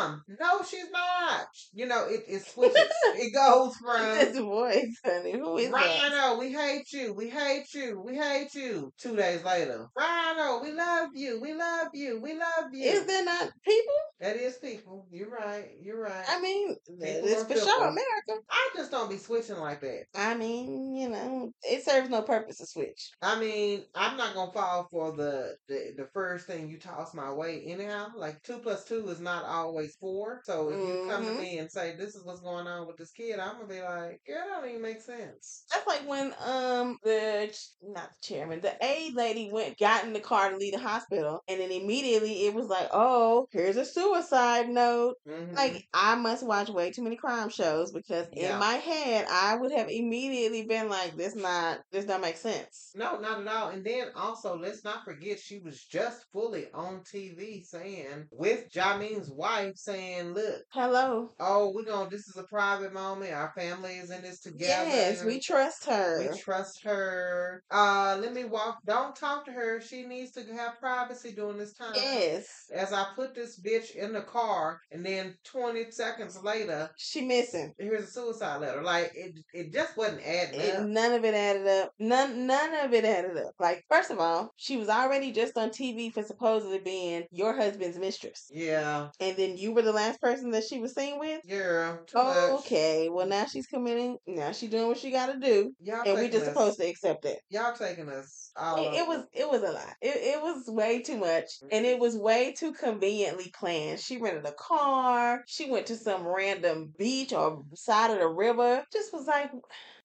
mom. 0.03 0.23
No, 0.41 0.63
she's 0.69 0.91
not. 0.91 1.47
You 1.73 1.87
know, 1.87 2.07
it, 2.09 2.25
it 2.29 2.43
switches. 2.47 2.77
it 3.17 3.35
goes 3.35 3.77
from 3.77 4.01
This 4.19 4.39
voice, 4.39 4.97
honey. 5.05 5.33
Who 5.33 5.57
is 5.59 5.71
that? 5.71 6.13
Rhino, 6.13 6.39
we 6.39 6.53
hate 6.53 6.93
you, 6.93 7.15
we 7.15 7.29
hate 7.29 7.73
you, 7.75 8.03
we 8.05 8.17
hate 8.17 8.55
you. 8.55 8.93
Two 8.99 9.17
days 9.17 9.45
later, 9.45 9.87
Rhino, 9.97 10.63
we 10.63 10.73
love 10.73 11.11
you, 11.15 11.41
we 11.41 11.55
love 11.55 11.89
you, 11.95 12.21
we 12.21 12.33
love 12.35 12.73
you. 12.73 12.91
Is 12.91 13.07
there 13.07 13.25
not 13.25 13.51
people? 13.65 13.95
that 14.21 14.37
is 14.37 14.57
people. 14.57 15.07
You're 15.11 15.31
right. 15.31 15.71
You're 15.81 16.01
right. 16.01 16.25
I 16.29 16.41
mean, 16.41 16.77
it's 17.01 17.43
for 17.43 17.49
people. 17.49 17.63
sure 17.67 17.83
America. 17.83 18.45
I 18.49 18.71
just 18.77 18.91
don't 18.91 19.11
be 19.11 19.19
switching 19.19 19.59
like 19.59 19.81
that. 19.81 20.05
I 20.15 20.35
mean, 20.35 20.95
you 20.95 21.09
know, 21.09 21.51
it 21.63 21.85
serves 21.85 22.09
no 22.09 22.23
purpose 22.23 22.59
to 22.59 22.67
switch. 22.67 23.11
I 23.21 23.39
mean, 23.39 23.83
I'm 23.95 24.17
not 24.17 24.35
gonna 24.35 24.53
fall 24.53 24.87
for 24.91 25.13
the, 25.13 25.57
the 25.69 25.93
the 25.97 26.09
first 26.15 26.47
thing 26.47 26.69
you 26.69 26.79
toss 26.79 27.15
my 27.15 27.33
way 27.33 27.65
anyhow. 27.67 28.09
Like 28.17 28.43
two 28.43 28.59
plus 28.59 28.85
two 28.85 29.09
is 29.09 29.21
not 29.21 29.45
always 29.45 29.97
four. 30.03 30.43
So 30.45 30.71
if 30.71 30.85
you 30.85 30.99
come 31.09 31.27
to 31.27 31.33
Mhm. 31.33 31.39
me 31.41 31.59
and 31.61 31.71
say 31.71 31.97
this 31.97 32.15
is 32.17 32.25
what's 32.27 32.43
going 32.43 32.67
on 32.67 32.87
with 32.89 32.99
this 32.99 33.13
kid, 33.13 33.41
I'm 33.41 33.55
gonna 33.57 33.69
be 33.69 33.81
like, 33.83 34.21
yeah, 34.29 34.45
that 34.47 34.61
don't 34.61 34.69
even 34.71 34.83
make 34.83 35.01
sense. 35.01 35.65
That's 35.73 35.87
like 35.87 36.07
when 36.09 36.35
um 36.45 36.99
the 37.05 37.57
not 37.83 38.11
the 38.11 38.17
chairman, 38.23 38.61
the 38.61 38.77
aide 38.85 39.15
lady 39.15 39.51
went 39.53 39.79
got 39.79 40.05
in 40.05 40.13
the 40.13 40.21
car 40.21 40.51
to 40.51 40.57
leave 40.59 40.75
the 40.75 40.81
hospital, 40.81 41.41
and 41.49 41.61
then 41.61 41.71
immediately 41.73 42.47
it 42.47 42.55
was 42.55 42.67
like, 42.69 42.89
oh, 42.93 43.47
here's 43.53 43.77
a 43.77 43.85
suicide 43.87 44.69
note. 44.69 45.17
Mhm. 45.27 45.55
Like 45.57 45.87
I 45.95 46.17
must 46.17 46.45
watch 46.47 46.69
way 46.69 46.91
too 46.91 47.03
many 47.03 47.17
crime 47.17 47.49
shows 47.51 47.93
because 47.93 48.27
Yeah. 48.33 48.55
in 48.55 48.59
my 48.59 48.75
head 48.75 49.27
I 49.31 49.57
would 49.57 49.73
have 49.73 49.89
immediately 49.91 50.67
been 50.67 50.89
like, 50.89 51.17
this 51.17 51.35
not 51.37 51.81
this 51.93 52.05
don't 52.07 52.21
make 52.21 52.37
sense. 52.37 52.91
no, 52.95 53.19
not 53.21 53.41
at 53.41 53.47
all. 53.49 53.69
And 53.71 53.85
then 53.85 54.09
also, 54.17 54.57
let's 54.57 54.85
not 54.85 55.05
forget 55.05 55.39
she 55.41 55.59
was 55.61 55.85
just 55.85 56.25
fully 56.33 56.71
on 56.73 57.03
TV 57.05 57.63
saying 57.63 58.29
with 58.31 58.71
Jamin's 58.71 59.31
wife 59.31 59.77
saying, 59.85 60.35
"Look, 60.35 60.63
Hello. 60.71 61.31
oh, 61.41 61.73
we're 61.75 61.85
gonna. 61.85 62.09
This 62.11 62.29
is 62.29 62.37
a 62.37 62.45
private 62.45 62.93
moment. 62.93 63.33
Our 63.33 63.53
family 63.57 63.95
is 63.95 64.11
in 64.11 64.23
this 64.23 64.41
together. 64.41 64.89
Yes, 64.89 65.25
we 65.25 65.41
trust 65.41 65.85
her. 65.87 66.29
We 66.31 66.39
trust 66.39 66.83
her. 66.85 67.63
Uh, 67.71 68.19
let 68.21 68.33
me 68.33 68.45
walk. 68.45 68.79
Don't 68.87 69.15
talk 69.17 69.45
to 69.47 69.53
her. 69.53 69.81
She 69.81 70.05
needs 70.05 70.33
to 70.33 70.43
have 70.55 70.79
privacy 70.81 71.33
during 71.33 71.59
this 71.59 71.75
time. 71.75 71.93
yes. 71.95 72.47
As 72.75 72.93
I 72.93 73.07
put 73.17 73.35
this 73.35 73.61
bitch 73.61 73.95
in 73.95 74.13
the 74.13 74.23
car, 74.23 74.79
and 74.91 75.05
then 75.05 75.35
20 75.45 75.91
seconds 75.91 76.39
later, 76.43 76.91
She 76.97 77.23
missing. 77.23 77.73
here's 77.79 78.05
a 78.05 78.11
suicide 78.11 78.61
letter. 78.61 78.83
Like 78.83 79.13
it, 79.15 79.33
it 79.53 79.73
just 79.73 79.97
wasn't 79.97 80.23
adding 80.27 80.61
It, 80.61 80.75
up. 80.77 80.87
none 80.87 81.13
of 81.13 81.25
it 81.25 81.35
added 81.35 81.67
up. 81.67 81.91
None 81.99 82.47
none 82.47 82.75
of 82.85 82.93
it 82.93 83.05
added 83.05 83.37
up. 83.37 83.53
Like, 83.59 83.83
first 83.91 84.11
of 84.11 84.19
all, 84.19 84.51
she 84.57 84.77
was 84.77 84.89
already 84.89 85.33
just 85.33 85.57
on 85.57 85.71
TV 85.71 86.13
for 86.13 86.23
supposedly 86.23 86.79
being 86.79 87.25
your 87.31 87.55
husband's 87.57 87.99
mistress. 87.99 88.49
Yeah, 88.53 89.09
And 89.21 89.37
then 89.37 89.57
you 89.57 89.72
were 89.73 89.83
the 89.83 89.93
last 89.93 90.21
person 90.21 90.51
that 90.53 90.65
she 90.65 90.79
was 90.79 90.95
seen 90.95 91.19
with? 91.19 91.41
yeah. 91.45 91.97
Much. 92.15 92.61
Okay, 92.61 93.09
well 93.11 93.27
now 93.27 93.47
she's 93.47 93.67
committing 93.67 94.19
now 94.27 94.53
she's 94.53 94.71
doing 94.71 94.89
what 94.89 94.99
she 94.99 95.11
gotta 95.11 95.39
do. 95.39 95.73
Y'all 95.81 96.03
And 96.07 96.19
we 96.19 96.29
just 96.29 96.43
us- 96.43 96.49
supposed 96.49 96.79
to 96.81 96.87
accept 96.89 97.25
it. 97.25 97.41
Y'all 97.51 97.75
taking 97.75 98.09
us. 98.09 98.51
All 98.55 98.77
It, 98.77 99.01
it 99.01 99.09
was 99.09 99.25
it 99.33 99.49
was 99.49 99.63
a 99.63 99.73
lot. 99.73 99.95
It 100.03 100.17
it 100.17 100.43
was 100.43 100.65
way 100.69 101.01
too 101.01 101.17
much, 101.17 101.47
and 101.71 101.87
it 101.87 101.95
mm-hmm. 101.95 102.01
was 102.03 102.17
way 102.17 102.53
too 102.53 102.73
conveniently 102.73 103.51
planned. 103.59 103.99
She 103.99 104.19
rented 104.19 104.45
a 104.47 104.53
car. 104.53 105.43
She 105.47 105.71
went 105.71 105.87
to 105.87 105.97
some 105.97 106.27
random 106.27 106.93
beach 106.99 107.33
or 107.33 107.65
side 107.75 108.11
of 108.11 108.19
the 108.19 108.29
river. 108.29 108.85
Just 108.93 109.13
was 109.13 109.27
like, 109.27 109.51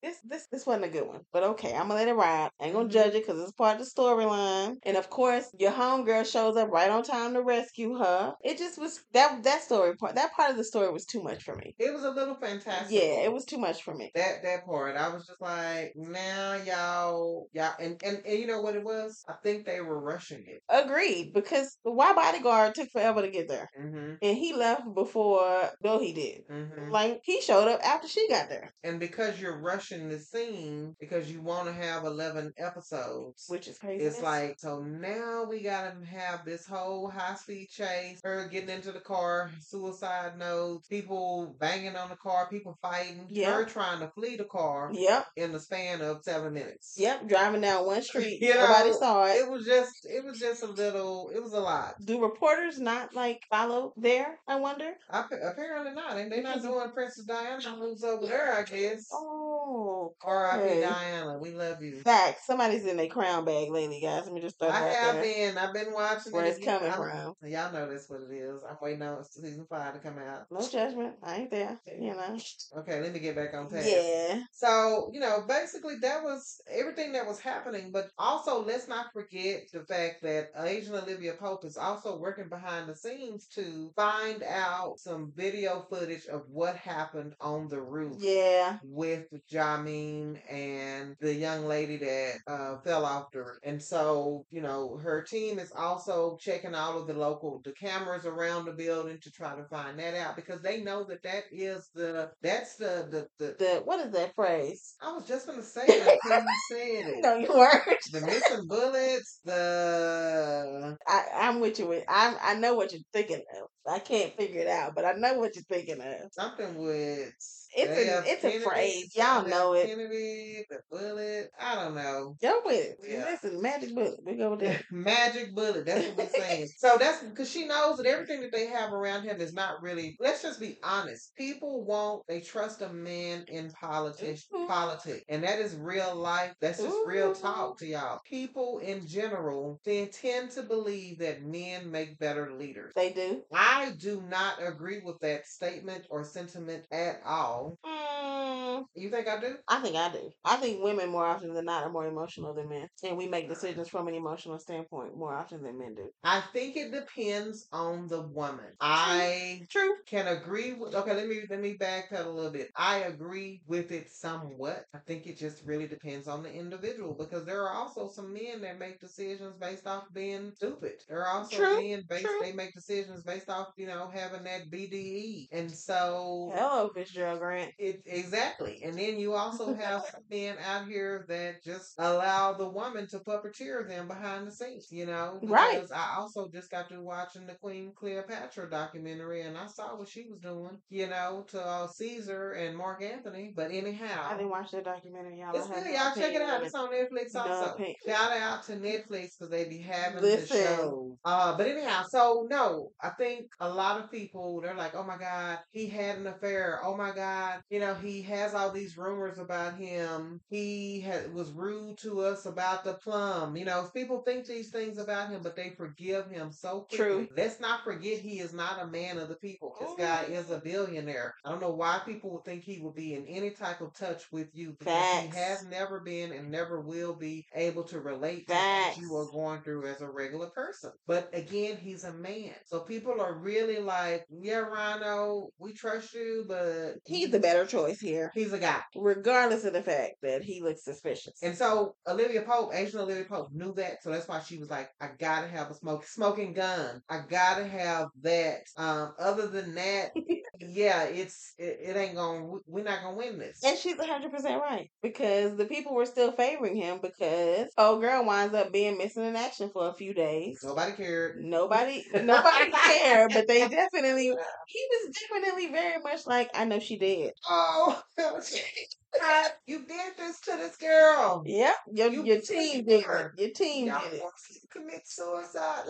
this 0.02 0.18
this 0.24 0.48
this 0.52 0.66
wasn't 0.66 0.86
a 0.86 0.90
good 0.90 1.08
one. 1.08 1.22
But 1.34 1.44
okay, 1.44 1.74
I'm 1.74 1.84
gonna 1.88 1.96
let 1.96 2.08
it 2.08 2.14
ride. 2.14 2.50
I 2.60 2.66
ain't 2.66 2.74
gonna 2.76 2.90
judge 2.90 3.14
it 3.16 3.26
because 3.26 3.42
it's 3.42 3.52
part 3.54 3.80
of 3.80 3.86
the 3.86 3.92
storyline. 3.92 4.76
And 4.84 4.98
of 4.98 5.10
course, 5.10 5.50
your 5.60 5.72
homegirl 5.72 6.30
shows 6.32 6.56
up 6.58 6.70
right 6.70 6.90
on 6.90 7.04
time 7.04 7.34
to 7.34 7.42
rescue 7.42 7.96
her. 7.98 8.34
It 8.44 8.58
just 8.58 8.78
was 8.80 9.00
that 9.14 9.44
that 9.44 9.62
story 9.64 9.96
part. 9.96 10.16
That 10.16 10.34
part 10.34 10.52
of 10.52 10.58
the 10.58 10.64
story 10.64 10.92
was 10.92 11.06
too 11.06 11.24
much 11.24 11.44
for 11.44 11.56
me. 11.56 11.76
It 11.80 11.94
was 11.94 12.04
a 12.04 12.12
little 12.12 12.36
fantastic. 12.36 12.96
Yeah, 12.96 13.22
it 13.24 13.32
was 13.34 13.46
too 13.46 13.58
much 13.58 13.82
for 13.84 13.94
me. 13.94 14.12
that 14.16 14.44
that 14.44 14.66
part. 14.66 14.96
I 14.98 15.10
was 15.10 15.26
just 15.26 15.42
like, 15.42 15.94
now 15.96 16.56
y'all, 16.56 17.48
y'all, 17.54 17.74
and, 17.80 18.02
and 18.04 18.22
and 18.26 18.40
you 18.40 18.48
know 18.48 18.62
what 18.62 18.76
it 18.76 18.84
was? 18.84 19.24
I 19.28 19.34
think 19.44 19.66
they 19.66 19.82
were 19.82 20.00
rushing 20.00 20.44
it. 20.48 20.62
Agreed, 20.70 21.34
because 21.34 21.78
why 21.84 22.14
bodyguard 22.14 22.76
took 22.76 22.90
forever 22.92 23.22
to 23.22 23.30
get 23.30 23.48
there. 23.48 23.70
hmm 23.76 24.16
and 24.22 24.36
he 24.38 24.54
left 24.54 24.82
before 24.96 25.70
Bill 25.82 26.00
he 26.00 26.12
did. 26.14 26.42
hmm 26.50 26.92
Like 26.92 27.20
he 27.24 27.42
showed 27.42 27.68
up 27.68 27.80
after 27.84 28.08
she 28.08 28.28
got 28.30 28.50
there, 28.50 28.72
And 28.84 29.00
because 29.00 29.40
you're 29.40 29.60
rushing 29.62 29.87
the 29.92 30.20
scene 30.20 30.96
because 31.00 31.32
you 31.32 31.42
want 31.42 31.68
to 31.68 31.74
have 31.74 32.04
eleven 32.06 32.52
episodes. 32.58 33.46
which 33.48 33.68
is 33.68 33.78
crazy. 33.78 34.04
It's 34.06 34.22
like 34.22 34.56
so 34.60 34.82
now 34.82 35.46
we 35.50 35.62
gotta 35.62 35.94
have 36.10 36.44
this 36.46 36.66
whole 36.66 37.10
high 37.10 37.36
speed 37.36 37.68
chase, 37.70 38.20
her 38.24 38.48
getting 38.52 38.70
into 38.70 38.92
the 38.92 39.00
car, 39.00 39.50
suicide 39.62 40.38
notes, 40.38 40.88
people 40.88 41.56
banging 41.60 41.96
on 41.96 42.10
the 42.10 42.16
car, 42.18 42.48
people 42.50 42.78
fighting, 42.82 43.28
Yeah. 43.30 43.54
her 43.54 43.66
trying 43.66 44.00
to 44.00 44.10
flee 44.10 44.36
the 44.36 44.44
car 44.46 44.90
yep, 44.94 45.28
in 45.36 45.52
the 45.52 45.60
span 45.60 46.02
of 46.02 46.24
seven 46.24 46.54
minutes. 46.54 46.96
yep, 46.98 47.28
driving 47.28 47.62
down 47.62 47.86
one 47.86 48.02
street, 48.02 48.40
You 48.42 48.54
nobody 48.56 48.94
saw 48.94 49.26
it. 49.28 49.38
It 49.38 49.50
was 49.50 49.66
just 49.66 50.06
it 50.06 50.24
was 50.24 50.40
just 50.40 50.64
a 50.64 50.68
little 50.68 51.30
it 51.34 51.42
was 51.42 51.54
a 51.54 51.60
lot. 51.60 51.96
Do 52.04 52.22
reporters 52.22 52.80
not 52.80 53.14
like 53.14 53.42
follow 53.50 53.94
there? 53.98 54.40
I 54.48 54.56
wonder. 54.60 54.94
Appa- 55.12 55.36
Apparently 55.52 55.94
not. 55.94 56.16
they're 56.30 56.42
not 56.42 56.62
doing 56.62 56.92
Princess 56.92 57.26
Diana 57.26 57.76
moves 57.78 58.04
over 58.04 58.26
there, 58.28 58.54
I 58.54 58.64
guess. 58.64 59.08
Oh, 59.14 59.77
Oh, 59.80 60.16
R.I.P. 60.24 60.64
okay. 60.64 60.82
Diana. 60.82 61.38
We 61.38 61.52
love 61.52 61.84
you. 61.84 61.98
Facts. 62.02 62.48
Somebody's 62.48 62.86
in 62.86 62.98
their 62.98 63.08
crown 63.08 63.46
bag 63.46 63.70
lately, 63.70 64.00
guys. 64.02 64.24
Let 64.26 64.34
me 64.34 64.42
just 64.42 64.58
throw 64.58 64.70
I 64.70 64.80
that 64.80 64.90
out 64.90 64.96
have 64.96 65.16
there. 65.16 65.24
been. 65.24 65.58
I've 65.58 65.74
been 65.74 65.94
watching 65.94 66.32
Where 66.32 66.46
it 66.46 66.56
it's 66.58 66.66
coming 66.66 66.92
from. 66.92 67.36
Y'all 67.44 67.72
know 67.72 67.88
that's 67.90 68.10
what 68.10 68.22
it 68.22 68.34
is. 68.34 68.64
I'm 68.68 68.78
waiting 68.82 69.04
on 69.04 69.24
season 69.24 69.68
five 69.70 69.94
to 69.94 70.00
come 70.00 70.18
out. 70.18 70.46
No 70.50 70.68
judgment. 70.68 71.16
I 71.22 71.36
ain't 71.38 71.52
there. 71.52 71.80
You 72.00 72.16
know. 72.16 72.38
Okay, 72.80 73.02
let 73.02 73.14
me 73.14 73.20
get 73.20 73.36
back 73.36 73.54
on 73.54 73.70
task. 73.70 73.88
Yeah. 73.88 74.42
So, 74.52 75.12
you 75.14 75.20
know, 75.20 75.44
basically 75.48 75.96
that 76.02 76.24
was 76.24 76.60
everything 76.72 77.12
that 77.12 77.28
was 77.28 77.40
happening. 77.40 77.92
But 77.92 78.10
also, 78.18 78.66
let's 78.66 78.88
not 78.88 79.14
forget 79.14 79.66
the 79.72 79.82
fact 79.82 80.24
that 80.24 80.50
Asian 80.60 80.96
Olivia 80.96 81.34
Pope 81.34 81.66
is 81.66 81.78
also 81.78 82.18
working 82.18 82.50
behind 82.50 82.90
the 82.90 82.96
scenes 82.96 83.46
to 83.54 83.92
find 83.96 84.42
out 84.44 84.98
some 85.00 85.32
video 85.36 85.86
footage 85.90 86.26
of 86.26 86.44
what 86.50 86.76
happened 86.76 87.36
on 87.40 87.68
the 87.68 87.80
roof. 87.82 88.18
Yeah. 88.20 88.80
with 88.84 89.26
Jamin 89.68 90.38
and 90.52 91.16
the 91.20 91.34
young 91.34 91.66
lady 91.66 91.98
that 91.98 92.34
uh, 92.48 92.78
fell 92.84 93.06
off 93.06 93.32
the. 93.32 93.46
And 93.64 93.82
so, 93.82 94.46
you 94.50 94.62
know, 94.62 94.98
her 94.98 95.24
team 95.24 95.60
is 95.60 95.72
also 95.76 96.38
checking 96.40 96.76
all 96.76 97.00
of 97.00 97.08
the 97.08 97.14
local 97.14 97.62
the 97.64 97.74
cameras 97.74 98.26
around 98.26 98.66
the 98.66 98.74
building 98.74 99.18
to 99.22 99.32
try 99.32 99.56
to 99.56 99.66
find 99.66 100.00
that 100.00 100.16
out 100.16 100.36
because 100.36 100.62
they 100.62 100.82
know 100.82 101.04
that 101.06 101.24
that 101.24 101.44
is 101.52 101.90
the 101.94 102.32
that's 102.42 102.76
the 102.76 103.08
the, 103.12 103.28
the 103.46 103.56
The 103.60 103.82
what 103.84 104.06
is 104.06 104.12
that 104.14 104.36
phrase? 104.36 104.96
I 105.02 105.12
was 105.14 105.28
just 105.28 105.48
gonna 105.48 105.64
say 105.64 105.84
it 105.88 106.20
until 106.24 106.40
you 106.44 106.48
said 106.70 107.08
it. 107.10 107.22
No, 107.24 107.36
you 107.38 107.50
weren't. 107.50 108.00
The 108.12 108.22
missing 108.22 108.68
bullets, 108.68 109.40
the 109.46 110.98
I, 111.08 111.24
I'm 111.36 111.60
with 111.60 111.80
you. 111.80 111.88
With 111.88 112.04
I 112.08 112.36
I 112.42 112.56
know 112.56 112.76
what 112.76 112.92
you're 112.94 113.02
thinking 113.14 113.38
of. 113.62 113.68
I 113.90 114.00
can't 114.00 114.36
figure 114.36 114.62
it 114.62 114.68
out, 114.68 114.94
but 114.96 115.06
I 115.06 115.14
know 115.14 115.36
what 115.40 115.56
you're 115.56 115.64
thinking 115.70 116.02
of. 116.02 116.32
something 116.32 116.76
with 116.76 117.32
It's 117.78 117.92
a- 117.92 118.32
it's 118.32 118.44
a 118.44 118.60
phrase. 118.60 119.16
Y'all 119.16 119.46
know 119.48 119.74
it. 119.74 119.88
Kennedy, 119.88 120.66
the 120.70 120.80
bullet. 120.90 121.50
I 121.60 121.76
don't 121.76 121.96
know. 121.96 122.36
Go 122.42 122.62
with 122.66 122.86
it. 122.86 122.98
Yeah. 123.08 123.26
Listen, 123.26 123.62
magic 123.62 123.94
bullet. 123.94 124.20
We 124.26 124.36
go 124.36 124.52
with 124.52 124.62
that. 124.62 124.84
Magic 124.92 125.54
bullet. 125.54 125.86
That's 125.86 126.08
what 126.08 126.18
we're 126.18 126.30
saying. 126.42 126.68
so 126.78 126.98
that's 127.00 127.24
because 127.24 127.50
she 127.50 127.68
knows 127.68 127.98
that 127.98 128.08
everything 128.08 128.42
that 128.42 128.52
they 128.52 128.68
have 128.68 128.92
around 128.94 129.24
him 129.24 129.40
is 129.40 129.54
not 129.54 129.82
really. 129.82 130.16
Let's 130.20 130.42
just 130.42 130.60
be 130.60 130.78
honest. 130.84 131.34
People 131.38 131.86
won't. 131.86 132.24
They 132.28 132.42
trust 132.42 132.82
a 132.82 132.90
man 132.92 133.46
in 133.48 133.70
politics. 133.72 134.46
Mhm. 134.54 134.68
Politics, 134.68 135.24
and 135.30 135.44
that 135.44 135.60
is 135.60 135.76
real 135.76 136.16
life. 136.16 136.54
That's 136.62 136.82
just 136.82 136.98
real 137.06 137.34
talk 137.36 137.78
to 137.80 137.86
y'all. 137.86 138.20
People 138.26 138.80
in 138.80 139.06
general, 139.08 139.80
they 139.86 140.08
tend 140.08 140.52
to 140.52 140.64
believe 140.64 141.20
that 141.20 141.44
men 141.44 141.92
make 141.92 142.18
better 142.18 142.52
leaders. 142.54 142.94
They 142.96 143.12
do. 143.14 143.44
I 143.54 143.92
do 144.00 144.22
not 144.30 144.56
agree 144.62 145.02
with 145.04 145.20
that 145.20 145.46
statement 145.46 146.06
or 146.10 146.24
sentiment 146.24 146.86
at 146.92 147.22
all. 147.26 147.67
No. 147.84 147.90
Mm, 147.90 148.84
You 148.96 149.10
think 149.10 149.28
I 149.28 149.40
do? 149.40 149.58
I 149.68 149.80
think 149.80 149.96
I 149.96 150.12
do. 150.12 150.30
I 150.46 150.58
think 150.58 150.84
women 150.84 151.10
more 151.10 151.26
often 151.26 151.54
than 151.54 151.66
not 151.66 151.84
are 151.84 151.92
more 151.92 152.08
emotional 152.08 152.54
than 152.54 152.70
men, 152.70 152.88
and 153.04 153.18
we 153.18 153.28
make 153.28 153.50
decisions 153.50 153.90
from 153.90 154.08
an 154.08 154.14
emotional 154.16 154.60
standpoint 154.60 155.18
more 155.18 155.34
often 155.34 155.64
than 155.64 155.78
men 155.78 155.96
do. 155.96 156.10
I 156.24 156.42
think 156.54 156.76
it 156.76 156.92
depends 156.92 157.68
on 157.72 158.08
the 158.08 158.22
woman. 158.22 158.66
I 158.80 159.62
True. 159.70 159.96
can 160.08 160.28
agree 160.28 160.74
with 160.74 160.94
okay 160.96 161.14
let 161.14 161.28
me 161.28 161.42
let 161.50 161.60
me 161.60 161.78
backpedal 161.78 162.26
a 162.26 162.30
little 162.30 162.52
bit 162.52 162.70
i 162.76 163.00
agree 163.00 163.62
with 163.68 163.92
it 163.92 164.10
somewhat 164.10 164.84
i 164.94 165.00
think 165.00 165.28
it 165.28 165.38
just 165.38 165.64
really 165.66 165.88
depends 165.88 166.28
on 166.28 166.44
the 166.44 166.52
individual 166.54 167.14
because 167.14 167.46
there 167.46 167.64
are 167.64 167.74
also 167.76 168.08
some 168.08 168.32
men 168.34 168.62
that 168.62 168.80
make 168.80 169.00
decisions 169.00 169.56
based 169.60 169.86
off 169.88 170.06
being 170.14 170.52
stupid 170.56 170.94
there 171.10 171.26
are 171.26 171.40
also 171.40 171.58
True, 171.58 171.82
men 171.82 172.04
based 172.10 172.24
true. 172.24 172.40
they 172.42 172.54
make 172.54 172.74
decisions 172.74 173.24
based 173.24 173.50
off 173.50 173.68
you 173.78 173.88
know 173.88 174.10
having 174.14 174.44
that 174.44 174.70
bde 174.72 175.48
and 175.52 175.70
so 175.72 176.52
Hello, 176.54 176.90
Fitzgerald 176.94 177.42
It 177.78 178.02
exactly, 178.06 178.82
and 178.84 178.98
then 178.98 179.20
you 179.20 179.34
also 179.34 179.74
have 179.74 180.04
men 180.32 180.56
out 180.66 180.88
here 180.88 181.26
that 181.28 181.64
just 181.64 181.96
allow 181.98 182.54
the 182.54 182.68
woman 182.70 183.08
to 183.10 183.20
puppeteer 183.20 183.88
them 183.88 184.08
behind 184.08 184.48
the 184.48 184.52
scenes. 184.52 184.88
You 184.92 185.06
know, 185.06 185.40
Right. 185.44 185.76
Because 185.76 185.92
I 185.92 186.16
also 186.18 186.50
just 186.54 186.70
got 186.72 186.90
to 186.90 187.02
watching 187.02 187.46
the 187.46 187.56
Queen 187.56 187.94
Cleopatra 187.96 188.70
documentary, 188.70 189.42
and 189.42 189.58
I 189.58 189.68
saw 189.68 189.98
what 189.98 190.10
she 190.10 190.26
was 190.30 190.40
doing. 190.40 190.78
You 190.90 191.08
know, 191.08 191.46
to 191.50 191.62
uh, 191.62 191.88
Caesar 191.88 192.52
and 192.54 192.78
Mark 192.78 193.02
Anthony. 193.02 193.54
But 193.56 193.72
anyhow, 193.72 194.28
I 194.30 194.34
didn't 194.36 194.50
watch 194.50 194.72
that 194.72 194.86
documentary. 194.86 195.40
Y'all. 195.40 195.56
it's 195.56 195.68
good. 195.68 195.86
Y'all 195.86 196.14
check 196.16 196.34
it 196.34 196.42
out. 196.42 196.64
It's 196.64 196.76
on 196.76 196.92
Netflix 196.92 197.36
also. 197.36 197.74
opinion. 197.74 197.96
Shout 198.06 198.32
out 198.32 198.66
to 198.66 198.74
Netflix 198.74 199.38
because 199.38 199.50
they 199.50 199.66
be 199.66 199.80
having 199.80 200.22
Listen. 200.22 200.58
the 200.58 200.64
show. 200.64 201.18
Uh, 201.26 201.58
but 201.58 201.68
anyhow, 201.68 202.04
so 202.10 202.48
no, 202.50 202.90
I 203.02 203.10
think 203.10 203.48
a 203.60 203.70
lot 203.70 204.02
of 204.02 204.12
people 204.12 204.62
they're 204.62 204.76
like, 204.76 204.96
oh 204.96 205.04
my 205.04 205.18
god, 205.18 205.60
he 205.72 205.88
had 205.88 206.18
an 206.18 206.28
affair. 206.28 206.80
Oh 206.84 206.96
my 206.96 207.12
god, 207.12 207.37
you 207.70 207.80
know 207.80 207.94
he 207.96 208.22
has 208.24 208.54
all 208.54 208.72
these 208.72 208.98
rumors 208.98 209.38
about 209.38 209.76
him. 209.78 210.40
He 210.50 211.06
was 211.34 211.52
rude 211.52 211.98
to 212.00 212.22
us 212.22 212.46
about 212.46 212.84
the 212.84 212.94
plum. 212.94 213.56
You 213.56 213.66
know, 213.66 213.90
people 213.94 214.22
think 214.22 214.46
these 214.46 214.70
things 214.70 214.98
about 214.98 215.30
him, 215.30 215.42
but 215.44 215.56
they 215.56 215.72
forgive 215.72 216.30
him 216.30 216.52
so 216.52 216.82
quickly. 216.90 216.98
True. 216.98 217.28
Let's 217.36 217.60
not 217.60 217.84
forget 217.84 218.20
he 218.20 218.40
is 218.40 218.54
not 218.54 218.82
a 218.82 218.88
man 218.88 219.18
of 219.18 219.30
the 219.30 219.36
people. 219.36 219.76
This 219.80 219.94
guy 219.98 220.24
is 220.24 220.50
a 220.50 220.60
billionaire. 220.60 221.34
I 221.46 221.50
don't 221.52 221.62
know 221.62 221.72
why 221.72 222.00
people 222.06 222.32
would 222.32 222.46
think 222.46 222.64
he 222.64 222.80
would 222.80 222.96
be 222.96 223.14
in 223.14 223.26
any 223.28 223.52
type 223.52 223.82
of 223.82 223.94
touch 223.94 224.24
with 224.32 224.50
you 224.54 224.76
because 224.80 224.94
Facts. 224.94 225.36
he 225.36 225.42
has 225.42 225.66
never 225.66 226.00
been 226.00 226.32
and 226.32 226.52
never 226.52 226.82
will 226.82 227.16
be 227.16 227.46
able 227.56 227.84
to 227.86 228.00
relate 228.00 228.48
to 228.48 228.54
Facts. 228.54 228.98
what 228.98 229.02
you 229.02 229.16
are 229.16 229.32
going 229.32 229.62
through 229.62 229.86
as 229.88 230.02
a 230.02 230.10
regular 230.10 230.48
person. 230.48 230.92
But 231.08 231.30
again, 231.34 231.78
he's 231.78 232.04
a 232.04 232.14
man. 232.14 232.54
So 232.66 232.80
people 232.82 233.20
are 233.22 233.34
really 233.38 233.80
like, 233.80 234.26
yeah, 234.30 234.60
Rhino, 234.60 235.50
we 235.60 235.74
trust 235.74 236.14
you, 236.14 236.46
but 236.48 236.96
He's 237.06 237.27
the 237.32 237.40
better 237.40 237.66
choice 237.66 238.00
here, 238.00 238.32
he's 238.34 238.54
a 238.54 238.60
guy. 238.60 238.82
regardless 238.96 239.66
of 239.66 239.74
the 239.74 239.82
fact 239.82 240.16
that 240.22 240.44
he 240.44 240.62
looks 240.62 240.84
suspicious. 240.84 241.42
And 241.42 241.56
so 241.56 241.96
Olivia 242.08 242.42
Pope, 242.42 242.72
Asian 242.74 243.00
Olivia 243.00 243.26
Pope, 243.26 243.50
knew 243.54 243.74
that. 243.76 244.04
So 244.04 244.12
that's 244.12 244.28
why 244.28 244.40
she 244.42 244.58
was 244.58 244.70
like, 244.70 244.90
I 245.02 245.10
gotta 245.20 245.48
have 245.48 245.70
a 245.70 245.76
smoke 245.76 246.06
smoking 246.06 246.54
gun. 246.54 247.02
I 247.10 247.22
gotta 247.28 247.66
have 247.68 248.08
that. 248.22 248.62
Um, 248.78 249.14
other 249.20 249.48
than 249.48 249.76
that, 249.76 250.12
yeah, 250.60 251.04
it's 251.04 251.54
it, 251.58 251.80
it 251.82 251.96
ain't 251.96 252.16
gonna 252.16 252.46
we're 252.66 252.84
not 252.84 253.02
gonna 253.02 253.18
win 253.18 253.38
this. 253.38 253.64
And 253.64 253.78
she's 253.78 253.98
100% 253.98 254.62
right 254.62 254.90
because 255.02 255.56
the 255.58 255.66
people 255.66 255.94
were 255.94 256.06
still 256.06 256.32
favoring 256.32 256.76
him 256.76 257.00
because 257.02 257.70
old 257.78 258.02
girl 258.02 258.26
winds 258.26 258.54
up 258.54 258.72
being 258.72 258.98
missing 258.98 259.24
in 259.26 259.36
action 259.36 259.70
for 259.70 259.90
a 259.90 259.94
few 259.94 260.14
days. 260.14 260.60
Nobody 260.64 260.94
cared. 260.94 261.38
Nobody, 261.44 262.04
nobody 262.14 262.72
cared, 262.72 263.32
but 263.34 263.48
they 263.48 263.68
definitely, 263.68 264.34
he 264.68 264.88
was 264.92 265.16
definitely 265.32 265.68
very 265.68 266.02
much 266.02 266.26
like, 266.26 266.50
I 266.54 266.66
know 266.66 266.80
she 266.80 266.98
did. 266.98 267.34
Oh, 267.50 268.02
God, 269.22 269.52
you 269.66 269.80
did 269.86 270.14
this 270.18 270.40
to 270.42 270.58
this 270.58 270.78
girl. 270.78 271.44
Yep, 271.46 271.76
your, 271.94 272.10
You 272.10 272.26
your 272.26 272.42
team 272.42 272.86
did 272.86 273.06
it. 273.06 273.32
Your 273.38 273.50
team 273.52 273.88
Y'all 273.88 274.02
did 274.10 274.14
it. 274.22 274.24
commit 274.72 275.02
suicide. 275.08 275.84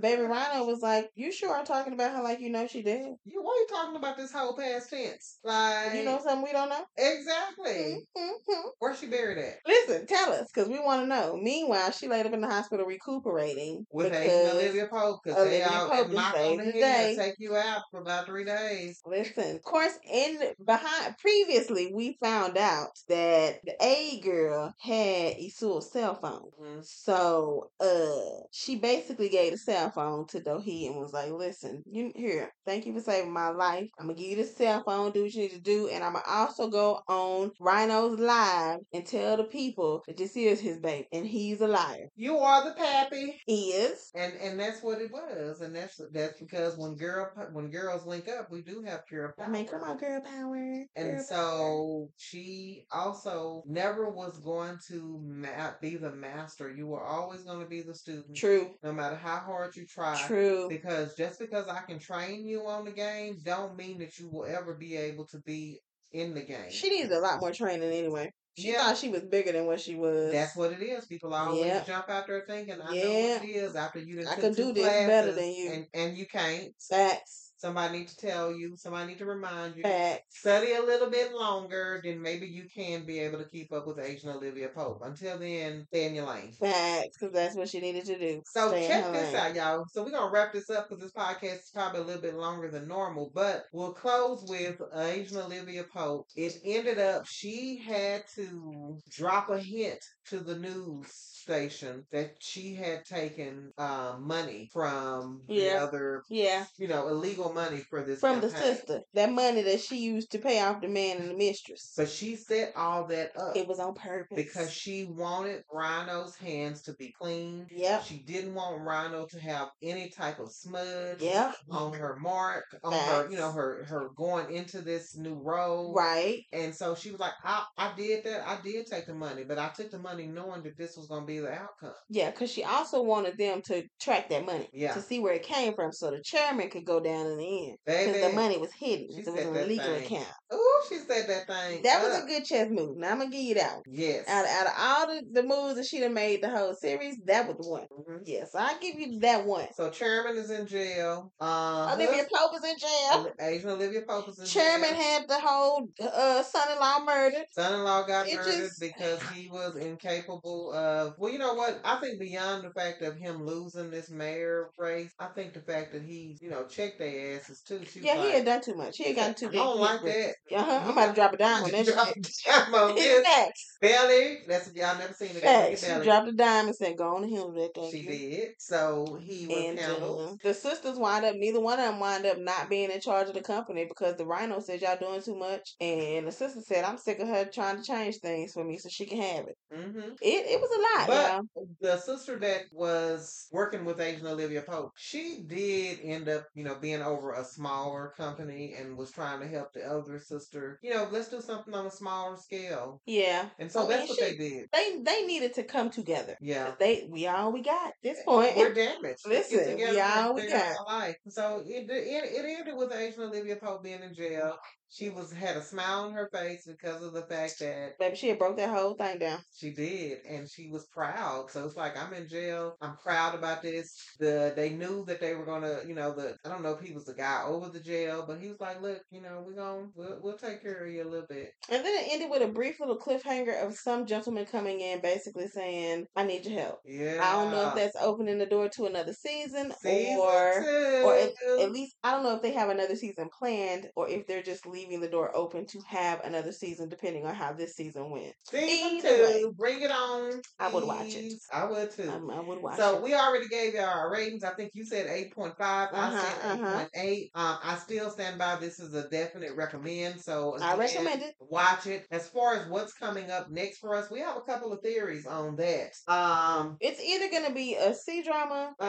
Baby 0.00 0.22
Rhino 0.22 0.64
was 0.64 0.80
like, 0.82 1.10
"You 1.14 1.32
sure 1.32 1.54
are 1.54 1.64
talking 1.64 1.92
about 1.92 2.14
her 2.16 2.22
like 2.22 2.40
you 2.40 2.50
know 2.50 2.66
she 2.66 2.82
did? 2.82 3.14
You 3.24 3.42
why 3.42 3.66
you 3.68 3.74
talking 3.74 3.96
about 3.96 4.16
this 4.16 4.32
whole 4.32 4.56
past 4.56 4.90
tense? 4.90 5.38
Like 5.44 5.94
You 5.94 6.04
know 6.04 6.18
something 6.22 6.42
we 6.44 6.52
don't 6.52 6.68
know." 6.68 6.84
exactly. 6.96 8.06
Mhm. 8.16 8.62
Where's 8.78 8.98
she 8.98 9.06
buried 9.06 9.38
at? 9.38 9.58
Listen, 9.66 10.06
tell 10.06 10.32
us 10.32 10.48
because 10.52 10.68
we 10.68 10.78
want 10.78 11.02
to 11.02 11.06
know. 11.06 11.36
Meanwhile, 11.36 11.92
she 11.92 12.08
laid 12.08 12.26
up 12.26 12.32
in 12.32 12.40
the 12.40 12.46
hospital 12.48 12.86
recuperating 12.86 13.86
With 13.90 14.12
Olivia 14.12 14.86
Pope, 14.86 15.20
because 15.24 15.48
they 15.48 15.62
all 15.62 15.88
knock 16.08 16.36
on 16.36 16.56
the 16.58 16.64
head 16.64 17.16
take 17.16 17.34
you 17.38 17.56
out 17.56 17.82
for 17.90 18.00
about 18.00 18.26
three 18.26 18.44
days. 18.44 19.00
Listen, 19.06 19.56
of 19.56 19.62
course, 19.62 19.98
in 20.10 20.54
behind 20.64 21.16
previously 21.18 21.92
we 21.94 22.16
found 22.22 22.56
out 22.56 22.63
that 23.08 23.58
the 23.64 23.74
A 23.80 24.20
girl 24.20 24.72
had 24.80 25.36
Isu's 25.38 25.90
cell 25.92 26.14
phone. 26.14 26.50
Mhm. 26.60 26.84
So 26.84 27.70
uh 27.80 28.46
she 28.52 28.76
basically 28.76 29.28
gave 29.28 29.52
the 29.52 29.58
cell 29.58 29.90
phone 29.90 30.26
to 30.28 30.40
Do-hee 30.40 30.86
and 30.86 30.96
was 30.96 31.12
like, 31.12 31.30
Listen, 31.30 31.82
you 31.86 32.12
here, 32.14 32.52
thank 32.66 32.86
you 32.86 32.94
for 32.94 33.00
saving 33.00 33.32
my 33.32 33.48
life. 33.50 33.88
I'm 33.98 34.06
gonna 34.06 34.18
give 34.18 34.30
you 34.30 34.36
the 34.36 34.44
cell 34.44 34.82
phone, 34.84 35.12
do 35.12 35.22
what 35.22 35.34
you 35.34 35.42
need 35.42 35.52
to 35.52 35.60
do, 35.60 35.88
and 35.88 36.02
I'm 36.04 36.12
gonna 36.14 36.24
also 36.28 36.68
go 36.68 37.00
on 37.08 37.50
Rhino's 37.60 38.18
live 38.18 38.80
and 38.92 39.06
tell 39.06 39.36
the 39.36 39.44
people 39.44 40.02
that 40.06 40.16
this 40.16 40.36
is 40.36 40.60
his 40.60 40.78
baby 40.80 41.06
and 41.12 41.26
he's 41.26 41.60
a 41.60 41.68
liar. 41.68 42.08
You 42.16 42.38
are 42.38 42.64
the 42.64 42.74
pappy. 42.74 43.40
He 43.46 43.70
is. 43.70 44.10
And 44.14 44.32
and 44.34 44.58
that's 44.58 44.82
what 44.82 45.00
it 45.00 45.10
was, 45.12 45.60
and 45.60 45.74
that's 45.74 46.00
that's 46.12 46.38
because 46.40 46.76
when 46.76 46.96
girl 46.96 47.30
when 47.52 47.70
girls 47.70 48.06
link 48.06 48.28
up, 48.28 48.50
we 48.50 48.62
do 48.62 48.82
have 48.86 49.06
pure 49.06 49.34
power. 49.36 49.46
I 49.46 49.50
mean, 49.50 49.66
come 49.66 49.82
on, 49.82 49.96
girl 49.96 50.20
power. 50.20 50.84
And 50.96 51.20
so 51.20 51.34
power. 51.34 51.44
so 51.44 52.10
she 52.44 52.86
also 52.92 53.62
never 53.66 54.08
was 54.10 54.38
going 54.38 54.78
to 54.88 55.20
ma- 55.24 55.72
be 55.80 55.96
the 55.96 56.10
master. 56.12 56.72
You 56.72 56.86
were 56.86 57.02
always 57.02 57.42
going 57.42 57.60
to 57.60 57.66
be 57.66 57.82
the 57.82 57.94
student, 57.94 58.36
True. 58.36 58.74
no 58.82 58.92
matter 58.92 59.16
how 59.16 59.38
hard 59.38 59.74
you 59.76 59.86
try. 59.86 60.20
True. 60.26 60.68
Because 60.68 61.14
just 61.14 61.38
because 61.38 61.68
I 61.68 61.80
can 61.82 61.98
train 61.98 62.46
you 62.46 62.66
on 62.66 62.84
the 62.84 62.90
game, 62.92 63.38
don't 63.44 63.76
mean 63.76 63.98
that 63.98 64.18
you 64.18 64.28
will 64.28 64.44
ever 64.44 64.74
be 64.74 64.96
able 64.96 65.26
to 65.28 65.38
be 65.40 65.78
in 66.12 66.34
the 66.34 66.42
game. 66.42 66.70
She 66.70 66.90
needs 66.90 67.10
a 67.10 67.18
lot 67.18 67.40
more 67.40 67.52
training 67.52 67.90
anyway. 67.92 68.30
She 68.56 68.68
Yeah. 68.70 68.84
thought 68.86 68.98
she 68.98 69.08
was 69.08 69.22
bigger 69.24 69.50
than 69.52 69.66
what 69.66 69.80
she 69.80 69.96
was. 69.96 70.30
That's 70.32 70.54
what 70.54 70.72
it 70.72 70.80
is. 70.80 71.06
People 71.06 71.34
always 71.34 71.64
Yeah. 71.64 71.82
jump 71.82 72.08
out 72.08 72.26
there 72.28 72.44
thinking, 72.46 72.80
"I 72.80 72.94
know 72.94 73.10
what 73.10 73.44
it 73.44 73.48
is." 73.48 73.74
After 73.74 73.98
you 73.98 74.22
done 74.22 74.28
I 74.28 74.36
can 74.36 74.52
do 74.52 74.72
this 74.72 74.84
better 74.84 75.32
than 75.32 75.50
you. 75.52 75.70
and 75.72 75.86
and 75.92 76.16
you 76.16 76.26
can't. 76.26 76.72
Facts. 76.88 77.43
Somebody 77.56 77.98
need 77.98 78.08
to 78.08 78.16
tell 78.16 78.52
you. 78.52 78.76
Somebody 78.76 79.08
need 79.12 79.18
to 79.18 79.26
remind 79.26 79.76
you. 79.76 79.82
Facts. 79.82 80.40
Study 80.40 80.72
a 80.74 80.82
little 80.82 81.10
bit 81.10 81.32
longer, 81.32 82.00
then 82.04 82.20
maybe 82.20 82.46
you 82.46 82.64
can 82.74 83.06
be 83.06 83.20
able 83.20 83.38
to 83.38 83.48
keep 83.48 83.72
up 83.72 83.86
with 83.86 83.98
Asian 83.98 84.30
Olivia 84.30 84.68
Pope. 84.68 85.00
Until 85.04 85.38
then, 85.38 85.86
stay 85.88 86.06
in 86.06 86.14
your 86.14 86.26
lane. 86.26 86.52
Facts, 86.52 87.16
because 87.18 87.32
that's 87.34 87.56
what 87.56 87.68
she 87.68 87.80
needed 87.80 88.04
to 88.06 88.18
do. 88.18 88.42
So 88.46 88.68
Stay 88.68 88.86
check 88.88 89.12
this 89.12 89.32
lane. 89.32 89.36
out, 89.36 89.54
y'all. 89.54 89.84
So 89.92 90.02
we're 90.02 90.10
gonna 90.10 90.30
wrap 90.32 90.52
this 90.52 90.70
up 90.70 90.88
because 90.88 91.02
this 91.02 91.12
podcast 91.12 91.64
is 91.64 91.70
probably 91.72 92.00
a 92.00 92.04
little 92.04 92.22
bit 92.22 92.34
longer 92.34 92.70
than 92.70 92.88
normal, 92.88 93.30
but 93.34 93.64
we'll 93.72 93.94
close 93.94 94.44
with 94.48 94.80
Asian 94.94 95.38
Olivia 95.38 95.84
Pope. 95.84 96.26
It 96.36 96.56
ended 96.64 96.98
up 96.98 97.26
she 97.26 97.78
had 97.78 98.24
to 98.34 98.98
drop 99.10 99.50
a 99.50 99.58
hint 99.58 100.00
to 100.26 100.40
the 100.40 100.58
news 100.58 101.33
station 101.44 102.04
that 102.10 102.34
she 102.40 102.74
had 102.74 103.04
taken 103.04 103.70
uh, 103.76 104.16
money 104.18 104.68
from 104.72 105.42
the 105.46 105.70
other, 105.70 106.22
Yeah, 106.30 106.64
you 106.78 106.88
know, 106.88 107.08
illegal 107.08 107.52
money 107.52 107.82
for 107.90 108.02
this 108.02 108.20
from 108.20 108.40
the 108.40 108.48
sister. 108.50 109.02
That 109.12 109.30
money 109.30 109.62
that 109.62 109.80
she 109.80 109.98
used 109.98 110.32
to 110.32 110.38
pay 110.38 110.60
off 110.62 110.80
the 110.80 110.88
man 110.88 111.18
and 111.18 111.30
the 111.30 111.34
mistress. 111.36 111.92
But 111.96 112.08
she 112.08 112.36
set 112.36 112.72
all 112.76 113.06
that 113.08 113.32
up. 113.38 113.56
It 113.56 113.68
was 113.68 113.78
on 113.78 113.94
purpose. 113.94 114.36
because 114.36 114.70
she 114.72 115.04
wanted 115.04 115.62
Rhino's 115.72 116.34
hands 116.36 116.82
to 116.82 116.94
be 116.94 117.12
clean. 117.20 117.66
Yeah, 117.70 118.00
She 118.02 118.18
didn't 118.18 118.54
want 118.54 118.80
Rhino 118.82 119.26
to 119.26 119.38
have 119.40 119.68
any 119.82 120.08
type 120.08 120.38
of 120.40 120.50
smudge 120.50 121.20
Yeah. 121.20 121.52
on 121.70 121.92
her 121.92 122.16
mark, 122.20 122.64
on 122.82 122.92
her, 122.92 123.28
you 123.30 123.36
know, 123.36 123.52
her 123.52 123.84
her 123.84 124.08
going 124.16 124.50
into 124.54 124.80
this 124.80 125.14
new 125.16 125.34
role. 125.34 125.92
Right. 125.94 126.42
And 126.52 126.74
so 126.74 126.94
she 126.94 127.10
was 127.10 127.20
like, 127.20 127.32
I, 127.44 127.64
I 127.76 127.92
did 127.96 128.24
that. 128.24 128.48
I 128.48 128.58
did 128.62 128.86
take 128.86 129.06
the 129.06 129.14
money, 129.14 129.44
but 129.44 129.58
I 129.58 129.68
took 129.68 129.90
the 129.90 129.98
money 129.98 130.26
knowing 130.26 130.62
that 130.62 130.78
this 130.78 130.96
was 130.96 131.06
going 131.06 131.22
to 131.22 131.26
be 131.26 131.33
the 131.42 131.52
outcome. 131.52 131.92
Yeah, 132.08 132.30
because 132.30 132.50
she 132.50 132.64
also 132.64 133.02
wanted 133.02 133.36
them 133.38 133.62
to 133.62 133.84
track 134.00 134.28
that 134.30 134.44
money 134.46 134.68
Yeah. 134.72 134.94
to 134.94 135.02
see 135.02 135.20
where 135.20 135.34
it 135.34 135.42
came 135.42 135.74
from, 135.74 135.92
so 135.92 136.10
the 136.10 136.20
chairman 136.22 136.70
could 136.70 136.84
go 136.84 137.00
down 137.00 137.26
in 137.26 137.36
the 137.38 137.68
end 137.68 137.76
because 137.84 138.20
the 138.20 138.32
money 138.34 138.58
was 138.58 138.72
hidden. 138.72 139.06
It 139.10 139.26
was 139.26 139.28
an 139.28 139.56
illegal 139.56 139.84
thing. 139.84 140.04
account. 140.04 140.28
Ooh, 140.54 140.80
she 140.88 140.96
said 140.98 141.26
that 141.28 141.46
thing. 141.46 141.82
That 141.82 142.02
was 142.02 142.16
up. 142.18 142.24
a 142.24 142.26
good 142.26 142.44
chess 142.44 142.68
move. 142.70 142.96
Now 142.96 143.10
I'm 143.12 143.18
gonna 143.18 143.30
give 143.30 143.40
you 143.40 143.54
that 143.56 143.74
one. 143.74 143.82
Yes. 143.86 144.28
Out, 144.28 144.46
out 144.46 144.66
of 144.66 144.72
all 144.78 145.06
the, 145.14 145.22
the 145.42 145.42
moves 145.46 145.76
that 145.76 145.86
she 145.86 146.00
done 146.00 146.14
made 146.14 146.42
the 146.42 146.50
whole 146.50 146.74
series, 146.74 147.16
that 147.26 147.46
was 147.46 147.56
the 147.58 147.68
one. 147.68 147.86
Mhm. 147.92 148.20
Yes, 148.24 148.54
I 148.54 148.74
give 148.80 148.98
you 148.98 149.18
that 149.20 149.44
one. 149.44 149.66
So 149.74 149.90
chairman 149.90 150.36
is 150.36 150.50
in 150.50 150.66
jail. 150.66 151.32
Uh, 151.40 151.92
Olivia 151.94 152.24
Pope 152.34 152.52
is 152.56 152.64
in 152.70 152.78
jail. 152.78 153.32
Asian 153.40 153.70
Olivia 153.70 154.02
Pope 154.08 154.28
is 154.28 154.38
in 154.38 154.46
Chairman 154.46 154.90
jail. 154.90 154.98
had 155.02 155.28
the 155.28 155.40
whole 155.40 155.88
uh, 156.02 156.42
son-in-law 156.42 157.00
murdered. 157.04 157.44
Son-in-law 157.52 158.02
got 158.06 158.28
It 158.28 158.36
murdered 158.36 158.52
just- 158.52 158.80
because 158.80 159.20
he 159.30 159.48
was 159.48 159.76
incapable 159.76 160.72
of. 160.72 161.14
Well, 161.18 161.32
you 161.32 161.38
know 161.38 161.54
what? 161.54 161.80
I 161.84 161.96
think 161.96 162.18
beyond 162.20 162.64
the 162.64 162.70
fact 162.70 163.02
of 163.02 163.16
him 163.16 163.44
losing 163.44 163.90
this 163.90 164.10
mayor 164.10 164.70
race, 164.78 165.12
I 165.18 165.26
think 165.26 165.54
the 165.54 165.60
fact 165.60 165.92
that 165.92 166.02
he, 166.02 166.36
you 166.40 166.50
know, 166.50 166.64
checked 166.66 166.98
their 166.98 167.36
asses 167.36 167.60
too. 167.62 167.80
She 167.90 168.00
Yeah, 168.00 168.22
he 168.22 168.30
had 168.32 168.44
done 168.44 168.60
too 168.62 168.74
much. 168.74 168.96
He 168.96 169.04
had 169.04 169.16
gotten 169.16 169.34
too 169.34 169.46
I 169.46 169.50
big. 169.50 169.60
don't 169.60 169.78
like 169.80 170.02
that. 170.02 170.34
Uh-huh. 170.52 170.80
I'm 170.84 170.90
about 170.90 171.06
to 171.08 171.12
drop 171.14 171.32
a 171.32 171.36
dime 171.36 171.64
on 171.64 171.70
that 171.72 171.86
Drop 171.86 172.06
shit. 172.08 172.26
dime 172.46 172.74
on 172.74 172.94
this. 172.96 173.26
Facts. 173.26 173.76
Belly. 173.80 174.38
That's 174.46 174.68
if 174.68 174.74
y'all 174.76 174.98
never 174.98 175.12
seen 175.14 175.30
it. 175.30 175.40
Facts. 175.42 175.80
She 175.86 176.00
dropped 176.04 176.28
a 176.28 176.32
dime 176.32 176.66
and 176.66 176.74
said, 176.76 176.96
"Go 176.96 177.16
on 177.16 177.24
and 177.24 177.32
handle 177.32 177.52
that." 177.52 177.70
Thank 177.74 177.92
She 177.92 178.00
you. 178.00 178.08
did. 178.08 178.48
So 178.58 179.18
he 179.22 179.46
was 179.46 179.56
And 179.56 179.78
handled. 179.78 180.32
uh, 180.32 180.36
the 180.42 180.54
sisters 180.54 180.98
wind 180.98 181.24
up, 181.24 181.34
neither 181.36 181.60
one 181.60 181.78
of 181.78 181.86
them 181.86 181.98
wind 182.00 182.26
up 182.26 182.38
not 182.38 182.68
being 182.68 182.90
in 182.90 183.00
charge 183.00 183.28
of 183.28 183.34
the 183.34 183.42
company 183.42 183.84
because 183.86 184.16
the 184.16 184.26
rhino 184.26 184.60
said 184.60 184.82
y'all 184.82 184.96
doing 184.98 185.22
too 185.22 185.36
much. 185.36 185.74
And 185.80 186.26
the 186.26 186.32
sister 186.32 186.60
said, 186.60 186.84
I'm 186.84 186.98
sick 186.98 187.18
of 187.20 187.28
her 187.28 187.44
trying 187.46 187.76
to 187.78 187.82
change 187.82 188.16
things 188.18 188.52
for 188.52 188.64
me 188.64 188.78
so 188.78 188.88
she 188.90 189.06
can 189.06 189.20
have 189.20 189.46
it. 189.48 189.56
hmm 189.72 189.98
It 190.20 190.46
it 190.46 190.60
was 190.60 190.70
a 190.70 191.00
lot, 191.00 191.08
But 191.08 191.44
y'all. 191.56 191.66
the 191.80 191.96
sister 191.98 192.38
that 192.38 192.62
was 192.72 193.46
working 193.50 193.84
with 193.84 194.00
Asian 194.00 194.26
Olivia 194.26 194.62
Pope, 194.62 194.92
she 194.96 195.42
did 195.46 196.00
end 196.02 196.28
up, 196.28 196.46
you 196.54 196.64
know, 196.64 196.76
being 196.76 197.02
over 197.02 197.32
a 197.32 197.44
smaller 197.44 198.12
company 198.16 198.74
and 198.78 198.96
was 198.96 199.10
trying 199.10 199.40
to 199.40 199.46
help 199.48 199.72
the 199.72 199.84
elder 199.84 200.18
sister. 200.18 200.33
You 200.82 200.90
know, 200.90 201.08
let's 201.10 201.28
do 201.28 201.40
something 201.40 201.74
on 201.74 201.86
a 201.86 201.90
smaller 201.90 202.36
scale. 202.36 203.00
Yeah. 203.06 203.46
And 203.58 203.70
so 203.70 203.80
I 203.80 203.82
mean, 203.82 203.90
that's 203.90 204.08
what 204.10 204.18
she- 204.18 204.24
they 204.24 204.36
did. 204.36 204.68
They 204.72 205.00
they 205.02 205.26
needed 205.26 205.54
to 205.54 205.62
come 205.64 205.90
together. 205.90 206.36
Yeah. 206.40 206.74
They 206.78 207.08
we 207.10 207.26
all 207.26 207.52
we 207.52 207.62
got 207.62 207.88
at 207.88 207.94
this 208.02 208.18
eh, 208.18 208.24
point. 208.24 208.56
We're 208.56 208.74
damaged. 208.74 209.26
Listen, 209.26 209.58
we 209.58 209.72
together 209.72 209.98
and 209.98 210.26
all 210.26 210.34
we 210.34 210.48
got. 210.48 210.86
life. 210.86 211.16
So 211.28 211.62
it, 211.66 211.90
it 211.90 212.24
it 212.24 212.44
ended 212.58 212.76
with 212.76 212.92
Asian 212.92 213.22
Olivia 213.22 213.56
Pope 213.56 213.82
being 213.82 214.02
in 214.02 214.14
jail. 214.14 214.56
She 214.94 215.08
was 215.10 215.32
had 215.32 215.56
a 215.56 215.62
smile 215.62 216.04
on 216.04 216.12
her 216.12 216.28
face 216.32 216.66
because 216.66 217.02
of 217.02 217.12
the 217.14 217.22
fact 217.22 217.58
that 217.58 217.98
Baby, 217.98 218.14
she 218.14 218.28
had 218.28 218.38
broke 218.38 218.56
that 218.58 218.70
whole 218.70 218.94
thing 218.94 219.18
down. 219.18 219.40
She 219.52 219.70
did, 219.70 220.18
and 220.28 220.48
she 220.48 220.68
was 220.70 220.86
proud. 220.86 221.50
So 221.50 221.64
it's 221.64 221.74
like 221.76 221.96
I'm 222.00 222.12
in 222.12 222.28
jail. 222.28 222.76
I'm 222.80 222.96
proud 222.96 223.34
about 223.34 223.60
this. 223.62 223.92
The 224.20 224.52
they 224.54 224.70
knew 224.70 225.04
that 225.06 225.20
they 225.20 225.34
were 225.34 225.44
gonna, 225.44 225.78
you 225.84 225.94
know, 225.94 226.14
the 226.14 226.36
I 226.44 226.48
don't 226.48 226.62
know 226.62 226.72
if 226.74 226.80
he 226.80 226.92
was 226.92 227.06
the 227.06 227.14
guy 227.14 227.42
over 227.44 227.68
the 227.70 227.80
jail, 227.80 228.24
but 228.24 228.38
he 228.38 228.48
was 228.48 228.60
like, 228.60 228.80
look, 228.80 229.00
you 229.10 229.20
know, 229.20 229.42
we're 229.44 229.56
gonna 229.56 229.88
we'll, 229.96 230.18
we'll 230.22 230.38
take 230.38 230.62
care 230.62 230.84
of 230.86 230.92
you 230.92 231.02
a 231.02 231.10
little 231.10 231.26
bit. 231.28 231.50
And 231.68 231.84
then 231.84 231.92
it 231.92 232.12
ended 232.12 232.30
with 232.30 232.42
a 232.42 232.52
brief 232.52 232.78
little 232.78 232.96
cliffhanger 232.98 233.66
of 233.66 233.74
some 233.74 234.06
gentleman 234.06 234.46
coming 234.46 234.80
in 234.80 235.00
basically 235.00 235.48
saying, 235.48 236.06
I 236.14 236.22
need 236.22 236.46
your 236.46 236.60
help. 236.60 236.78
Yeah, 236.86 237.20
I 237.20 237.32
don't 237.32 237.50
know 237.50 237.68
if 237.70 237.74
that's 237.74 237.96
opening 238.00 238.38
the 238.38 238.46
door 238.46 238.68
to 238.68 238.86
another 238.86 239.12
season, 239.12 239.72
season 239.82 240.18
or 240.20 240.62
two. 240.62 241.02
or 241.04 241.14
at, 241.16 241.62
at 241.64 241.72
least 241.72 241.96
I 242.04 242.12
don't 242.12 242.22
know 242.22 242.36
if 242.36 242.42
they 242.42 242.52
have 242.52 242.68
another 242.68 242.94
season 242.94 243.28
planned 243.36 243.88
or 243.96 244.08
if 244.08 244.28
they're 244.28 244.42
just 244.42 244.66
leaving 244.66 244.83
the 245.00 245.08
door 245.08 245.30
open 245.34 245.66
to 245.66 245.80
have 245.88 246.20
another 246.24 246.52
season 246.52 246.88
depending 246.88 247.26
on 247.26 247.34
how 247.34 247.52
this 247.52 247.74
season 247.74 248.10
went. 248.10 248.32
season 248.50 248.96
either 248.98 249.22
way. 249.24 249.44
Bring 249.56 249.82
it 249.82 249.90
on. 249.90 250.40
I 250.58 250.68
would 250.68 250.84
watch 250.84 251.14
it. 251.14 251.32
I 251.52 251.64
would 251.64 251.90
too. 251.90 252.10
Um, 252.10 252.30
I 252.30 252.40
would 252.40 252.60
watch 252.62 252.74
it. 252.74 252.82
So 252.82 252.96
it. 252.96 253.02
we 253.02 253.14
already 253.14 253.48
gave 253.48 253.74
y'all 253.74 253.84
our 253.84 254.10
ratings. 254.12 254.44
I 254.44 254.50
think 254.54 254.72
you 254.74 254.84
said 254.84 255.06
eight 255.08 255.34
point 255.34 255.56
five. 255.58 255.88
I 255.92 256.06
Uh-huh, 256.08 256.20
said 256.20 256.42
8.8. 256.42 256.62
uh-huh. 256.62 256.76
point 256.78 256.90
eight. 256.96 257.30
Um, 257.34 257.58
I 257.62 257.76
still 257.76 258.10
stand 258.10 258.38
by. 258.38 258.56
This 258.56 258.78
is 258.80 258.94
a 258.94 259.08
definite 259.08 259.54
recommend. 259.56 260.20
So 260.20 260.56
I 260.60 260.76
recommend 260.76 261.22
it. 261.22 261.34
Watch 261.40 261.86
it. 261.86 262.06
As 262.10 262.28
far 262.28 262.54
as 262.56 262.68
what's 262.68 262.92
coming 262.94 263.30
up 263.30 263.50
next 263.50 263.78
for 263.78 263.94
us, 263.94 264.10
we 264.10 264.20
have 264.20 264.36
a 264.36 264.40
couple 264.42 264.72
of 264.72 264.80
theories 264.82 265.26
on 265.26 265.56
that. 265.56 265.90
Um, 266.08 266.76
It's 266.80 267.00
either 267.02 267.28
going 267.30 267.46
to 267.46 267.52
be 267.54 267.74
a 267.76 267.94
C 267.94 268.22
drama 268.22 268.72
uh, 268.80 268.84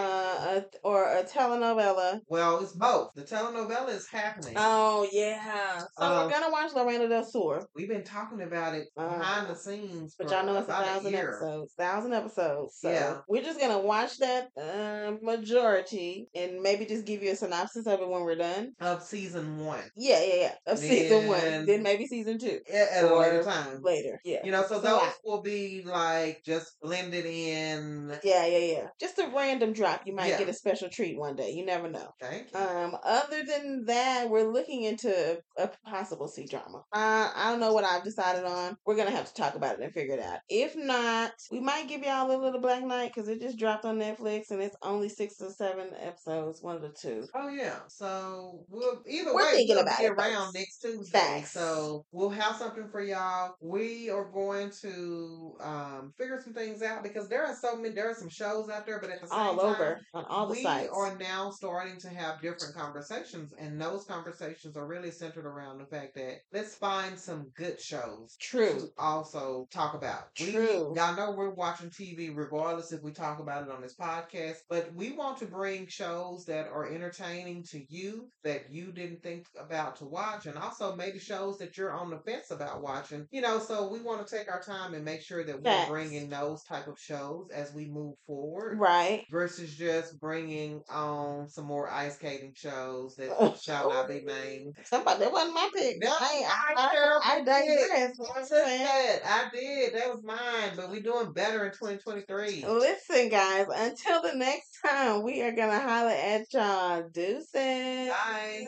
a, 0.61 0.63
or 0.83 1.03
a 1.05 1.23
telenovela. 1.23 2.19
well, 2.27 2.59
it's 2.61 2.73
both. 2.73 3.11
The 3.15 3.23
telenovela 3.23 3.89
is 3.89 4.07
happening. 4.07 4.53
Oh, 4.57 5.07
yeah. 5.11 5.81
So 5.97 6.03
Um, 6.05 6.25
we're 6.25 6.31
going 6.31 6.43
to 6.45 6.51
watch 6.51 6.73
La 6.73 6.83
Reina 6.83 7.07
Del 7.07 7.23
Sur. 7.23 7.65
We've 7.75 7.87
been 7.89 8.03
talking 8.03 8.41
about 8.41 8.75
it 8.75 8.87
Uh, 8.97 9.17
behind 9.17 9.49
the 9.49 9.55
scenes, 9.55 10.15
But 10.17 10.27
for 10.29 10.35
y'all 10.35 10.45
know 10.45 10.57
it's 10.57 10.69
a 10.69 10.73
thousand 10.73 11.15
episodes. 11.15 11.73
Thousand 11.77 12.13
episodes. 12.13 12.77
So 12.79 12.89
Yeah. 12.91 13.17
we're 13.27 13.43
just 13.43 13.59
gonna 13.59 13.79
watch 13.79 14.17
that 14.19 14.49
uh, 14.57 15.13
majority 15.21 16.27
and 16.35 16.61
maybe 16.61 16.85
just 16.85 17.05
give 17.05 17.23
you 17.23 17.31
a 17.31 17.35
synopsis 17.35 17.87
of 17.87 18.01
it 18.01 18.07
when 18.09 18.21
we're 18.21 18.35
done. 18.35 18.73
of 18.81 19.01
season 19.03 19.65
one 19.65 19.83
Yeah, 19.95 20.21
yeah, 20.23 20.35
yeah. 20.35 20.55
Of 20.73 20.79
season 20.79 21.27
one. 21.27 21.39
Then- 21.41 21.65
Then 21.65 21.83
maybe 21.83 22.07
season 22.07 22.37
two. 22.37 22.59
at, 22.71 22.89
at 22.89 23.03
a 23.11 23.15
later 23.15 23.43
time. 23.43 23.81
Later. 23.81 24.19
Yeah. 24.23 24.39
You 24.43 24.51
know, 24.51 24.61
so 24.63 24.75
So 24.75 24.81
those 24.81 25.01
I- 25.01 25.13
will 25.23 25.41
be 25.41 25.83
like 25.85 26.41
just 26.45 26.79
blended 26.81 27.25
in. 27.25 28.17
Yeah, 28.23 28.45
yeah, 28.45 28.57
yeah. 28.57 28.87
Just 28.99 29.19
a 29.19 29.27
random 29.35 29.73
drop. 29.73 30.01
You 30.05 30.13
might 30.15 30.27
Yeah. 30.29 30.39
get 30.39 30.49
a 30.49 30.53
special 30.53 30.89
treat 30.89 31.17
one 31.17 31.35
day. 31.35 31.51
You 31.51 31.65
never 31.65 31.89
know. 31.89 32.09
Thank 32.19 32.51
you. 32.53 32.59
Um, 32.59 32.97
other 33.03 33.43
than 33.43 33.85
that, 33.85 34.29
we're 34.29 34.49
looking 34.51 34.83
into 34.83 35.39
a 35.57 35.64
possible 35.85 36.27
C 36.27 36.45
drama. 36.45 36.83
Uh, 36.93 37.29
I 37.35 37.51
don't 37.51 37.59
know 37.59 37.73
what 37.73 37.83
I've 37.83 38.03
decided 38.03 38.45
on. 38.45 38.75
We're 38.85 38.95
gonna 38.95 39.11
have 39.11 39.27
to 39.27 39.33
talk 39.33 39.55
about 39.55 39.75
it 39.75 39.81
and 39.83 39.93
figure 39.93 40.15
it 40.15 40.19
out. 40.21 40.39
If 40.49 40.75
not, 40.75 41.31
we 41.51 41.59
might 41.59 41.87
give 41.87 42.03
y'all 42.03 42.29
a 42.31 42.37
little 42.37 42.61
Black 42.61 42.83
Knight 42.83 43.11
because 43.13 43.29
it 43.29 43.41
just 43.41 43.57
dropped 43.57 43.85
on 43.85 43.99
Netflix 43.99 44.51
and 44.51 44.61
it's 44.61 44.75
only 44.81 45.09
six 45.09 45.35
or 45.41 45.49
seven 45.51 45.89
episodes, 45.99 46.61
one 46.61 46.75
of 46.75 46.81
the 46.81 46.93
two. 46.99 47.25
Oh 47.35 47.49
yeah. 47.49 47.79
So 47.87 48.63
we'll 48.69 49.01
either 49.07 49.33
We're 49.33 49.45
way 49.45 49.51
thinking 49.51 49.75
we'll 49.75 49.83
about 49.83 49.99
be 49.99 50.05
it, 50.05 50.11
around 50.11 50.45
folks. 50.45 50.53
next 50.55 50.79
Tuesday. 50.79 51.19
Facts. 51.19 51.51
So 51.51 52.05
we'll 52.11 52.29
have 52.29 52.55
something 52.55 52.87
for 52.91 53.01
y'all. 53.01 53.55
We 53.61 54.09
are 54.09 54.25
going 54.31 54.71
to 54.81 55.55
um 55.61 56.13
figure 56.17 56.39
some 56.43 56.53
things 56.53 56.81
out 56.81 57.03
because 57.03 57.27
there 57.29 57.45
are 57.45 57.55
so 57.55 57.75
many 57.75 57.93
there 57.95 58.09
are 58.09 58.15
some 58.15 58.29
shows 58.29 58.69
out 58.69 58.85
there, 58.85 58.99
but 58.99 59.09
at 59.09 59.21
the 59.21 59.27
same 59.27 59.39
All 59.39 59.55
time, 59.57 59.65
over 59.65 60.01
on 60.13 60.25
all 60.25 60.47
the 60.47 60.53
we 60.53 60.63
sites. 60.63 60.89
are 60.93 61.17
now 61.17 61.49
starting 61.51 61.97
to 61.99 62.09
have 62.09 62.41
different 62.41 62.75
conversations, 62.75 63.53
and 63.57 63.79
those 63.79 64.05
conversations 64.05 64.75
are 64.77 64.85
really 64.85 65.11
centered 65.11 65.45
around 65.45 65.54
the 65.55 65.85
fact 65.89 66.15
that 66.15 66.39
let's 66.51 66.75
find 66.75 67.17
some 67.17 67.49
good 67.55 67.79
shows 67.79 68.35
True. 68.41 68.77
to 68.79 68.87
also 68.97 69.67
talk 69.71 69.93
about. 69.93 70.23
We, 70.39 70.51
True. 70.51 70.93
y'all 70.95 71.15
know 71.15 71.31
we're 71.31 71.49
watching 71.53 71.89
TV 71.89 72.35
regardless 72.35 72.91
if 72.91 73.01
we 73.01 73.11
talk 73.11 73.39
about 73.39 73.63
it 73.63 73.71
on 73.71 73.81
this 73.81 73.95
podcast, 73.95 74.57
but 74.69 74.93
we 74.93 75.13
want 75.13 75.37
to 75.37 75.45
bring 75.45 75.87
shows 75.87 76.45
that 76.45 76.67
are 76.67 76.91
entertaining 76.91 77.63
to 77.71 77.81
you 77.89 78.27
that 78.43 78.65
you 78.69 78.91
didn't 78.91 79.23
think 79.23 79.45
about 79.59 79.95
to 79.97 80.05
watch, 80.05 80.45
and 80.45 80.57
also 80.57 80.95
maybe 80.95 81.19
shows 81.19 81.57
that 81.59 81.77
you're 81.77 81.93
on 81.93 82.09
the 82.09 82.19
fence 82.19 82.51
about 82.51 82.81
watching. 82.81 83.25
You 83.31 83.41
know, 83.41 83.59
so 83.59 83.87
we 83.89 84.01
want 84.01 84.25
to 84.27 84.35
take 84.37 84.51
our 84.51 84.61
time 84.61 84.93
and 84.93 85.05
make 85.05 85.21
sure 85.21 85.43
that 85.45 85.55
we're 85.55 85.63
Facts. 85.71 85.89
bringing 85.89 86.29
those 86.29 86.63
type 86.63 86.87
of 86.87 86.99
shows 86.99 87.47
as 87.53 87.73
we 87.73 87.85
move 87.85 88.15
forward 88.27 88.77
Right. 88.77 89.23
versus 89.31 89.73
just 89.75 90.19
bringing 90.19 90.81
on 90.89 91.47
some 91.49 91.65
more 91.65 91.89
ice 91.89 92.15
skating 92.15 92.53
shows 92.55 93.15
that 93.15 93.57
shall 93.61 93.89
not 93.89 94.09
be 94.09 94.21
named. 94.25 94.75
Somebody 94.83 95.19
that 95.21 95.31
wasn't 95.45 95.53
my 95.55 95.69
pick. 95.73 95.97
No, 96.01 96.09
I, 96.09 96.43
I 96.47 96.73
I, 96.75 97.19
I, 97.23 97.35
I 97.35 97.37
did. 97.37 97.45
digress. 97.45 98.13
What 98.17 98.31
I 98.35 98.39
I'm 98.39 98.45
saying? 98.45 98.83
that. 98.85 99.19
I 99.25 99.49
did. 99.55 99.93
That 99.95 100.09
was 100.13 100.23
mine. 100.23 100.73
But 100.75 100.89
we're 100.89 101.01
doing 101.01 101.33
better 101.33 101.65
in 101.65 101.71
2023. 101.71 102.65
Listen, 102.67 103.29
guys, 103.29 103.67
until 103.73 104.21
the 104.21 104.35
next 104.35 104.79
time, 104.85 105.23
we 105.23 105.41
are 105.41 105.51
going 105.51 105.69
to 105.71 105.79
holler 105.79 106.11
at 106.11 106.53
y'all. 106.53 107.09
Deuces. 107.13 108.09
Bye. 108.09 108.67